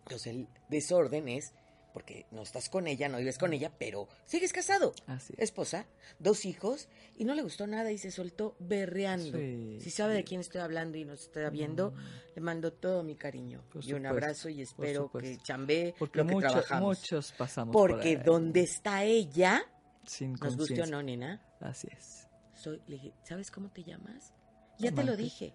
Entonces 0.03 0.27
el 0.27 0.47
desorden 0.69 1.27
es, 1.29 1.53
porque 1.93 2.25
no 2.31 2.41
estás 2.43 2.69
con 2.69 2.87
ella, 2.87 3.09
no 3.09 3.17
vives 3.17 3.37
con 3.37 3.53
ella, 3.53 3.71
pero 3.77 4.07
sigues 4.25 4.53
casado. 4.53 4.93
Así 5.07 5.33
es. 5.37 5.43
Esposa, 5.45 5.85
dos 6.19 6.45
hijos, 6.45 6.87
y 7.17 7.25
no 7.25 7.33
le 7.35 7.41
gustó 7.41 7.67
nada 7.67 7.91
y 7.91 7.97
se 7.97 8.11
soltó 8.11 8.55
berreando. 8.59 9.37
Sí, 9.37 9.77
si 9.81 9.89
sabe 9.89 10.13
sí. 10.13 10.17
de 10.17 10.23
quién 10.23 10.41
estoy 10.41 10.61
hablando 10.61 10.97
y 10.97 11.05
nos 11.05 11.21
está 11.21 11.49
viendo, 11.49 11.93
le 12.35 12.41
mando 12.41 12.71
todo 12.73 13.03
mi 13.03 13.15
cariño 13.15 13.63
Por 13.71 13.83
y 13.83 13.93
un 13.93 14.05
abrazo 14.05 14.49
y 14.49 14.61
espero 14.61 15.09
que 15.11 15.37
chambee 15.37 15.93
Porque 15.97 16.19
lo 16.19 16.25
que 16.27 16.33
mucho- 16.33 16.47
trabajamos. 16.47 16.99
muchos 16.99 17.31
pasamos 17.33 17.73
por 17.73 17.91
Porque 17.91 18.17
donde 18.17 18.61
está 18.61 19.03
ella, 19.03 19.61
Sin 20.05 20.33
nos 20.33 20.55
guste 20.57 20.81
o 20.81 20.85
no, 20.85 21.01
nena, 21.03 21.43
Así 21.59 21.87
es. 21.91 22.27
soy, 22.55 22.81
le 22.87 22.95
dije, 22.95 23.13
¿sabes 23.23 23.51
cómo 23.51 23.69
te 23.71 23.83
llamas? 23.83 24.33
Ya 24.77 24.91
te 24.93 25.03
lo 25.03 25.15
dije. 25.17 25.53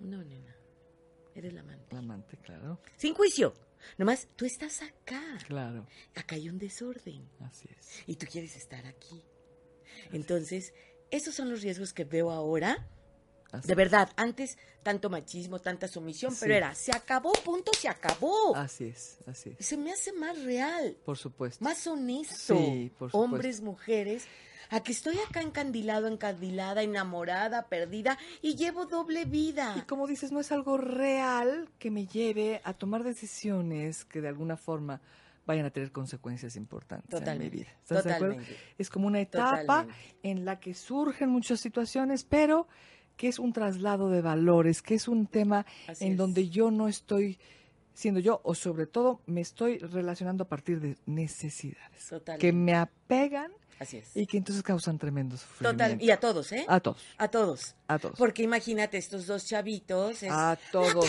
No, 0.00 0.22
nena, 0.22 0.54
eres 1.34 1.54
la 1.54 1.60
amante. 1.60 1.86
La 1.94 2.00
amante, 2.00 2.36
claro. 2.36 2.80
Sin 2.96 3.14
juicio. 3.14 3.54
Nomás, 3.98 4.28
tú 4.36 4.44
estás 4.44 4.82
acá. 4.82 5.22
Claro. 5.46 5.86
Acá 6.14 6.36
hay 6.36 6.48
un 6.48 6.58
desorden. 6.58 7.28
Así 7.40 7.68
es. 7.78 8.02
Y 8.06 8.16
tú 8.16 8.26
quieres 8.30 8.56
estar 8.56 8.86
aquí. 8.86 9.22
Entonces, 10.12 10.74
esos 11.10 11.34
son 11.34 11.50
los 11.50 11.62
riesgos 11.62 11.92
que 11.92 12.04
veo 12.04 12.30
ahora 12.30 12.88
Así 13.52 13.68
De 13.68 13.74
verdad, 13.76 14.10
antes 14.16 14.58
tanto 14.82 15.08
machismo, 15.08 15.60
tanta 15.60 15.86
sumisión, 15.86 16.32
Sí. 16.32 16.38
pero 16.42 16.54
era, 16.54 16.74
se 16.74 16.90
acabó, 16.92 17.32
punto, 17.32 17.70
se 17.78 17.88
acabó. 17.88 18.54
Así 18.56 18.84
es, 18.86 19.18
así 19.26 19.54
es. 19.56 19.64
Se 19.64 19.76
me 19.76 19.92
hace 19.92 20.12
más 20.12 20.42
real, 20.42 20.96
Por 21.04 21.16
supuesto. 21.16 21.62
más 21.64 21.86
honesto. 21.86 22.56
Sí, 22.56 22.92
por 22.98 23.10
supuesto. 23.10 23.18
Hombres, 23.18 23.60
mujeres, 23.60 24.26
a 24.70 24.80
que 24.80 24.92
estoy 24.92 25.16
acá 25.28 25.40
encandilado, 25.42 26.06
encandilada, 26.08 26.82
enamorada, 26.82 27.66
perdida 27.68 28.18
y 28.42 28.54
llevo 28.56 28.86
doble 28.86 29.22
Y 29.22 29.24
vida. 29.26 29.84
como 29.88 30.06
dices, 30.06 30.32
no 30.32 30.40
es 30.40 30.52
algo 30.52 30.76
real 30.76 31.68
que 31.78 31.90
me 31.90 32.06
lleve 32.06 32.60
a 32.64 32.72
tomar 32.74 33.04
decisiones 33.04 34.04
que 34.04 34.20
de 34.20 34.28
alguna 34.28 34.56
forma 34.56 35.00
vayan 35.46 35.66
a 35.66 35.70
tener 35.70 35.92
consecuencias 35.92 36.56
importantes 36.56 37.12
en 37.12 37.18
Totalmente, 37.20 37.44
mi 37.56 37.62
vida. 37.62 37.70
¿Estás 37.82 38.04
de 38.04 38.12
acuerdo? 38.14 38.34
totalmente. 38.34 38.60
Es 38.78 38.90
como 38.90 39.06
una 39.06 39.20
etapa 39.20 39.56
Totalmente. 39.82 39.94
en 40.24 40.44
la 40.44 40.58
que 40.58 40.74
surgen 40.74 41.28
muchas 41.30 41.60
situaciones, 41.60 42.24
pero 42.24 42.66
que 43.16 43.28
es 43.28 43.38
un 43.38 43.52
traslado 43.52 44.10
de 44.10 44.20
valores, 44.22 44.82
que 44.82 44.94
es 44.94 45.06
un 45.08 45.26
tema 45.26 45.64
Así 45.86 46.04
en 46.04 46.12
es. 46.12 46.18
donde 46.18 46.48
yo 46.48 46.70
no 46.70 46.88
estoy 46.88 47.38
siendo 47.96 48.20
yo, 48.20 48.40
o 48.44 48.54
sobre 48.54 48.86
todo 48.86 49.20
me 49.24 49.40
estoy 49.40 49.78
relacionando 49.78 50.44
a 50.44 50.48
partir 50.48 50.80
de 50.80 50.98
necesidades 51.06 52.06
Totalmente. 52.10 52.46
que 52.46 52.52
me 52.52 52.74
apegan 52.74 53.50
Así 53.80 53.96
es. 53.96 54.14
y 54.14 54.26
que 54.26 54.36
entonces 54.36 54.62
causan 54.62 54.98
tremendo 54.98 55.36
sufrimiento. 55.38 55.82
Total, 55.84 56.02
y 56.02 56.10
a 56.10 56.20
todos, 56.20 56.52
¿eh? 56.52 56.66
A 56.68 56.78
todos, 56.80 57.02
A 57.16 57.28
todos. 57.28 57.74
a 57.88 57.98
todos. 57.98 58.18
Porque 58.18 58.42
imagínate, 58.42 58.98
estos 58.98 59.26
dos 59.26 59.46
chavitos. 59.46 60.22
Es, 60.22 60.30
A 60.30 60.58
todos. 60.70 61.06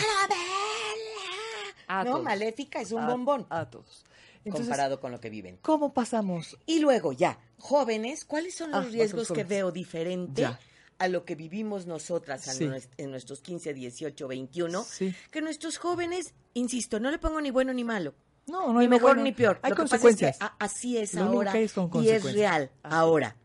A 1.86 2.04
no, 2.04 2.10
todos. 2.12 2.24
Maléfica 2.24 2.80
es 2.80 2.92
un 2.92 3.02
A- 3.02 3.08
bombón. 3.08 3.46
A 3.50 3.68
todos. 3.68 4.04
Entonces, 4.44 4.66
comparado 4.68 5.00
con 5.00 5.12
lo 5.12 5.20
que 5.20 5.28
viven. 5.30 5.58
¿cómo 5.62 5.92
pasamos? 5.92 6.56
Y 6.64 6.78
luego 6.80 7.12
ya, 7.12 7.38
jóvenes, 7.58 8.24
¿cuáles 8.24 8.54
son 8.54 8.74
Ah, 8.74 8.80
los 8.80 8.92
riesgos 8.92 9.24
otros 9.30 9.36
que 9.36 9.44
veo 9.44 9.70
diferente 9.72 10.42
Ya. 10.42 10.58
A 10.98 11.08
lo 11.08 11.24
que 11.24 11.34
vivimos 11.34 11.86
nosotras 11.86 12.42
Sí. 12.42 12.68
en 12.96 13.10
nuestros 13.10 13.40
15, 13.40 13.72
18, 13.74 14.26
21? 14.28 14.82
Sí. 14.84 15.14
Que 15.30 15.40
nuestros 15.40 15.78
jóvenes, 15.78 16.34
insisto, 16.54 16.98
no 17.00 17.10
le 17.10 17.18
pongo 17.18 17.40
ni 17.40 17.50
bueno 17.50 17.72
ni 17.72 17.84
malo, 17.84 18.14
No, 18.46 18.68
no 18.72 18.74
ni 18.74 18.80
hay 18.80 18.88
mejor 18.88 19.10
bueno. 19.10 19.22
ni 19.24 19.32
peor. 19.32 19.60
Hay 19.62 19.70
Lo 19.70 19.76
que 19.76 19.82
pasa 19.82 19.96
es 19.96 20.02
consecuencias. 20.02 20.38
que 20.38 20.46
así 20.58 20.96
es 20.98 21.14
Lo 21.14 21.22
ahora 21.24 21.52
y 21.56 22.08
es 22.08 22.24
real 22.34 22.70
ahora. 22.82 23.36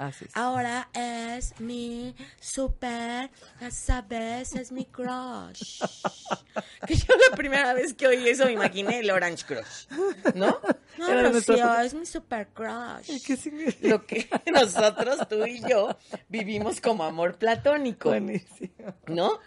Así 0.00 0.24
es. 0.24 0.34
Ahora 0.34 0.88
es 0.94 1.60
mi 1.60 2.14
super, 2.40 3.28
ya 3.60 3.70
sabes, 3.70 4.54
es 4.54 4.72
mi 4.72 4.86
crush. 4.86 5.82
que 6.86 6.94
yo 6.94 7.14
la 7.30 7.36
primera 7.36 7.74
vez 7.74 7.92
que 7.92 8.06
oí 8.06 8.26
eso 8.26 8.46
me 8.46 8.52
imaginé 8.52 9.00
el 9.00 9.10
Orange 9.10 9.44
Crush, 9.44 9.88
¿no? 10.34 10.58
No, 10.98 11.06
nuestra 11.30 11.54
Rocío, 11.54 11.54
época. 11.66 11.84
es 11.84 11.94
mi 11.94 12.06
super 12.06 12.48
crush. 12.48 13.08
¿Y 13.10 13.20
qué 13.20 13.36
significa? 13.36 13.88
Lo 13.88 14.06
que 14.06 14.28
nosotros, 14.52 15.28
tú 15.28 15.44
y 15.46 15.60
yo, 15.68 15.96
vivimos 16.28 16.80
como 16.80 17.04
amor 17.04 17.36
platónico, 17.36 18.08
Buenísimo. 18.08 18.94
¿no? 19.06 19.38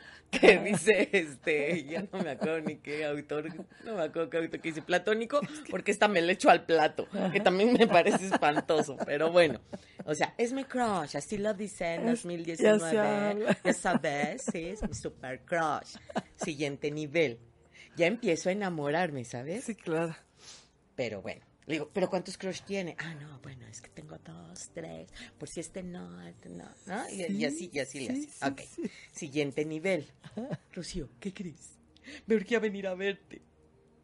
Que 0.41 0.57
dice, 0.59 1.09
este, 1.11 1.83
ya 1.85 2.05
no 2.11 2.19
me 2.23 2.31
acuerdo 2.31 2.61
ni 2.61 2.77
qué 2.77 3.05
autor, 3.05 3.45
no 3.85 3.95
me 3.95 4.01
acuerdo 4.03 4.29
qué 4.29 4.37
autor 4.37 4.59
que 4.61 4.69
dice 4.69 4.81
platónico, 4.81 5.39
porque 5.69 5.91
esta 5.91 6.07
me 6.07 6.21
le 6.21 6.33
echo 6.33 6.49
al 6.49 6.65
plato, 6.65 7.07
que 7.31 7.39
también 7.39 7.73
me 7.73 7.87
parece 7.87 8.25
espantoso, 8.27 8.97
pero 9.05 9.31
bueno, 9.31 9.61
o 10.05 10.15
sea, 10.15 10.33
es 10.37 10.51
mi 10.53 10.63
crush, 10.65 11.15
así 11.15 11.37
lo 11.37 11.53
dice 11.53 11.93
en 11.95 12.09
Es- 12.09 12.23
2019, 12.23 12.79
ya 12.79 12.89
se 12.89 12.99
habla. 12.99 13.57
ya 13.63 13.73
sabes, 13.73 14.43
sí, 14.51 14.69
es 14.69 14.81
mi 14.87 14.93
super 14.93 15.41
crush. 15.41 15.95
Siguiente 16.35 16.89
nivel, 16.91 17.39
ya 17.95 18.07
empiezo 18.07 18.49
a 18.49 18.51
enamorarme, 18.51 19.23
¿sabes? 19.25 19.63
Sí, 19.65 19.75
claro. 19.75 20.15
Pero 20.95 21.21
bueno, 21.21 21.41
le 21.65 21.73
digo, 21.75 21.89
¿pero 21.93 22.09
cuántos 22.09 22.37
crush 22.37 22.61
tiene? 22.63 22.95
Ah, 22.99 23.13
no, 23.15 23.39
bueno, 23.39 23.65
es 23.67 23.81
que 23.81 23.89
tengo 23.89 24.17
dos, 24.17 24.69
tres, 24.73 25.09
por 25.37 25.47
si 25.49 25.59
este 25.61 25.83
no, 25.83 26.21
este 26.27 26.49
no, 26.49 26.69
¿no? 26.85 27.09
Y, 27.09 27.23
y 27.31 27.45
así, 27.45 27.69
y 27.73 27.79
así 27.79 28.07
le 28.07 28.15
sí, 28.15 28.29
hace. 28.29 28.31
sí, 28.31 28.51
ok, 28.51 28.61
sí. 28.75 28.91
siguiente 29.11 29.65
nivel. 29.65 30.05
Rocío, 30.73 31.09
¿qué 31.19 31.33
crees? 31.33 31.77
Me 32.27 32.35
urgía 32.35 32.59
venir 32.59 32.87
a 32.87 32.95
verte. 32.95 33.41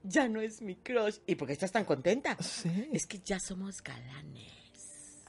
Ya 0.03 0.29
no 0.29 0.39
es 0.39 0.61
mi 0.61 0.75
crush. 0.77 1.17
¿Y 1.27 1.35
por 1.35 1.47
qué 1.47 1.53
estás 1.53 1.73
tan 1.73 1.83
contenta? 1.83 2.37
Sí. 2.41 2.89
Es 2.93 3.05
que 3.05 3.19
ya 3.19 3.39
somos 3.39 3.81
galanes. 3.83 4.53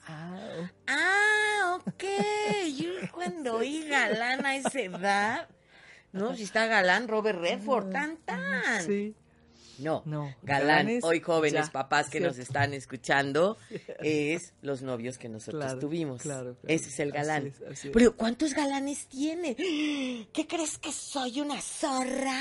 Ah, 0.07 0.70
Ah, 0.87 1.78
ok. 1.85 2.05
Yo 2.78 2.91
cuando 3.12 3.57
oí 3.57 3.87
galán 3.89 4.47
a 4.47 4.57
esa 4.57 4.81
edad, 4.81 5.49
¿no? 6.12 6.37
Si 6.37 6.45
está 6.45 6.66
galán, 6.66 7.09
Robert 7.09 7.41
Redford, 7.41 7.91
tan, 7.91 8.16
tan. 8.18 8.85
sí. 8.87 9.14
No, 9.81 10.03
No, 10.07 10.35
galán, 10.43 10.66
galanes, 10.68 11.05
hoy 11.05 11.20
jóvenes 11.20 11.66
ya, 11.66 11.72
papás 11.72 12.09
que 12.11 12.20
nos 12.20 12.39
están 12.39 12.74
escuchando, 12.74 13.57
es 14.01 14.53
los 14.62 14.83
novios 14.83 15.18
que 15.18 15.28
nosotros 15.28 15.62
Claro, 15.64 15.78
tuvimos. 15.81 16.22
claro, 16.22 16.55
claro. 16.57 16.74
Ese 16.74 16.89
es 16.89 17.01
el 17.01 17.09
Así 17.11 17.16
galán. 17.18 17.47
es, 17.49 17.55
así 17.70 17.89
es. 17.89 17.95
Pero 17.95 18.16
¿cuántos 18.16 18.55
galanes 18.55 19.07
tiene? 19.07 19.55
¿Qué 20.33 20.47
crees 20.49 20.78
que 20.78 20.93
soy 20.93 21.41
una 21.41 21.61
zorra? 21.61 22.39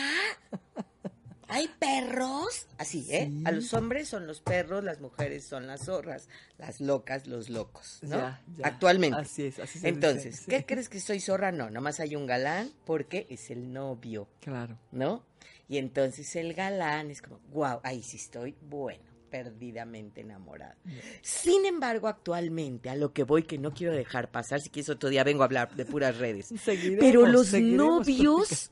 ¿Hay 1.51 1.67
perros? 1.79 2.67
Así, 2.77 3.07
¿eh? 3.09 3.25
Sí. 3.27 3.43
A 3.43 3.51
los 3.51 3.73
hombres 3.73 4.07
son 4.07 4.27
los 4.27 4.39
perros, 4.39 4.83
las 4.83 4.99
mujeres 5.01 5.45
son 5.45 5.65
las 5.65 5.85
zorras, 5.85 6.27
las 6.59 6.79
locas, 6.79 7.25
los 7.25 7.49
locos, 7.49 7.97
¿no? 8.03 8.17
Ya, 8.17 8.43
ya. 8.55 8.67
Actualmente. 8.67 9.17
Así 9.19 9.45
es, 9.45 9.57
así 9.57 9.79
se 9.79 9.87
Entonces, 9.89 10.25
dice, 10.25 10.43
sí. 10.43 10.51
¿qué 10.51 10.63
crees 10.63 10.89
que 10.89 10.99
soy 10.99 11.19
zorra? 11.19 11.51
No, 11.51 11.71
nomás 11.71 11.99
hay 12.01 12.15
un 12.15 12.27
galán 12.27 12.71
porque 12.85 13.25
es 13.31 13.49
el 13.49 13.73
novio. 13.73 14.27
Claro. 14.41 14.77
¿no? 14.91 15.23
Y 15.69 15.77
entonces 15.77 16.35
el 16.35 16.55
galán 16.55 17.11
es 17.11 17.21
como, 17.21 17.39
wow, 17.51 17.79
ahí 17.83 18.01
sí 18.01 18.17
estoy, 18.17 18.55
bueno, 18.59 19.03
perdidamente 19.29 20.21
enamorada. 20.21 20.75
Sin 21.21 21.63
embargo, 21.67 22.07
actualmente, 22.07 22.89
a 22.89 22.95
lo 22.95 23.13
que 23.13 23.23
voy, 23.23 23.43
que 23.43 23.59
no 23.59 23.71
quiero 23.71 23.93
dejar 23.93 24.31
pasar, 24.31 24.61
si 24.61 24.71
quieres 24.71 24.89
otro 24.89 25.09
día 25.09 25.23
vengo 25.23 25.43
a 25.43 25.45
hablar 25.45 25.75
de 25.75 25.85
puras 25.85 26.17
redes, 26.17 26.47
Seguiremos, 26.63 26.99
pero 26.99 27.27
los 27.27 27.53
novios, 27.53 28.71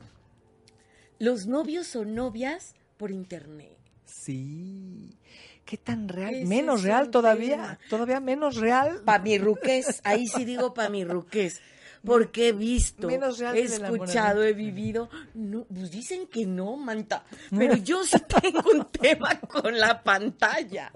los 1.20 1.46
novios 1.46 1.94
o 1.94 2.04
novias 2.04 2.74
por 2.96 3.12
internet. 3.12 3.78
Sí. 4.04 5.16
¿Qué 5.64 5.76
tan 5.76 6.08
real? 6.08 6.34
Ese 6.34 6.46
menos 6.46 6.82
real 6.82 7.10
todavía. 7.10 7.78
Todavía 7.90 8.20
menos 8.20 8.56
real. 8.56 9.02
Pa' 9.04 9.18
mi 9.18 9.38
ruqués, 9.38 10.00
ahí 10.02 10.26
sí 10.26 10.44
digo 10.44 10.74
pa' 10.74 10.88
mi 10.88 11.04
ruqués. 11.04 11.60
Porque 12.04 12.48
he 12.48 12.52
visto, 12.52 13.06
Menos 13.08 13.40
he 13.40 13.60
escuchado, 13.62 14.42
he 14.44 14.52
vivido. 14.52 15.08
No, 15.34 15.64
pues 15.64 15.90
dicen 15.90 16.26
que 16.28 16.46
no, 16.46 16.76
manta. 16.76 17.24
Pero 17.56 17.76
yo 17.76 18.04
sí 18.04 18.16
tengo 18.40 18.62
un 18.72 18.84
tema 18.86 19.38
con 19.40 19.78
la 19.78 20.02
pantalla. 20.02 20.92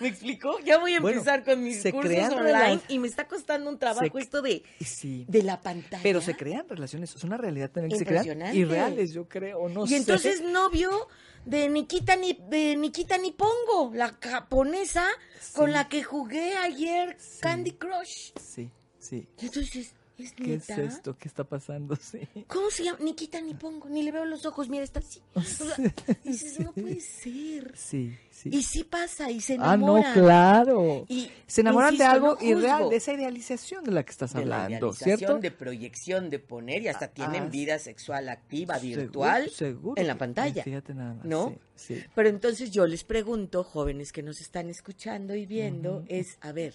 ¿Me 0.00 0.08
explicó? 0.08 0.58
Ya 0.60 0.78
voy 0.78 0.94
a 0.94 1.00
Bueno, 1.00 1.18
empezar 1.18 1.44
con 1.44 1.62
mis 1.62 1.82
cursos 1.92 2.32
online 2.32 2.80
y 2.88 2.98
me 2.98 3.06
está 3.06 3.28
costando 3.28 3.70
un 3.70 3.78
trabajo 3.78 4.16
Se- 4.18 4.22
esto 4.24 4.42
de, 4.42 4.64
Sí. 4.84 5.24
de 5.28 5.42
la 5.44 5.60
pantalla. 5.60 6.02
Pero 6.02 6.20
se 6.20 6.34
crean 6.36 6.68
relaciones, 6.68 7.14
es 7.14 7.22
una 7.22 7.36
realidad 7.36 7.70
también 7.70 7.90
que 7.92 7.98
se 7.98 8.06
crean 8.06 8.54
irreales, 8.54 9.12
yo 9.12 9.28
creo, 9.28 9.68
no 9.68 9.84
y 9.84 9.88
sé. 9.90 9.96
entonces 9.98 10.42
novio 10.42 11.08
de 11.44 11.68
Nikita 11.68 12.16
ni 12.16 12.32
de 12.48 12.76
Nikita 12.76 13.16
ni 13.18 13.30
Pongo, 13.30 13.92
la 13.94 14.08
japonesa 14.20 15.06
con 15.54 15.72
la 15.72 15.88
que 15.88 16.02
jugué 16.02 16.54
ayer 16.56 17.16
Candy 17.40 17.72
Crush. 17.72 18.32
Sí, 18.40 18.70
sí. 18.98 19.28
Y 19.40 19.46
entonces, 19.46 19.94
¿es 20.22 20.32
¿Qué 20.32 20.54
es 20.54 20.68
esto? 20.70 21.16
¿Qué 21.18 21.28
está 21.28 21.44
pasando? 21.44 21.96
Sí. 22.00 22.20
¿Cómo 22.48 22.70
se 22.70 22.84
llama? 22.84 22.98
Ni 23.02 23.14
quita 23.14 23.40
ni 23.40 23.54
pongo, 23.54 23.88
ni 23.88 24.02
le 24.02 24.10
veo 24.10 24.24
los 24.24 24.44
ojos, 24.46 24.68
mira, 24.68 24.82
está 24.82 24.98
así. 25.00 25.20
O 25.34 25.42
sea, 25.42 25.76
dices, 26.24 26.58
no 26.60 26.72
puede 26.72 27.00
ser. 27.22 27.72
Sí, 27.76 28.16
sí. 28.30 28.48
Y 28.52 28.62
sí 28.62 28.84
pasa, 28.84 29.30
y 29.30 29.40
se 29.40 29.54
ah, 29.54 29.76
no, 29.76 29.96
enamoran. 29.98 30.14
claro. 30.14 31.04
Y, 31.08 31.30
Se 31.46 31.60
enamoran 31.60 31.94
insisto, 31.94 32.04
de 32.04 32.16
algo 32.16 32.38
no 32.40 32.46
irreal, 32.46 32.90
de 32.90 32.96
esa 32.96 33.12
idealización 33.12 33.84
de 33.84 33.92
la 33.92 34.02
que 34.02 34.10
estás 34.10 34.32
De 34.32 34.40
hablando, 34.40 34.92
¿cierto? 34.92 35.38
de 35.38 35.50
proyección, 35.50 36.30
de 36.30 36.38
poner, 36.38 36.82
y 36.82 36.88
hasta 36.88 37.08
tienen 37.08 37.44
Ah, 37.44 37.48
vida 37.48 37.78
sexual 37.78 38.28
activa, 38.28 38.78
virtual, 38.78 39.50
seguro 39.50 40.00
en 40.00 40.06
la 40.06 40.16
pantalla. 40.18 40.62
Fíjate 40.64 40.94
nada 40.94 41.14
más. 41.14 41.24
¿no? 41.24 41.54
Sí, 41.76 41.94
sí. 41.94 42.04
Pero 42.14 42.28
entonces 42.28 42.70
yo 42.70 42.86
les 42.86 43.04
pregunto, 43.04 43.62
jóvenes 43.62 44.12
que 44.12 44.22
nos 44.22 44.40
están 44.40 44.68
escuchando 44.70 45.34
y 45.34 45.46
viendo, 45.46 46.04
es, 46.08 46.38
a 46.40 46.52
ver, 46.52 46.74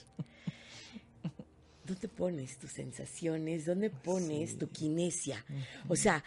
¿dónde 1.85 2.07
pones 2.07 2.57
tus 2.57 2.71
sensaciones? 2.71 3.65
¿Dónde 3.65 3.89
pones 3.89 4.57
tu 4.57 4.69
kinesia? 4.69 5.43
O 5.87 5.95
sea, 5.95 6.23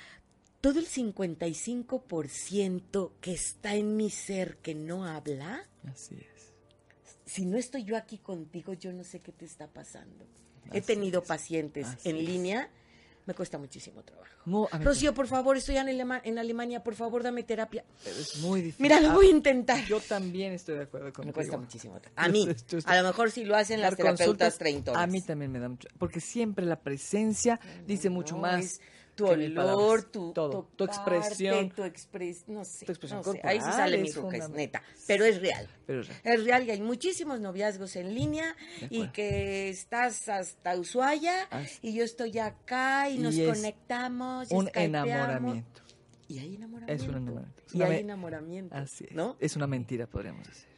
todo 0.61 0.79
el 0.79 0.87
55% 0.87 3.13
que 3.21 3.33
está 3.33 3.75
en 3.75 3.97
mi 3.97 4.11
ser 4.11 4.57
que 4.59 4.75
no 4.75 5.07
habla, 5.07 5.67
Así 5.85 6.17
es. 6.17 6.53
si 7.27 7.47
no 7.47 7.57
estoy 7.57 7.85
yo 7.85 7.97
aquí 7.97 8.19
contigo, 8.19 8.75
yo 8.75 8.93
no 8.93 9.05
sé 9.05 9.21
qué 9.21 9.33
te 9.33 9.45
está 9.45 9.69
pasando. 9.69 10.27
He 10.73 10.81
tenido 10.83 11.23
es, 11.23 11.29
pacientes 11.29 11.87
así 11.87 12.11
en 12.11 12.17
es. 12.17 12.25
línea, 12.25 12.71
me 13.29 13.35
cuesta 13.35 13.59
muchísimo 13.59 14.03
trabajo. 14.03 14.33
No, 14.47 14.67
Rocío, 14.83 15.13
por 15.13 15.27
favor, 15.29 15.57
estoy 15.59 15.77
en, 15.77 15.87
Alema- 15.87 16.23
en 16.25 16.39
Alemania, 16.39 16.83
por 16.83 16.95
favor, 16.95 17.23
dame 17.23 17.43
terapia. 17.43 17.85
Es 18.07 18.39
muy 18.39 18.63
difícil. 18.63 18.83
Mira, 18.83 19.01
lo 19.01 19.11
Ah, 19.11 19.15
voy 19.15 19.27
a 19.27 19.31
intentar. 19.31 19.85
Yo 19.85 20.01
también 20.01 20.55
estoy 20.55 20.77
de 20.77 20.85
acuerdo 20.85 21.13
contigo. 21.13 21.27
Me 21.27 21.33
cuesta 21.35 21.59
muchísimo. 21.59 21.97
tra- 22.01 22.11
A 22.17 22.29
mí, 22.29 22.49
a 22.87 22.97
lo 23.03 23.07
mejor 23.09 23.31
si 23.31 23.45
lo 23.45 23.55
hacen 23.55 23.83
las 23.83 23.95
terapeutas 23.97 24.57
treintonas. 24.57 25.03
A 25.03 25.07
mí 25.07 25.21
también 25.21 25.53
me 25.53 25.59
da 25.59 25.69
mucho. 25.69 25.89
Porque 25.99 26.21
siempre 26.21 26.65
la 26.65 26.81
presencia 26.81 27.61
dice 27.87 28.09
mucho 28.09 28.37
No, 28.37 28.41
más. 28.41 28.65
es- 28.65 28.81
tu 29.19 29.27
olor, 29.27 30.05
tu, 30.05 30.33
Todo, 30.33 30.69
tu 30.77 30.85
expresión. 30.85 31.71
tu 31.71 31.83
expres, 31.83 32.45
no 32.47 32.65
sé, 32.65 32.87
Tu 32.87 32.93
expresión 32.93 33.21
no 33.25 33.33
sé. 33.33 33.41
Ahí 33.43 33.59
sí 33.61 33.67
sale 33.67 33.99
mi 33.99 34.13
ruca, 34.13 34.37
es 34.37 34.49
neta, 34.51 34.81
pero 35.09 35.25
es 35.25 35.41
real. 35.41 35.69
Pero 35.87 36.03
es 36.03 36.09
real. 36.09 36.21
Es 36.23 36.45
real 36.45 36.67
y 36.67 36.71
hay 36.71 36.81
muchísimos 36.81 37.41
noviazgos 37.41 37.97
en 37.97 38.15
línea 38.15 38.55
y 38.91 39.09
que 39.09 39.69
estás 39.69 40.29
hasta 40.29 40.79
Ushuaia 40.79 41.49
y 41.83 41.95
yo 41.95 42.05
estoy 42.05 42.39
acá 42.39 43.11
y, 43.11 43.17
Y 43.17 43.19
nos 43.19 43.37
conectamos. 43.37 44.53
y 44.53 44.55
Un 44.55 44.71
enamoramiento. 44.73 45.83
Y 46.29 46.39
hay 46.39 46.55
enamoramiento. 46.55 47.03
Es 47.05 47.09
un 47.09 47.17
enamoramiento. 47.17 47.63
Es 47.67 47.75
Y 47.75 47.83
hay 47.83 48.01
enamoramiento. 48.01 48.77
Así 48.77 49.05
es. 49.09 49.13
¿No? 49.13 49.37
Es 49.41 49.57
una 49.57 49.67
mentira, 49.67 50.07
podríamos 50.07 50.47
decir. 50.47 50.69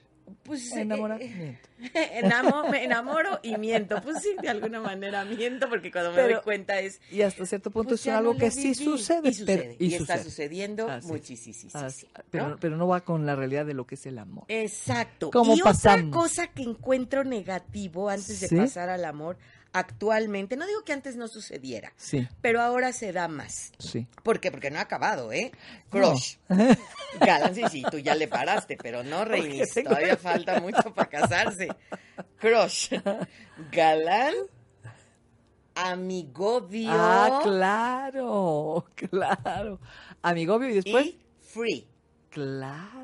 Pues 0.43 0.73
eh, 0.73 0.81
Enamoramiento. 0.83 1.69
eh, 1.95 2.21
enamo- 2.23 2.69
me 2.71 2.85
enamoro 2.85 3.39
y 3.43 3.57
miento. 3.57 4.01
Pues 4.03 4.23
sí, 4.23 4.31
de 4.43 4.49
alguna 4.49 4.81
manera 4.81 5.25
miento 5.25 5.69
porque 5.69 5.91
cuando 5.91 6.13
me 6.13 6.23
doy 6.23 6.37
cuenta 6.45 6.81
es. 6.81 7.01
Y 7.11 7.23
hasta 7.23 7.47
cierto 7.47 7.71
punto 7.71 7.91
pues 7.91 8.01
es 8.01 8.05
ya 8.07 8.19
algo 8.19 8.35
no 8.35 8.39
que 8.39 8.51
sí 8.51 8.75
sucede. 8.75 9.29
Y 9.31 9.35
sucede. 9.35 9.57
pero- 9.59 9.75
y 9.79 9.95
está 9.95 10.15
sucede. 10.17 10.25
sucediendo 10.25 10.93
es. 10.93 11.05
muchísimo. 11.05 11.71
Pero, 12.31 12.57
pero 12.61 12.77
no 12.77 12.87
va 12.89 13.01
con 13.03 13.27
la 13.27 13.37
realidad 13.37 13.67
de 13.67 13.75
lo 13.75 13.87
que 13.87 13.95
es 13.95 14.07
el 14.07 14.19
amor. 14.19 14.45
Exacto. 14.49 15.31
¿Cómo 15.31 15.55
y 15.57 15.61
pasamos? 15.61 16.09
otra 16.09 16.11
cosa 16.21 16.47
que 16.49 16.63
encuentro 16.63 17.25
negativo 17.25 18.09
antes 18.09 18.41
de 18.41 18.57
pasar 18.57 18.89
al 18.91 19.05
amor 19.05 19.37
actualmente, 19.73 20.57
no 20.57 20.67
digo 20.67 20.83
que 20.85 20.93
antes 20.93 21.15
no 21.17 21.29
sucediera, 21.29 21.93
Sí, 21.97 22.27
pero 22.41 22.61
ahora 22.61 22.93
se 22.93 23.13
da 23.13 23.29
más. 23.29 23.73
sí. 23.79 24.07
¿Por 24.23 24.41
qué? 24.41 24.51
Porque 24.51 24.71
no 24.71 24.79
ha 24.79 24.83
acabado, 24.83 25.33
¿eh? 25.33 25.53
No. 25.93 26.13
Crush. 26.13 26.37
Galán, 27.21 27.55
sí, 27.55 27.63
sí, 27.71 27.83
tú 27.91 27.99
ya 27.99 28.15
le 28.15 28.27
paraste, 28.29 28.77
pero 28.83 29.03
no, 29.05 29.25
Reinis, 29.27 29.73
tengo- 29.73 29.91
todavía 29.91 30.17
falta 30.19 30.61
mucho 30.61 30.93
para 30.95 31.09
casarse. 31.09 31.69
Crush. 32.39 32.93
Galán, 33.71 34.35
amigovio 35.75 36.91
Ah, 36.93 37.41
claro, 37.43 38.87
claro. 38.95 39.81
Amigobio 40.23 40.69
y 40.71 40.75
después. 40.75 41.07
y 41.07 41.19
free. 41.41 41.87
Claro. 42.31 43.00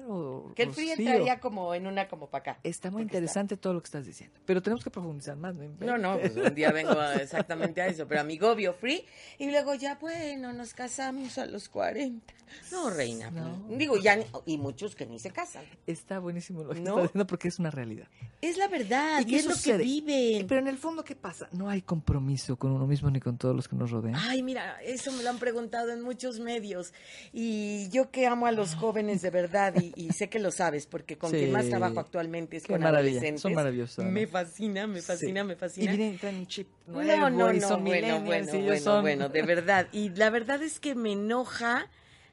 Que 0.55 0.63
el 0.65 0.73
free 0.73 0.91
Rocío. 0.91 1.07
entraría 1.09 1.41
como 1.41 1.75
en 1.75 1.87
una 1.87 2.09
como 2.09 2.29
para 2.29 2.53
acá. 2.53 2.61
Está 2.63 2.91
muy 2.91 3.03
interesante 3.03 3.57
todo 3.57 3.75
lo 3.75 3.81
que 3.81 3.87
estás 3.87 4.07
diciendo. 4.07 4.39
Pero 4.47 4.63
tenemos 4.63 4.83
que 4.85 4.91
profundizar 4.91 5.37
más. 5.37 5.55
¿no? 5.57 5.69
No, 5.81 5.99
no, 5.99 6.19
pues 6.19 6.37
un 6.37 6.55
día 6.55 6.71
vengo 6.73 6.93
a- 6.99 7.15
exactamente 7.17 7.81
a 7.83 7.87
eso, 7.89 8.07
pero 8.07 8.21
amigobio 8.21 8.73
free 8.75 9.05
y 9.39 9.51
luego 9.51 9.75
ya, 9.75 9.97
bueno, 9.97 10.53
nos 10.53 10.75
casamos 10.75 11.39
a 11.39 11.47
los 11.47 11.69
40. 11.69 12.35
No, 12.71 12.91
reina, 12.91 13.29
No. 13.33 13.65
pues, 13.67 13.79
digo, 13.79 13.97
ya, 13.97 14.15
ni- 14.17 14.25
y 14.47 14.57
muchos 14.57 14.95
que 14.95 15.05
ni 15.05 15.19
se 15.19 15.31
casan. 15.33 15.65
Está 15.87 16.21
buenísimo 16.21 16.63
lo 16.63 16.75
que 16.75 16.81
¿No? 16.81 16.91
estás 16.91 17.03
diciendo 17.05 17.27
porque 17.27 17.49
es 17.49 17.59
una 17.59 17.71
realidad. 17.73 18.07
Es 18.41 18.57
la 18.57 18.69
verdad, 18.69 19.23
¿Y 19.27 19.35
es 19.35 19.47
lo 19.47 19.55
que 19.61 19.77
viven. 19.83 20.47
Pero 20.47 20.61
en 20.61 20.69
el 20.69 20.79
fondo, 20.79 21.03
¿qué 21.03 21.17
pasa? 21.17 21.49
No 21.53 21.69
hay 21.69 21.83
compromiso 21.83 22.57
con 22.57 22.71
uno 22.71 22.87
mismo 22.87 23.11
ni 23.11 23.19
con 23.19 23.37
todos 23.37 23.57
los 23.57 23.67
que 23.67 23.75
nos 23.75 23.91
rodean. 23.91 24.15
Ay, 24.15 24.45
mira, 24.45 24.81
eso 24.83 25.11
me 25.11 25.25
lo 25.25 25.31
han 25.31 25.39
preguntado 25.39 25.91
en 25.91 26.03
muchos 26.03 26.39
medios. 26.39 26.93
Y 27.33 27.89
yo 27.91 28.11
que 28.13 28.27
amo 28.29 28.47
a 28.47 28.53
los 28.53 28.77
jóvenes 28.77 29.23
de 29.23 29.31
verdad, 29.31 29.75
y, 29.81 29.93
y 29.97 30.13
sé 30.13 30.29
que 30.29 30.39
lo 30.39 30.51
sabes, 30.53 30.87
porque 30.87 31.19
con 31.19 31.31
Sí. 31.33 31.39
quien 31.39 31.53
más 31.53 31.69
trabajo 31.69 31.99
actualmente 31.99 32.57
es 32.59 32.65
Qué 32.65 32.75
con 32.75 32.83
maravilla, 32.83 33.13
adolescentes. 33.19 33.41
son 33.43 33.55
maravillosos, 33.55 34.05
¿no? 34.05 34.11
Me 34.11 34.27
fascina, 34.29 34.87
me 34.87 35.01
fascina, 35.03 35.41
Sí. 35.43 35.47
me 35.49 35.53
Y 35.55 35.57
fascina. 35.57 35.97
vienen, 35.97 36.19
traen 36.19 36.37
un 36.37 36.47
chip 36.47 36.69
No, 36.87 36.93
nuevo 37.03 37.31
no, 37.31 37.53
y 37.53 37.61
no, 37.61 37.69
son 37.69 37.85
bueno, 37.85 38.21
bueno, 38.21 38.55
y 38.55 38.63
bueno, 38.63 38.81
son- 38.81 39.03
bueno, 39.03 39.29
de 39.29 39.43
verdad. 39.65 39.89
Y 39.93 40.11
la 40.11 40.31
verdad 40.31 40.63
es 40.63 40.79
que 40.79 40.95
me 40.95 41.13
enoja, 41.13 41.91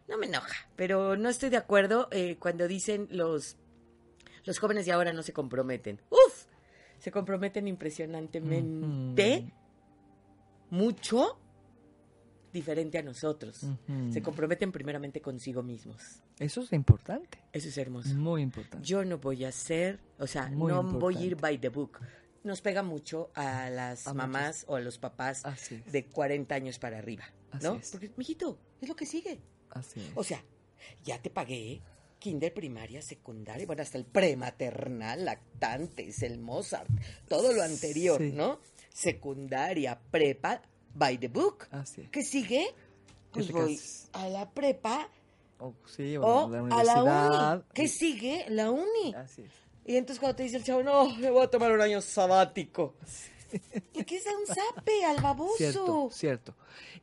no 0.08 0.18
me 0.18 0.26
enoja, 0.28 0.68
pero 0.76 1.16
no 1.16 1.30
estoy 1.30 1.50
de 1.50 1.58
acuerdo 1.58 2.10
eh, 2.12 2.36
cuando 2.40 2.68
dicen 2.68 3.08
los, 3.10 3.56
los 4.46 4.60
jóvenes 4.60 4.86
de 4.86 4.92
ahora 4.92 5.14
no 5.14 5.24
se 5.24 5.32
comprometen. 5.34 6.02
¡Uf! 6.10 6.46
Se 7.00 7.12
comprometen 7.12 7.68
impresionantemente, 7.68 9.52
mucho, 10.70 11.38
diferente 12.54 12.98
a 13.00 13.02
nosotros. 13.02 13.66
Se 14.12 14.22
comprometen 14.22 14.72
primeramente 14.72 15.20
consigo 15.22 15.64
mismos. 15.64 16.22
Eso 16.40 16.62
es 16.62 16.72
importante. 16.72 17.40
Eso 17.52 17.68
es 17.70 17.78
hermoso. 17.78 18.14
Muy 18.16 18.42
importante. 18.42 18.86
Yo 18.88 19.04
no 19.04 19.18
voy 19.18 19.44
a 19.44 19.52
ser, 19.52 20.00
o 20.20 20.28
sea, 20.28 20.48
Muy 20.50 20.72
no 20.72 20.84
voy 20.84 21.18
a 21.18 21.22
ir 21.22 21.36
by 21.36 21.58
the 21.60 21.70
book. 21.70 22.00
Nos 22.44 22.62
pega 22.62 22.84
mucho 22.84 23.32
a 23.36 23.70
las 23.70 24.06
A 24.08 24.14
mamás 24.14 24.66
o 24.68 24.76
a 24.76 24.80
los 24.82 24.98
papás 24.98 25.44
de 25.92 26.06
40 26.06 26.54
años 26.56 26.78
para 26.78 26.98
arriba, 27.00 27.24
Así 27.52 27.66
¿no? 27.66 27.76
es. 27.76 27.90
Porque, 27.92 28.12
mijito, 28.18 28.60
es 28.82 28.90
lo 28.90 28.96
que 28.96 29.06
sigue. 29.06 29.40
Así 29.72 30.00
es. 30.02 30.12
O 30.16 30.24
sea, 30.24 30.44
ya 31.04 31.22
te 31.22 31.30
pagué 31.30 31.82
kinder, 32.20 32.54
primaria, 32.54 33.02
secundaria, 33.02 33.66
bueno, 33.66 33.82
hasta 33.82 33.98
el 33.98 34.06
prematernal, 34.06 35.26
lactantes, 35.26 36.22
el 36.24 36.40
Mozart, 36.40 36.90
todo 37.28 37.52
lo 37.52 37.62
anterior, 37.64 38.22
Sí. 38.22 38.32
¿no? 38.34 38.60
Secundaria, 39.14 40.00
prepa, 40.12 40.62
by 40.94 41.18
the 41.18 41.28
book. 41.28 41.68
Así 41.72 42.02
es. 42.02 42.10
¿Qué 42.10 42.24
sigue? 42.24 42.74
Pues 43.32 43.48
te 43.48 43.54
voy 43.54 43.78
casas. 43.78 44.10
a 44.14 44.28
la 44.30 44.50
prepa 44.52 45.10
O, 45.60 45.74
sí, 45.86 46.18
o, 46.18 46.24
o 46.24 46.50
la 46.50 46.80
a 46.80 46.84
la 46.84 47.56
uni. 47.56 47.64
¿Qué 47.74 47.88
sigue? 47.88 48.46
La 48.50 48.70
uni. 48.70 49.14
Así 49.16 49.42
es. 49.42 49.52
Y 49.86 49.98
entonces 49.98 50.20
cuando 50.20 50.36
te 50.38 50.44
dice 50.44 50.58
el 50.58 50.64
chavo, 50.64 50.84
no, 50.84 51.10
me 51.16 51.30
voy 51.30 51.44
a 51.44 51.48
tomar 51.48 51.72
un 51.72 51.82
año 51.82 52.02
sabático. 52.02 52.96
¿Y 53.94 54.04
qué 54.04 54.18
es 54.18 54.26
un 54.26 54.48
zape 54.48 55.06
al 55.06 55.22
baboso? 55.22 55.58
Cierto, 55.58 56.10
cierto. 56.12 56.56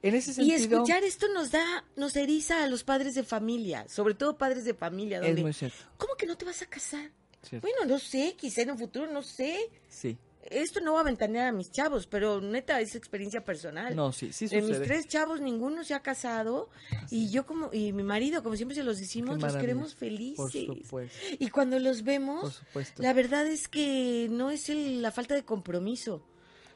En 0.03 0.14
ese 0.14 0.43
Y 0.43 0.53
escuchar 0.53 1.05
esto 1.05 1.28
nos 1.32 1.51
da, 1.51 1.84
nos 1.95 2.16
eriza 2.16 2.64
a 2.64 2.66
los 2.66 2.82
padres 2.84 3.14
de 3.14 3.22
familia, 3.22 3.86
sobre 3.88 4.14
todo 4.14 4.36
padres 4.36 4.64
de 4.64 4.74
familia, 4.74 5.18
es 5.18 5.26
donde, 5.26 5.43
muy 5.43 5.53
cierto. 5.53 5.76
¿cómo 5.97 6.14
que 6.16 6.26
no 6.26 6.36
te 6.36 6.45
vas 6.45 6.62
a 6.62 6.66
casar? 6.66 7.11
cierto. 7.43 7.66
Bueno, 7.68 7.84
no 7.86 7.99
sé, 7.99 8.34
quizá 8.36 8.62
en 8.62 8.72
un 8.72 8.78
futuro, 8.78 9.07
no 9.12 9.22
sé. 9.22 9.70
Sí. 9.88 10.16
Esto 10.49 10.80
no 10.80 10.95
va 10.95 11.01
a 11.01 11.05
ventanear 11.05 11.49
a 11.49 11.53
mis 11.53 11.70
chavos, 11.70 12.07
pero 12.07 12.41
neta 12.41 12.80
es 12.80 12.95
experiencia 12.95 13.45
personal. 13.45 13.95
No, 13.95 14.11
sí, 14.11 14.32
sí 14.32 14.47
De 14.49 14.57
mis 14.62 14.68
sucede. 14.68 14.86
tres 14.86 15.07
chavos, 15.07 15.41
ninguno 15.41 15.84
se 15.84 15.93
ha 15.95 16.01
casado. 16.01 16.70
Y 17.11 17.30
yo 17.30 17.45
como, 17.47 17.68
y 17.72 17.93
mi 17.93 18.03
marido, 18.03 18.43
como 18.43 18.57
siempre 18.57 18.74
se 18.74 18.82
los 18.82 18.99
decimos, 18.99 19.41
los 19.41 19.55
queremos 19.57 19.93
Por 19.95 19.99
felices. 20.01 20.66
supuesto. 20.66 21.18
Y 21.38 21.49
cuando 21.51 21.78
los 21.78 22.03
vemos, 22.05 22.41
Por 22.41 22.53
supuesto. 22.53 23.03
la 23.03 23.12
verdad 23.12 23.47
es 23.47 23.68
que 23.68 24.28
no 24.30 24.51
es 24.51 24.68
el- 24.70 25.03
la 25.03 25.12
falta 25.12 25.34
de 25.34 25.45
compromiso, 25.45 26.22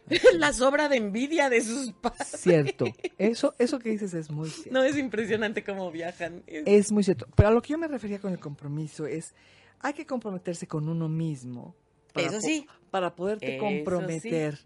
la 0.39 0.53
sobra 0.53 0.89
de 0.91 0.97
envidia 0.99 1.49
de 1.49 1.63
sus 1.63 1.93
padres. 1.95 2.29
Cierto. 2.37 2.85
Eso, 3.17 3.55
eso 3.59 3.79
que 3.79 3.89
dices 3.91 4.13
es 4.13 4.31
muy 4.31 4.51
cierto. 4.51 4.73
No 4.73 4.85
es 4.85 4.97
impresionante 4.99 5.65
cómo 5.65 5.91
viajan. 5.91 6.43
Es- 6.47 6.65
Es 6.67 6.93
muy 6.93 7.03
cierto. 7.03 7.27
Pero 7.35 7.49
a 7.49 7.53
lo 7.53 7.63
que 7.63 7.71
yo 7.73 7.79
me 7.79 7.89
refería 7.89 8.21
con 8.21 8.31
el 8.33 8.39
compromiso 8.39 9.07
es, 9.07 9.33
hay 9.81 9.95
que 9.95 10.05
comprometerse 10.07 10.67
con 10.67 10.89
uno 10.89 11.09
mismo. 11.09 11.75
Eso 12.23 12.41
po- 12.41 12.47
sí. 12.47 12.67
Para 12.91 13.15
poderte 13.17 13.57
Eso 13.57 13.59
comprometer 13.65 14.59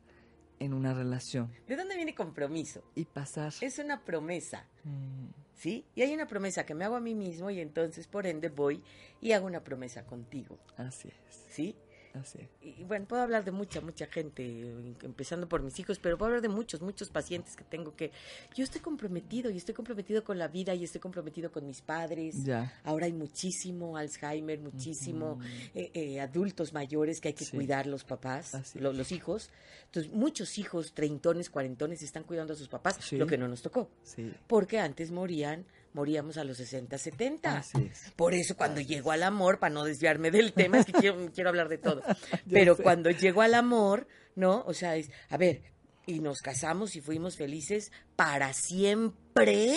en 0.61 0.75
una 0.75 0.93
relación 0.93 1.55
¿De 1.67 1.77
dónde 1.77 1.97
viene 1.97 2.15
compromiso? 2.15 2.83
y 2.95 3.05
pasar. 3.05 3.53
Es 3.61 3.79
una 3.79 4.05
promesa, 4.05 4.67
Mm, 4.85 5.29
¿sí? 5.55 5.85
Y 5.95 6.03
hay 6.03 6.13
una 6.15 6.27
promesa 6.27 6.65
que 6.67 6.75
me 6.75 6.85
hago 6.85 6.97
a 6.97 7.01
mí 7.01 7.15
mismo 7.15 7.51
y 7.51 7.61
entonces 7.61 8.07
por 8.07 8.27
ende 8.27 8.49
voy 8.49 8.83
y 9.21 9.33
hago 9.33 9.47
una 9.47 9.63
promesa 9.65 10.05
contigo, 10.05 10.59
así 10.77 11.09
es. 11.09 11.15
¿sí? 11.51 11.77
Así. 12.21 12.39
Y 12.63 12.85
bueno, 12.85 13.07
puedo 13.07 13.23
hablar 13.23 13.45
de 13.45 13.51
mucha, 13.51 13.81
mucha 13.81 14.07
gente, 14.07 14.45
eh, 14.45 14.95
empezando 15.03 15.49
por 15.49 15.63
mis 15.63 15.79
hijos, 15.79 15.99
pero 15.99 16.17
puedo 16.19 16.29
hablar 16.29 16.43
de 16.43 16.49
muchos, 16.49 16.81
muchos 16.81 17.11
pacientes 17.11 17.57
que 17.57 17.65
tengo 17.65 17.95
que 17.97 18.11
yo 18.55 18.65
estoy 18.65 18.81
comprometido 18.81 19.51
y 19.51 19.57
estoy 19.57 19.75
comprometido 19.75 20.25
con 20.25 20.39
la 20.39 20.49
vida 20.49 20.75
y 20.75 20.85
estoy 20.85 21.01
comprometido 21.01 21.51
con 21.53 21.67
mis 21.67 21.81
padres. 21.83 22.45
Ya. 22.45 22.73
Ahora 22.85 23.07
hay 23.07 23.13
muchísimo 23.13 23.97
Alzheimer, 23.97 24.59
muchísimo 24.61 25.39
eh, 25.75 25.91
eh, 25.95 26.21
adultos 26.21 26.73
mayores 26.73 27.21
que 27.21 27.29
hay 27.29 27.35
que 27.35 27.45
Sí. 27.45 27.57
cuidar 27.57 27.87
los 27.87 28.05
papás, 28.05 28.75
lo- 28.75 28.93
los 28.93 29.13
hijos. 29.13 29.51
Entonces, 29.87 30.13
muchos 30.13 30.59
hijos, 30.59 30.93
treintones, 30.93 31.51
cuarentones, 31.51 32.03
están 32.03 32.25
cuidando 32.25 32.53
a 32.53 32.57
sus 32.57 32.69
papás, 32.69 32.97
Sí. 33.01 33.17
lo 33.17 33.27
que 33.27 33.39
no 33.39 33.49
nos 33.49 33.63
tocó. 33.63 33.91
Sí. 34.03 34.33
Porque 34.47 34.79
antes 34.79 35.11
morían, 35.11 35.65
moríamos 35.95 36.37
a 36.37 36.45
los 36.45 36.57
60, 36.59 36.97
70. 36.99 37.59
Así 37.59 37.91
es. 37.91 38.13
Por 38.17 38.35
eso 38.35 38.57
cuando 38.57 38.81
llego 38.81 39.11
al 39.13 39.23
amor, 39.23 39.59
para 39.59 39.75
no 39.75 39.85
desviarme 39.85 40.31
del 40.31 40.53
tema, 40.53 40.79
es 40.79 40.87
que 40.87 40.93
quiero, 40.93 41.31
quiero 41.35 41.51
hablar 41.51 41.69
de 41.69 41.79
todo. 41.79 42.03
Pero 42.51 42.77
sé. 42.77 42.83
cuando 42.83 43.11
llego 43.11 43.43
al 43.43 43.55
amor, 43.55 44.07
¿no? 44.35 44.63
O 44.67 44.75
sea, 44.75 44.97
es, 44.97 45.11
a 45.29 45.37
ver, 45.37 45.63
y 46.07 46.21
nos 46.21 46.39
casamos 46.41 46.97
y 46.97 47.01
fuimos 47.01 47.37
felices 47.37 47.91
para 48.17 48.53
siempre, 48.55 49.77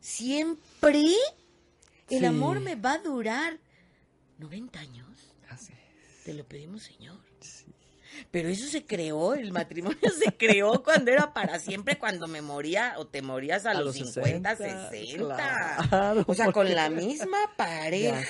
siempre. 0.00 1.12
El 2.10 2.20
Sí. 2.20 2.24
amor 2.24 2.60
me 2.60 2.74
va 2.74 2.94
a 2.94 2.98
durar 2.98 3.58
90 4.38 4.78
años. 4.80 5.34
Así 5.50 5.72
es. 5.72 6.24
Te 6.24 6.32
lo 6.34 6.44
pedimos, 6.46 6.84
Señor. 6.84 7.18
Sí. 7.40 7.66
Pero 8.30 8.48
eso 8.48 8.66
se 8.66 8.84
creó, 8.84 9.34
el 9.34 9.52
matrimonio 9.52 9.98
se 10.18 10.32
creó 10.36 10.82
cuando 10.82 11.10
era 11.10 11.32
para 11.32 11.58
siempre, 11.58 11.98
cuando 11.98 12.26
me 12.28 12.42
moría 12.42 12.94
o 12.98 13.06
te 13.06 13.22
morías 13.22 13.66
a, 13.66 13.70
A 13.70 13.74
los, 13.74 13.98
los 13.98 14.12
50, 14.14 14.56
60, 14.56 14.90
60. 14.90 15.36
claro, 15.88 16.24
o 16.26 16.34
sea, 16.34 16.52
con 16.52 16.72
la 16.74 16.90
misma 16.90 17.38
pareja. 17.56 18.22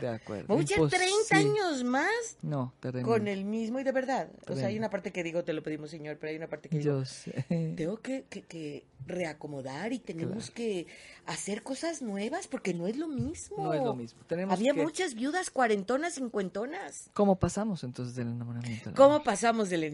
De 0.00 0.08
acuerdo. 0.08 0.46
Voy 0.48 0.64
a 0.64 0.66
30 0.66 0.82
Imposible. 0.82 1.36
años 1.38 1.84
más 1.84 2.10
No, 2.42 2.74
terrible. 2.80 3.04
con 3.06 3.28
el 3.28 3.44
mismo 3.44 3.80
y 3.80 3.84
de 3.84 3.92
verdad. 3.92 4.28
O 4.48 4.54
sea, 4.56 4.66
hay 4.68 4.76
una 4.78 4.90
parte 4.90 5.12
que 5.12 5.22
digo, 5.22 5.44
te 5.44 5.52
lo 5.52 5.62
pedimos, 5.62 5.90
señor, 5.90 6.18
pero 6.18 6.30
hay 6.30 6.36
una 6.36 6.48
parte 6.48 6.68
que 6.68 6.78
digo, 6.78 6.98
Yo 7.00 7.04
sé. 7.04 7.44
tengo 7.76 8.00
que, 8.00 8.24
que- 8.28 8.42
que 8.42 8.84
reacomodar 9.06 9.92
y 9.92 9.98
tenemos 9.98 10.50
que 10.50 10.86
hacer 11.26 11.62
cosas 11.62 12.02
nuevas 12.02 12.48
porque 12.48 12.74
no 12.74 12.86
es 12.86 12.96
lo 12.96 13.06
mismo. 13.08 13.62
No 13.62 13.72
es 13.74 13.82
lo 13.82 13.94
mismo. 13.94 14.22
Tenemos 14.26 14.52
Había 14.54 14.74
que- 14.74 14.82
muchas 14.82 15.14
viudas 15.14 15.50
cuarentonas, 15.50 16.14
cincuentonas. 16.14 17.10
¿Cómo 17.14 17.38
pasamos 17.38 17.84
entonces 17.84 18.14
del 18.16 18.28
enamoramiento? 18.28 18.90
al 18.90 18.94
¿Cómo 18.96 19.14
amor? 19.14 19.24
pasamos 19.24 19.70
del 19.70 19.84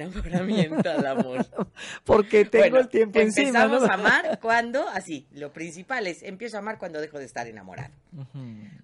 enamoramiento 0.70 0.90
al 0.90 1.06
amor? 1.06 1.46
Porque 2.04 2.44
tengo 2.44 2.62
Bueno, 2.64 2.78
el 2.80 2.88
tiempo 2.88 3.18
encima. 3.20 3.48
Empezamos 3.48 3.82
¿no? 3.82 3.88
a 3.88 3.94
amar 3.94 4.38
cuando, 4.40 4.88
así, 4.88 5.26
lo 5.32 5.52
principal 5.52 6.06
es, 6.06 6.22
empiezo 6.22 6.56
a 6.56 6.60
amar 6.60 6.78
cuando 6.78 7.00
dejo 7.00 7.18
de 7.18 7.24
estar 7.26 7.46
enamorado. 7.46 7.92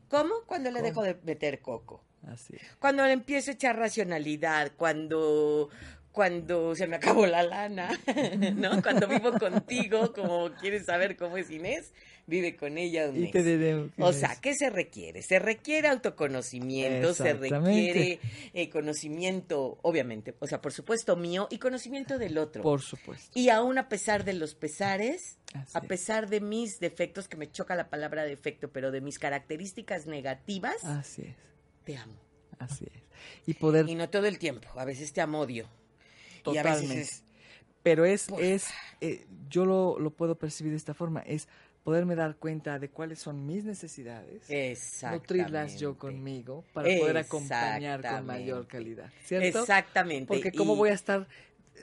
¿Cómo? 0.09 0.35
Cuando 0.47 0.71
le 0.71 0.81
¿Cómo? 0.81 0.89
dejo 0.89 1.03
de 1.03 1.17
meter 1.25 1.61
coco. 1.61 2.03
Así. 2.27 2.55
Cuando 2.79 3.05
le 3.05 3.13
empiezo 3.13 3.51
a 3.51 3.55
echar 3.55 3.77
racionalidad, 3.79 4.73
cuando 4.77 5.69
cuando 6.13 6.77
se 6.77 6.87
me 6.87 6.95
acabó 6.95 7.27
la 7.27 7.43
lana, 7.43 7.91
¿no? 8.55 8.81
Cuando 8.83 9.09
vivo 9.09 9.33
contigo, 9.37 10.13
como 10.13 10.53
quieres 10.61 10.87
saber 10.87 11.17
cómo 11.17 11.37
es 11.39 11.51
Inés, 11.51 11.93
vive 12.27 12.57
con 12.57 12.79
ella 12.79 13.09
un 13.09 13.17
Y 13.17 13.21
mes. 13.21 13.33
te 13.33 13.43
diré. 13.43 13.91
O 13.99 14.13
sea, 14.13 14.37
¿qué 14.41 14.55
se 14.55 14.71
requiere? 14.71 15.23
Se 15.23 15.39
requiere 15.39 15.89
autoconocimiento, 15.89 17.15
se 17.15 17.35
requiere 17.35 18.21
eh, 18.53 18.69
conocimiento, 18.71 19.79
obviamente, 19.83 20.35
o 20.39 20.47
sea, 20.47 20.61
por 20.61 20.73
supuesto 20.73 21.17
mío 21.17 21.49
y 21.51 21.59
conocimiento 21.59 22.19
del 22.19 22.39
otro. 22.39 22.63
Por 22.63 22.81
supuesto. 22.81 23.39
Y 23.39 23.49
aún 23.51 23.79
a 23.79 23.89
pesar 23.89 24.25
de 24.25 24.33
los 24.35 24.55
pesares, 24.55 25.39
Así 25.53 25.71
a 25.77 25.81
es. 25.81 25.87
pesar 25.87 26.29
de 26.29 26.41
mis 26.41 26.81
defectos, 26.81 27.29
que 27.29 27.37
me 27.37 27.51
choca 27.51 27.75
la 27.77 27.89
palabra 27.91 28.25
defecto, 28.25 28.71
pero 28.73 28.91
de 28.91 29.01
mis 29.01 29.19
características 29.19 30.07
negativas, 30.07 30.83
Así 30.85 31.23
es. 31.23 31.37
te 31.85 31.97
amo. 31.97 32.15
Así 32.59 32.87
es. 32.95 33.03
Y 33.47 33.55
poder. 33.55 33.89
Y 33.89 33.95
no 33.95 34.09
todo 34.11 34.27
el 34.27 34.39
tiempo, 34.39 34.69
a 34.77 34.85
veces 34.85 35.13
te 35.13 35.21
amo 35.21 35.41
odio. 35.41 35.65
Y 36.47 36.57
a 36.59 36.63
Totalmente. 36.63 36.97
veces 36.97 37.11
es, 37.13 37.25
Pero 37.83 38.05
es, 38.05 38.27
Por 38.27 38.43
es 38.43 38.69
eh, 39.01 39.27
yo 39.49 39.65
lo, 39.67 39.99
lo 39.99 40.11
puedo 40.11 40.37
percibir 40.39 40.73
de 40.73 40.77
esta 40.79 40.95
forma, 40.95 41.21
es 41.21 41.49
poderme 41.85 42.17
dar 42.17 42.37
cuenta 42.37 42.79
de 42.79 42.89
cuáles 42.89 43.19
son 43.21 43.47
mis 43.47 43.65
necesidades, 43.65 44.43
nutrirlas 45.13 45.79
yo 45.79 45.97
conmigo 45.97 46.65
para 46.73 46.89
poder 46.99 47.19
acompañar 47.19 48.01
con 48.03 48.27
mayor 48.27 48.67
calidad, 48.67 49.11
¿cierto? 49.25 49.61
Exactamente. 49.61 50.27
Porque 50.27 50.51
cómo 50.51 50.75
y- 50.75 50.79
voy 50.79 50.89
a 50.91 50.95
estar 50.95 51.29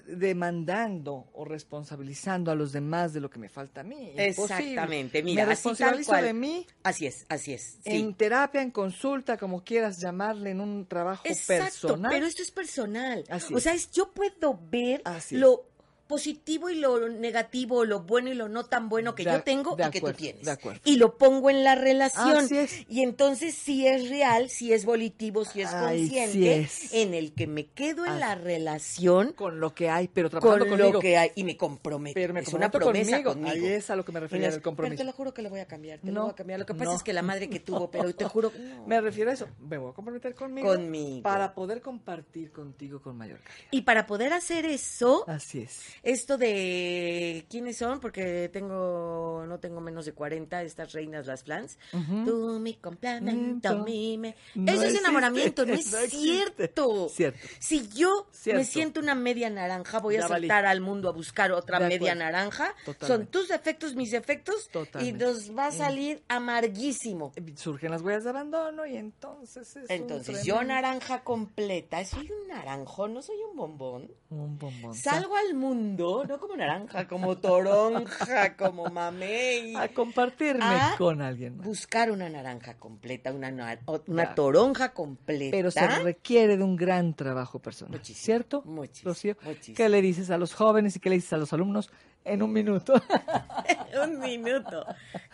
demandando 0.07 1.27
o 1.33 1.45
responsabilizando 1.45 2.49
a 2.49 2.55
los 2.55 2.71
demás 2.71 3.13
de 3.13 3.19
lo 3.19 3.29
que 3.29 3.39
me 3.39 3.49
falta 3.49 3.81
a 3.81 3.83
mí. 3.83 4.09
Imposible. 4.17 4.29
Exactamente, 4.29 5.21
mira, 5.23 5.43
me 5.43 5.49
responsabilizo 5.49 6.13
de 6.15 6.33
mí 6.33 6.65
Así 6.83 7.05
es, 7.07 7.25
así 7.29 7.53
es. 7.53 7.77
sí. 7.83 7.97
en 7.97 8.13
terapia, 8.15 8.61
en 8.61 8.71
consulta, 8.71 9.37
como 9.37 9.63
quieras 9.63 9.99
llamarle, 9.99 10.51
en 10.51 10.61
un 10.61 10.85
trabajo 10.87 11.23
Exacto, 11.25 11.63
personal. 11.63 12.11
pero 12.11 12.25
esto 12.25 12.41
es 12.41 12.51
personal. 12.51 13.23
Así 13.29 13.53
o 13.53 13.57
es. 13.57 13.63
sea, 13.63 13.73
es, 13.73 13.91
yo 13.91 14.11
puedo 14.11 14.59
ver 14.71 15.01
Así 15.05 15.37
lo 15.37 15.70
positivo 16.11 16.69
y 16.69 16.75
lo 16.75 17.07
negativo, 17.09 17.85
lo 17.85 18.01
bueno 18.01 18.29
y 18.29 18.33
lo 18.35 18.49
no 18.49 18.65
tan 18.65 18.89
bueno 18.89 19.15
que 19.15 19.23
De- 19.23 19.31
yo 19.31 19.41
tengo 19.43 19.77
y 19.79 19.89
que 19.91 20.01
tú 20.01 20.11
tienes. 20.13 20.43
de 20.45 20.51
acuerdo. 20.51 20.81
Y 20.83 20.97
lo 20.97 21.17
pongo 21.17 21.49
en 21.49 21.63
la 21.63 21.75
relación. 21.75 22.37
Así 22.37 22.57
es. 22.57 22.85
Y 22.89 23.01
entonces 23.01 23.55
si 23.55 23.87
es 23.87 24.09
real, 24.09 24.49
si 24.49 24.73
es 24.73 24.83
volitivo, 24.85 25.45
si 25.45 25.61
es 25.61 25.69
Ay, 25.73 26.09
sí 26.09 26.15
consciente, 26.17 26.59
es. 26.59 26.93
en 26.93 27.13
el 27.13 27.33
que 27.33 27.47
me 27.47 27.65
quedo 27.67 28.05
en 28.05 28.19
la 28.19 28.35
relación 28.35 29.31
con 29.33 29.59
lo 29.59 29.73
que 29.73 29.89
hay, 29.89 30.07
pero 30.09 30.29
con 30.29 30.41
trabajando 30.41 30.65
lo 30.75 30.77
conmigo. 30.83 30.99
que 30.99 31.17
hay 31.17 31.31
y 31.35 31.43
me 31.45 31.55
comprometo. 31.57 32.13
Pero 32.13 32.33
me 32.33 32.41
es 32.41 32.53
una 32.53 32.69
promesa 32.69 33.11
conmigo. 33.23 33.31
conmigo. 33.33 33.51
Ahí 33.55 33.65
es 33.73 33.89
a 33.89 33.95
lo 33.95 34.03
que 34.03 34.11
me 34.11 34.19
refería 34.19 34.51
del 34.51 34.61
compromiso. 34.61 34.91
Pero 34.91 34.97
te 34.99 35.03
lo 35.05 35.13
juro 35.13 35.33
que 35.33 35.41
lo 35.41 35.49
voy 35.49 35.61
a 35.61 35.65
cambiar, 35.65 35.99
te 35.99 36.07
lo 36.07 36.13
No, 36.13 36.21
voy 36.23 36.31
a 36.31 36.35
cambiar. 36.35 36.59
Lo 36.59 36.65
que 36.65 36.73
pasa 36.73 36.91
no. 36.91 36.97
es 36.97 37.03
que 37.03 37.13
la 37.13 37.21
madre 37.21 37.49
que 37.49 37.59
tuvo, 37.61 37.89
pero 37.89 38.13
te 38.13 38.25
juro. 38.25 38.51
Me 38.85 38.99
refiero 38.99 39.31
a 39.31 39.33
eso. 39.33 39.47
Me 39.59 39.77
voy 39.77 39.91
a 39.91 39.93
comprometer 39.93 40.35
conmigo. 40.35 40.67
Conmigo. 40.67 41.23
Para 41.23 41.53
poder 41.53 41.81
compartir 41.81 42.51
contigo 42.51 43.01
con 43.01 43.17
mayor 43.17 43.39
calidad. 43.39 43.67
Y 43.71 43.81
para 43.83 44.05
poder 44.05 44.33
hacer 44.33 44.65
eso, 44.65 45.23
Así 45.27 45.61
es. 45.61 45.79
Esto 46.03 46.37
de 46.37 47.45
quiénes 47.49 47.77
son, 47.77 47.99
porque 47.99 48.49
tengo, 48.51 49.45
no 49.47 49.59
tengo 49.59 49.81
menos 49.81 50.05
de 50.05 50.13
40, 50.13 50.63
estas 50.63 50.93
reinas 50.93 51.27
las 51.27 51.43
flans. 51.43 51.77
Ujú. 51.93 52.25
Tú 52.25 52.59
mi 52.59 52.73
complemento, 52.75 53.83
mi 53.83 54.17
me. 54.17 54.35
No 54.55 54.71
Eso 54.71 54.83
es 54.83 54.95
enamoramiento, 54.95 55.65
no 55.65 55.73
es 55.73 55.91
no 55.91 55.97
cierto. 56.07 57.09
Cierto. 57.09 57.39
Si 57.59 57.87
yo 57.89 58.27
Cierto. 58.31 58.59
me 58.59 58.65
siento 58.65 58.99
una 58.99 59.15
media 59.15 59.49
naranja, 59.49 59.99
voy 59.99 60.15
a 60.15 60.21
Ya 60.21 60.27
saltar 60.27 60.65
al 60.65 60.81
mundo 60.81 61.09
a 61.09 61.11
buscar 61.11 61.51
otra 61.51 61.79
media 61.79 62.15
naranja. 62.15 62.73
Son 62.85 62.93
Totalmente. 62.95 63.31
tus 63.31 63.47
defectos, 63.49 63.95
mis 63.95 64.11
defectos, 64.11 64.69
Totalmente. 64.71 65.23
y 65.23 65.27
nos 65.27 65.55
va 65.55 65.67
a 65.67 65.71
salir 65.71 66.23
amarguísimo. 66.27 67.31
Surgen 67.55 67.91
las 67.91 68.01
huellas 68.01 68.23
de 68.23 68.29
abandono 68.31 68.85
y 68.85 68.97
entonces 68.97 69.75
es 69.75 69.83
un 69.83 69.91
Entonces, 69.91 70.43
yo 70.43 70.63
naranja 70.63 71.23
completa, 71.23 72.03
soy 72.05 72.31
un 72.31 72.47
naranjo, 72.47 73.07
no 73.07 73.21
soy 73.21 73.37
un 73.49 73.55
bombón. 73.55 74.11
Un 74.29 74.57
bombón. 74.57 74.93
Salgo 74.95 75.35
al 75.35 75.53
mundo, 75.55 75.90
no 75.97 76.39
como 76.39 76.55
naranja, 76.55 77.07
como 77.07 77.37
toronja, 77.37 78.55
como 78.55 78.89
mamey. 78.89 79.75
A 79.75 79.89
compartirme 79.89 80.63
a 80.63 80.95
con 80.97 81.21
alguien 81.21 81.57
más. 81.57 81.65
Buscar 81.65 82.11
una 82.11 82.29
naranja 82.29 82.77
completa, 82.77 83.31
una, 83.31 83.79
una 84.07 84.35
toronja 84.35 84.93
completa. 84.93 85.55
Pero 85.55 85.71
se 85.71 85.87
requiere 86.03 86.57
de 86.57 86.63
un 86.63 86.75
gran 86.75 87.13
trabajo 87.13 87.59
personal. 87.59 87.97
Muchísimo, 87.97 88.25
¿Cierto? 88.25 88.61
muchísimo, 88.65 89.11
Rocío? 89.11 89.37
muchísimo. 89.43 89.77
¿Qué 89.77 89.89
le 89.89 90.01
dices 90.01 90.29
a 90.31 90.37
los 90.37 90.53
jóvenes 90.53 90.95
y 90.95 90.99
qué 90.99 91.09
le 91.09 91.15
dices 91.15 91.33
a 91.33 91.37
los 91.37 91.53
alumnos 91.53 91.91
en 92.23 92.43
un 92.43 92.53
minuto? 92.53 92.93
Un 94.03 94.19
minuto. 94.19 94.85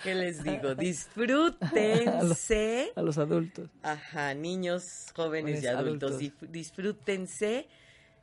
¿Qué 0.03 0.15
les 0.15 0.43
digo? 0.43 0.73
Disfrútense. 0.73 2.91
a 2.95 3.01
los 3.01 3.17
adultos. 3.19 3.69
Ajá, 3.83 4.33
niños, 4.33 5.11
jóvenes 5.15 5.63
y 5.63 5.67
adultos, 5.67 6.17
disfrútense 6.41 7.67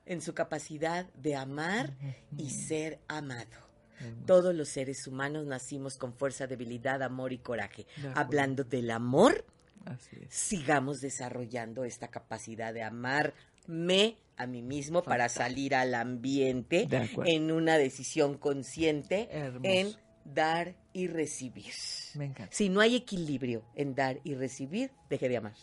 en 0.07 0.21
su 0.21 0.35
capacidad 0.35 1.07
de 1.15 1.37
amar 1.37 1.95
y 2.37 2.51
ser 2.51 3.01
amado. 3.09 3.65
Todos 4.27 4.55
los 4.55 4.69
seres 4.69 5.07
humanos 5.07 5.47
nacimos 5.47 5.97
con 5.97 6.13
fuerza, 6.13 6.47
debilidad, 6.47 7.03
amor 7.03 7.33
y 7.33 7.39
coraje. 7.39 7.87
De. 7.97 8.13
Hablando 8.15 8.65
del 8.65 8.91
amor, 8.91 9.47
Así 9.87 10.17
es. 10.21 10.35
sigamos 10.35 11.01
desarrollando 11.01 11.85
esta 11.85 12.09
capacidad 12.09 12.75
de 12.75 12.83
amarme 12.83 14.19
a 14.37 14.47
mí 14.47 14.63
mismo 14.63 15.03
para 15.03 15.29
salir 15.29 15.75
al 15.75 15.95
ambiente 15.95 16.89
en 17.25 17.51
una 17.53 17.79
decisión 17.79 18.37
consciente 18.37 19.29
Hermoso. 19.31 19.61
en 19.65 19.95
dar 20.25 20.75
y 20.93 21.07
recibir. 21.07 21.73
Me 22.15 22.27
encanta. 22.27 22.55
Si 22.55 22.69
no 22.69 22.81
hay 22.81 22.97
equilibrio 22.97 23.65
en 23.75 23.95
dar 23.95 24.21
y 24.25 24.35
recibir, 24.35 24.91
deje 25.09 25.29
de 25.29 25.37
amar. 25.37 25.55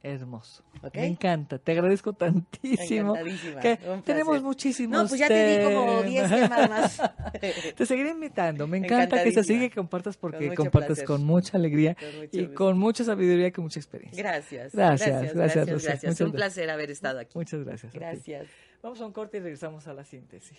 Hermoso. 0.00 0.62
Me 0.94 1.06
encanta. 1.06 1.58
Te 1.58 1.72
agradezco 1.72 2.12
tantísimo. 2.12 3.14
Que 3.60 3.78
tenemos 4.04 4.40
muchísimos 4.42 4.96
No, 4.96 5.08
pues 5.08 5.18
ya 5.20 5.26
te 5.26 5.58
di 5.58 5.64
como 5.64 6.02
10 6.02 6.30
temas 6.30 6.70
más. 6.70 7.02
Te 7.76 7.84
seguiré 7.84 8.10
invitando. 8.10 8.68
Me 8.68 8.78
encanta 8.78 9.22
que 9.24 9.32
se 9.32 9.42
siga 9.42 9.64
y 9.64 9.70
compartas 9.70 10.16
Con 10.16 10.30
porque 10.30 10.46
mucho 10.50 10.62
compartes 10.62 10.88
placer. 10.98 11.04
con 11.06 11.24
mucha 11.24 11.56
alegría 11.56 11.96
Con 11.96 12.16
mucho 12.20 12.40
y 12.40 12.54
con 12.54 12.78
mucha 12.78 13.02
sabiduría 13.04 13.48
y 13.48 13.52
con 13.52 13.64
mucha 13.64 13.80
experiencia. 13.80 14.22
Gracias. 14.22 14.72
Gracias, 14.72 15.08
Gracias, 15.08 15.34
gracias, 15.34 15.66
gracias. 15.66 16.04
Muchas 16.04 16.20
Un 16.20 16.32
placer 16.32 16.70
haber 16.70 16.90
estado 16.92 17.18
aquí. 17.18 17.36
Muchas 17.36 17.64
gracias. 17.64 17.92
a. 17.94 17.98
Gracias. 17.98 18.46
Vamos 18.82 19.00
a 19.00 19.06
un 19.06 19.12
corte 19.12 19.38
y 19.38 19.40
regresamos 19.40 19.88
a 19.88 19.94
la 19.94 20.04
síntesis. 20.04 20.58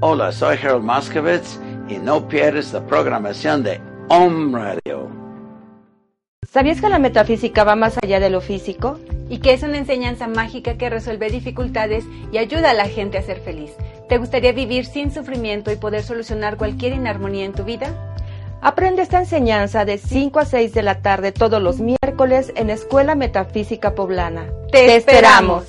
Hola, 0.00 0.30
soy 0.30 0.56
Harold 0.62 0.84
Moskowitz 0.84 1.58
y 1.88 1.96
no 1.96 2.28
pierdes 2.28 2.72
la 2.72 2.86
programación 2.86 3.64
de 3.64 3.80
Om 4.08 4.54
Radio. 4.54 5.10
¿Sabías 6.48 6.80
que 6.80 6.88
la 6.88 7.00
metafísica 7.00 7.64
va 7.64 7.74
más 7.74 7.98
allá 8.00 8.20
de 8.20 8.30
lo 8.30 8.40
físico? 8.40 9.00
Y 9.28 9.38
que 9.40 9.54
es 9.54 9.64
una 9.64 9.76
enseñanza 9.76 10.28
mágica 10.28 10.78
que 10.78 10.88
resuelve 10.88 11.30
dificultades 11.30 12.04
y 12.30 12.38
ayuda 12.38 12.70
a 12.70 12.74
la 12.74 12.86
gente 12.86 13.18
a 13.18 13.22
ser 13.22 13.40
feliz. 13.40 13.72
¿Te 14.08 14.18
gustaría 14.18 14.52
vivir 14.52 14.86
sin 14.86 15.10
sufrimiento 15.10 15.72
y 15.72 15.76
poder 15.76 16.04
solucionar 16.04 16.58
cualquier 16.58 16.92
inarmonía 16.92 17.44
en 17.44 17.52
tu 17.52 17.64
vida? 17.64 18.16
Aprende 18.62 19.02
esta 19.02 19.18
enseñanza 19.18 19.84
de 19.84 19.98
5 19.98 20.38
a 20.38 20.44
6 20.44 20.74
de 20.74 20.82
la 20.82 21.02
tarde 21.02 21.32
todos 21.32 21.60
los 21.60 21.80
miércoles 21.80 22.52
en 22.54 22.70
Escuela 22.70 23.16
Metafísica 23.16 23.96
Poblana. 23.96 24.46
¡Te, 24.70 24.94
esperamos! 24.94 25.64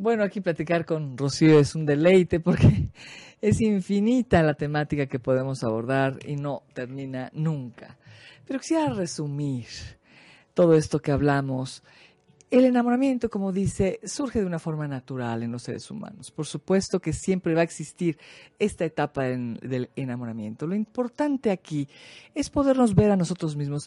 Bueno, 0.00 0.24
aquí 0.24 0.40
platicar 0.40 0.86
con 0.86 1.18
Rocío 1.18 1.58
es 1.58 1.74
un 1.74 1.84
deleite 1.84 2.40
porque 2.40 2.88
es 3.42 3.60
infinita 3.60 4.42
la 4.42 4.54
temática 4.54 5.04
que 5.04 5.18
podemos 5.18 5.62
abordar 5.62 6.20
y 6.26 6.36
no 6.36 6.62
termina 6.72 7.30
nunca. 7.34 7.98
Pero 8.46 8.60
quisiera 8.60 8.94
resumir 8.94 9.66
todo 10.54 10.74
esto 10.74 11.02
que 11.02 11.12
hablamos. 11.12 11.82
El 12.50 12.64
enamoramiento, 12.64 13.28
como 13.28 13.52
dice, 13.52 14.00
surge 14.02 14.40
de 14.40 14.46
una 14.46 14.58
forma 14.58 14.88
natural 14.88 15.42
en 15.42 15.52
los 15.52 15.64
seres 15.64 15.90
humanos. 15.90 16.30
Por 16.30 16.46
supuesto 16.46 16.98
que 17.00 17.12
siempre 17.12 17.52
va 17.52 17.60
a 17.60 17.64
existir 17.64 18.16
esta 18.58 18.86
etapa 18.86 19.24
del 19.24 19.90
enamoramiento. 19.96 20.66
Lo 20.66 20.74
importante 20.74 21.50
aquí 21.50 21.86
es 22.34 22.48
podernos 22.48 22.94
ver 22.94 23.10
a 23.10 23.16
nosotros 23.16 23.54
mismos. 23.54 23.86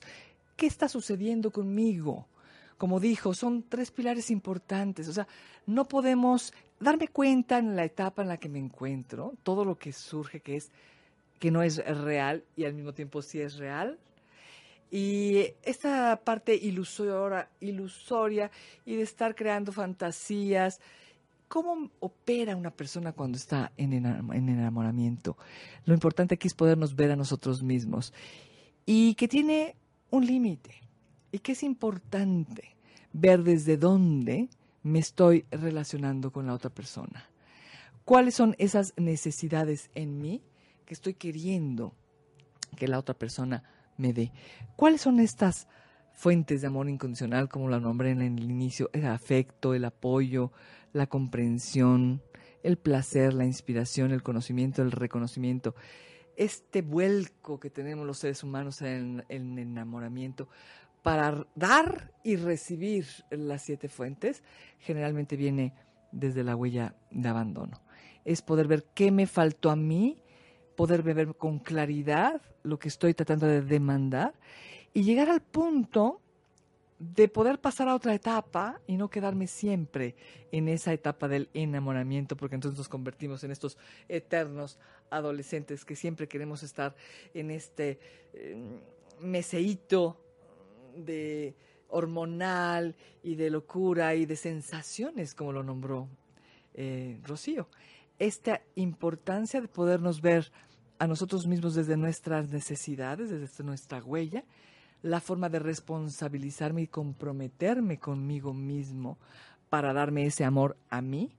¿Qué 0.57 0.67
está 0.67 0.87
sucediendo 0.87 1.49
conmigo? 1.49 2.27
Como 2.77 2.99
dijo, 2.99 3.33
son 3.33 3.63
tres 3.63 3.91
pilares 3.91 4.31
importantes. 4.31 5.07
O 5.07 5.13
sea, 5.13 5.27
no 5.65 5.85
podemos 5.85 6.53
darme 6.79 7.07
cuenta 7.07 7.57
en 7.57 7.75
la 7.75 7.85
etapa 7.85 8.21
en 8.21 8.27
la 8.27 8.37
que 8.37 8.49
me 8.49 8.59
encuentro, 8.59 9.33
todo 9.43 9.65
lo 9.65 9.77
que 9.77 9.93
surge 9.93 10.41
que 10.41 10.57
es 10.57 10.71
que 11.39 11.51
no 11.51 11.61
es 11.61 11.77
real 11.85 12.43
y 12.55 12.65
al 12.65 12.73
mismo 12.73 12.93
tiempo 12.93 13.21
sí 13.21 13.41
es 13.41 13.57
real, 13.57 13.99
y 14.95 15.47
esta 15.63 16.21
parte 16.23 16.55
ilusoria, 16.55 17.49
ilusoria 17.61 18.51
y 18.85 18.95
de 18.95 19.01
estar 19.01 19.33
creando 19.33 19.71
fantasías, 19.71 20.79
¿cómo 21.47 21.89
opera 21.99 22.55
una 22.55 22.69
persona 22.69 23.11
cuando 23.11 23.39
está 23.39 23.71
en 23.75 23.91
enamoramiento? 23.91 25.35
Lo 25.85 25.95
importante 25.95 26.35
aquí 26.35 26.47
es 26.47 26.53
podernos 26.53 26.95
ver 26.95 27.09
a 27.09 27.15
nosotros 27.15 27.63
mismos 27.63 28.13
y 28.85 29.15
que 29.15 29.27
tiene 29.27 29.75
un 30.11 30.27
límite 30.27 30.82
y 31.33 31.39
que 31.39 31.51
es 31.51 31.63
importante 31.63 32.77
ver 33.11 33.43
desde 33.43 33.75
dónde 33.75 34.47
me 34.83 34.99
estoy 34.99 35.45
relacionando 35.51 36.31
con 36.31 36.47
la 36.47 36.53
otra 36.53 36.69
persona. 36.69 37.29
¿Cuáles 38.05 38.35
son 38.35 38.55
esas 38.59 38.93
necesidades 38.95 39.89
en 39.95 40.21
mí 40.21 40.41
que 40.85 40.93
estoy 40.93 41.15
queriendo 41.15 41.93
que 42.77 42.87
la 42.87 42.99
otra 42.99 43.15
persona 43.15 43.63
me 43.97 44.13
dé. 44.13 44.31
¿Cuáles 44.75 45.01
son 45.01 45.19
estas 45.19 45.67
fuentes 46.13 46.61
de 46.61 46.67
amor 46.67 46.89
incondicional, 46.89 47.49
como 47.49 47.69
la 47.69 47.79
nombré 47.79 48.11
en 48.11 48.21
el 48.21 48.43
inicio? 48.43 48.89
El 48.93 49.05
afecto, 49.05 49.73
el 49.73 49.85
apoyo, 49.85 50.51
la 50.91 51.07
comprensión, 51.07 52.21
el 52.63 52.77
placer, 52.77 53.33
la 53.33 53.45
inspiración, 53.45 54.11
el 54.11 54.23
conocimiento, 54.23 54.81
el 54.81 54.91
reconocimiento. 54.91 55.75
Este 56.35 56.81
vuelco 56.81 57.59
que 57.59 57.69
tenemos 57.69 58.07
los 58.07 58.17
seres 58.17 58.43
humanos 58.43 58.81
en 58.81 59.23
el 59.29 59.59
enamoramiento 59.59 60.49
para 61.03 61.45
dar 61.53 62.11
y 62.23 62.37
recibir 62.37 63.05
las 63.29 63.61
siete 63.61 63.89
fuentes, 63.89 64.41
generalmente 64.79 65.35
viene 65.35 65.73
desde 66.11 66.43
la 66.43 66.55
huella 66.55 66.95
de 67.11 67.29
abandono. 67.29 67.81
Es 68.25 68.41
poder 68.41 68.67
ver 68.67 68.85
qué 68.95 69.11
me 69.11 69.27
faltó 69.27 69.69
a 69.69 69.75
mí 69.75 70.17
poder 70.75 71.03
ver 71.03 71.35
con 71.35 71.59
claridad 71.59 72.41
lo 72.63 72.79
que 72.79 72.87
estoy 72.87 73.13
tratando 73.13 73.45
de 73.45 73.61
demandar 73.61 74.33
y 74.93 75.03
llegar 75.03 75.29
al 75.29 75.41
punto 75.41 76.19
de 76.99 77.27
poder 77.27 77.59
pasar 77.59 77.89
a 77.89 77.95
otra 77.95 78.13
etapa 78.13 78.79
y 78.87 78.95
no 78.95 79.09
quedarme 79.09 79.47
siempre 79.47 80.15
en 80.51 80.69
esa 80.69 80.93
etapa 80.93 81.27
del 81.27 81.49
enamoramiento, 81.53 82.37
porque 82.37 82.55
entonces 82.55 82.77
nos 82.77 82.87
convertimos 82.87 83.43
en 83.43 83.51
estos 83.51 83.77
eternos 84.07 84.79
adolescentes 85.09 85.83
que 85.83 85.95
siempre 85.95 86.27
queremos 86.27 86.63
estar 86.63 86.95
en 87.33 87.51
este 87.51 87.99
eh, 88.33 88.55
meseíto 89.19 90.22
de 90.95 91.55
hormonal 91.89 92.95
y 93.21 93.35
de 93.35 93.49
locura 93.49 94.15
y 94.15 94.25
de 94.25 94.35
sensaciones, 94.35 95.35
como 95.35 95.53
lo 95.53 95.63
nombró 95.63 96.07
eh, 96.73 97.19
Rocío. 97.23 97.67
Esta 98.19 98.61
importancia 98.75 99.61
de 99.61 99.67
podernos 99.67 100.21
ver 100.21 100.51
a 100.99 101.07
nosotros 101.07 101.47
mismos 101.47 101.75
desde 101.75 101.97
nuestras 101.97 102.49
necesidades, 102.49 103.29
desde 103.29 103.63
nuestra 103.63 104.03
huella, 104.03 104.43
la 105.01 105.19
forma 105.19 105.49
de 105.49 105.59
responsabilizarme 105.59 106.83
y 106.83 106.87
comprometerme 106.87 107.99
conmigo 107.99 108.53
mismo 108.53 109.17
para 109.69 109.93
darme 109.93 110.25
ese 110.25 110.45
amor 110.45 110.77
a 110.89 111.01
mí, 111.01 111.35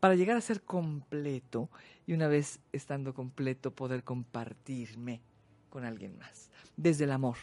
para 0.00 0.16
llegar 0.16 0.36
a 0.36 0.40
ser 0.40 0.62
completo 0.62 1.70
y 2.06 2.12
una 2.12 2.28
vez 2.28 2.60
estando 2.72 3.14
completo 3.14 3.70
poder 3.70 4.02
compartirme 4.02 5.20
con 5.70 5.84
alguien 5.84 6.18
más, 6.18 6.50
desde 6.76 7.04
el 7.04 7.12
amor, 7.12 7.36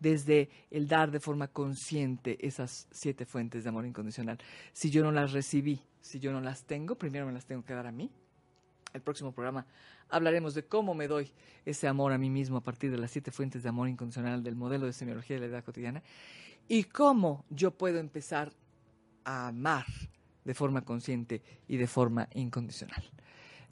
desde 0.00 0.48
el 0.70 0.88
dar 0.88 1.10
de 1.10 1.20
forma 1.20 1.48
consciente 1.48 2.38
esas 2.46 2.86
siete 2.90 3.26
fuentes 3.26 3.64
de 3.64 3.70
amor 3.70 3.86
incondicional. 3.86 4.38
Si 4.72 4.90
yo 4.90 5.02
no 5.02 5.12
las 5.12 5.32
recibí 5.32 5.82
si 6.00 6.20
yo 6.20 6.32
no 6.32 6.40
las 6.40 6.64
tengo, 6.64 6.96
primero 6.96 7.26
me 7.26 7.32
las 7.32 7.44
tengo 7.44 7.64
que 7.64 7.74
dar 7.74 7.86
a 7.86 7.92
mí. 7.92 8.10
El 8.94 9.02
próximo 9.02 9.32
programa 9.32 9.66
hablaremos 10.08 10.54
de 10.54 10.64
cómo 10.64 10.94
me 10.94 11.06
doy 11.06 11.30
ese 11.66 11.86
amor 11.86 12.12
a 12.12 12.18
mí 12.18 12.30
mismo 12.30 12.56
a 12.56 12.62
partir 12.62 12.90
de 12.90 12.96
las 12.96 13.10
siete 13.10 13.30
fuentes 13.30 13.62
de 13.62 13.68
amor 13.68 13.88
incondicional 13.88 14.42
del 14.42 14.56
modelo 14.56 14.86
de 14.86 14.94
semiología 14.94 15.36
de 15.36 15.40
la 15.40 15.46
edad 15.46 15.64
cotidiana 15.64 16.02
y 16.66 16.84
cómo 16.84 17.44
yo 17.50 17.72
puedo 17.72 17.98
empezar 17.98 18.52
a 19.24 19.48
amar 19.48 19.84
de 20.44 20.54
forma 20.54 20.82
consciente 20.82 21.42
y 21.66 21.76
de 21.76 21.86
forma 21.86 22.28
incondicional. 22.32 23.04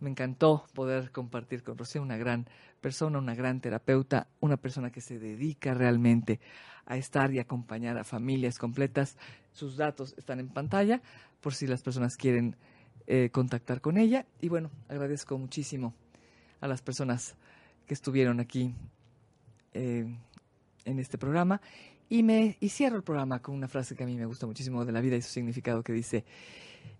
Me 0.00 0.10
encantó 0.10 0.66
poder 0.74 1.10
compartir 1.10 1.62
con 1.62 1.78
Rocío, 1.78 2.02
una 2.02 2.16
gran 2.16 2.46
persona, 2.80 3.18
una 3.18 3.34
gran 3.34 3.60
terapeuta, 3.60 4.28
una 4.40 4.56
persona 4.56 4.90
que 4.90 5.00
se 5.00 5.18
dedica 5.18 5.74
realmente 5.74 6.40
a 6.84 6.96
estar 6.96 7.32
y 7.32 7.38
acompañar 7.38 7.98
a 7.98 8.04
familias 8.04 8.58
completas. 8.58 9.16
Sus 9.52 9.76
datos 9.76 10.14
están 10.18 10.38
en 10.40 10.48
pantalla 10.48 11.00
por 11.40 11.54
si 11.54 11.66
las 11.66 11.82
personas 11.82 12.16
quieren 12.16 12.56
eh, 13.06 13.30
contactar 13.32 13.80
con 13.80 13.96
ella. 13.96 14.26
Y 14.40 14.48
bueno, 14.48 14.70
agradezco 14.88 15.38
muchísimo 15.38 15.94
a 16.60 16.68
las 16.68 16.82
personas 16.82 17.36
que 17.86 17.94
estuvieron 17.94 18.40
aquí 18.40 18.74
eh, 19.72 20.06
en 20.84 20.98
este 20.98 21.18
programa. 21.18 21.60
Y, 22.08 22.22
me, 22.22 22.56
y 22.60 22.68
cierro 22.68 22.96
el 22.96 23.02
programa 23.02 23.40
con 23.40 23.54
una 23.54 23.68
frase 23.68 23.96
que 23.96 24.04
a 24.04 24.06
mí 24.06 24.16
me 24.16 24.26
gusta 24.26 24.46
muchísimo 24.46 24.84
de 24.84 24.92
la 24.92 25.00
vida 25.00 25.16
y 25.16 25.22
su 25.22 25.30
significado 25.30 25.82
que 25.82 25.92
dice, 25.92 26.24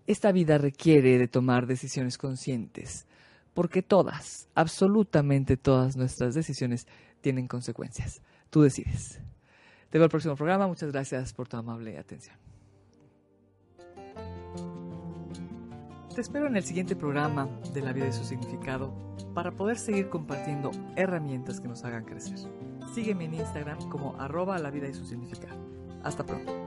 esta 0.05 0.31
vida 0.31 0.57
requiere 0.57 1.17
de 1.17 1.27
tomar 1.27 1.67
decisiones 1.67 2.17
conscientes, 2.17 3.05
porque 3.53 3.81
todas, 3.81 4.47
absolutamente 4.55 5.57
todas 5.57 5.97
nuestras 5.97 6.33
decisiones 6.33 6.87
tienen 7.21 7.47
consecuencias. 7.47 8.21
Tú 8.49 8.61
decides. 8.61 9.19
Te 9.89 9.97
veo 9.97 10.05
el 10.05 10.11
próximo 10.11 10.35
programa. 10.35 10.67
Muchas 10.67 10.91
gracias 10.91 11.33
por 11.33 11.47
tu 11.47 11.57
amable 11.57 11.97
atención. 11.97 12.37
Te 16.13 16.21
espero 16.21 16.47
en 16.47 16.55
el 16.55 16.63
siguiente 16.63 16.95
programa 16.95 17.47
de 17.73 17.81
La 17.81 17.93
vida 17.93 18.07
y 18.07 18.11
su 18.11 18.23
significado 18.23 18.91
para 19.35 19.51
poder 19.51 19.77
seguir 19.77 20.09
compartiendo 20.09 20.71
herramientas 20.95 21.59
que 21.59 21.67
nos 21.67 21.83
hagan 21.83 22.05
crecer. 22.05 22.39
Sígueme 22.95 23.25
en 23.25 23.35
Instagram 23.35 23.87
como 23.89 24.19
arroba 24.19 24.57
la 24.57 24.71
vida 24.71 24.87
y 24.87 24.95
su 24.95 25.05
significado. 25.05 25.59
Hasta 26.03 26.25
pronto. 26.25 26.66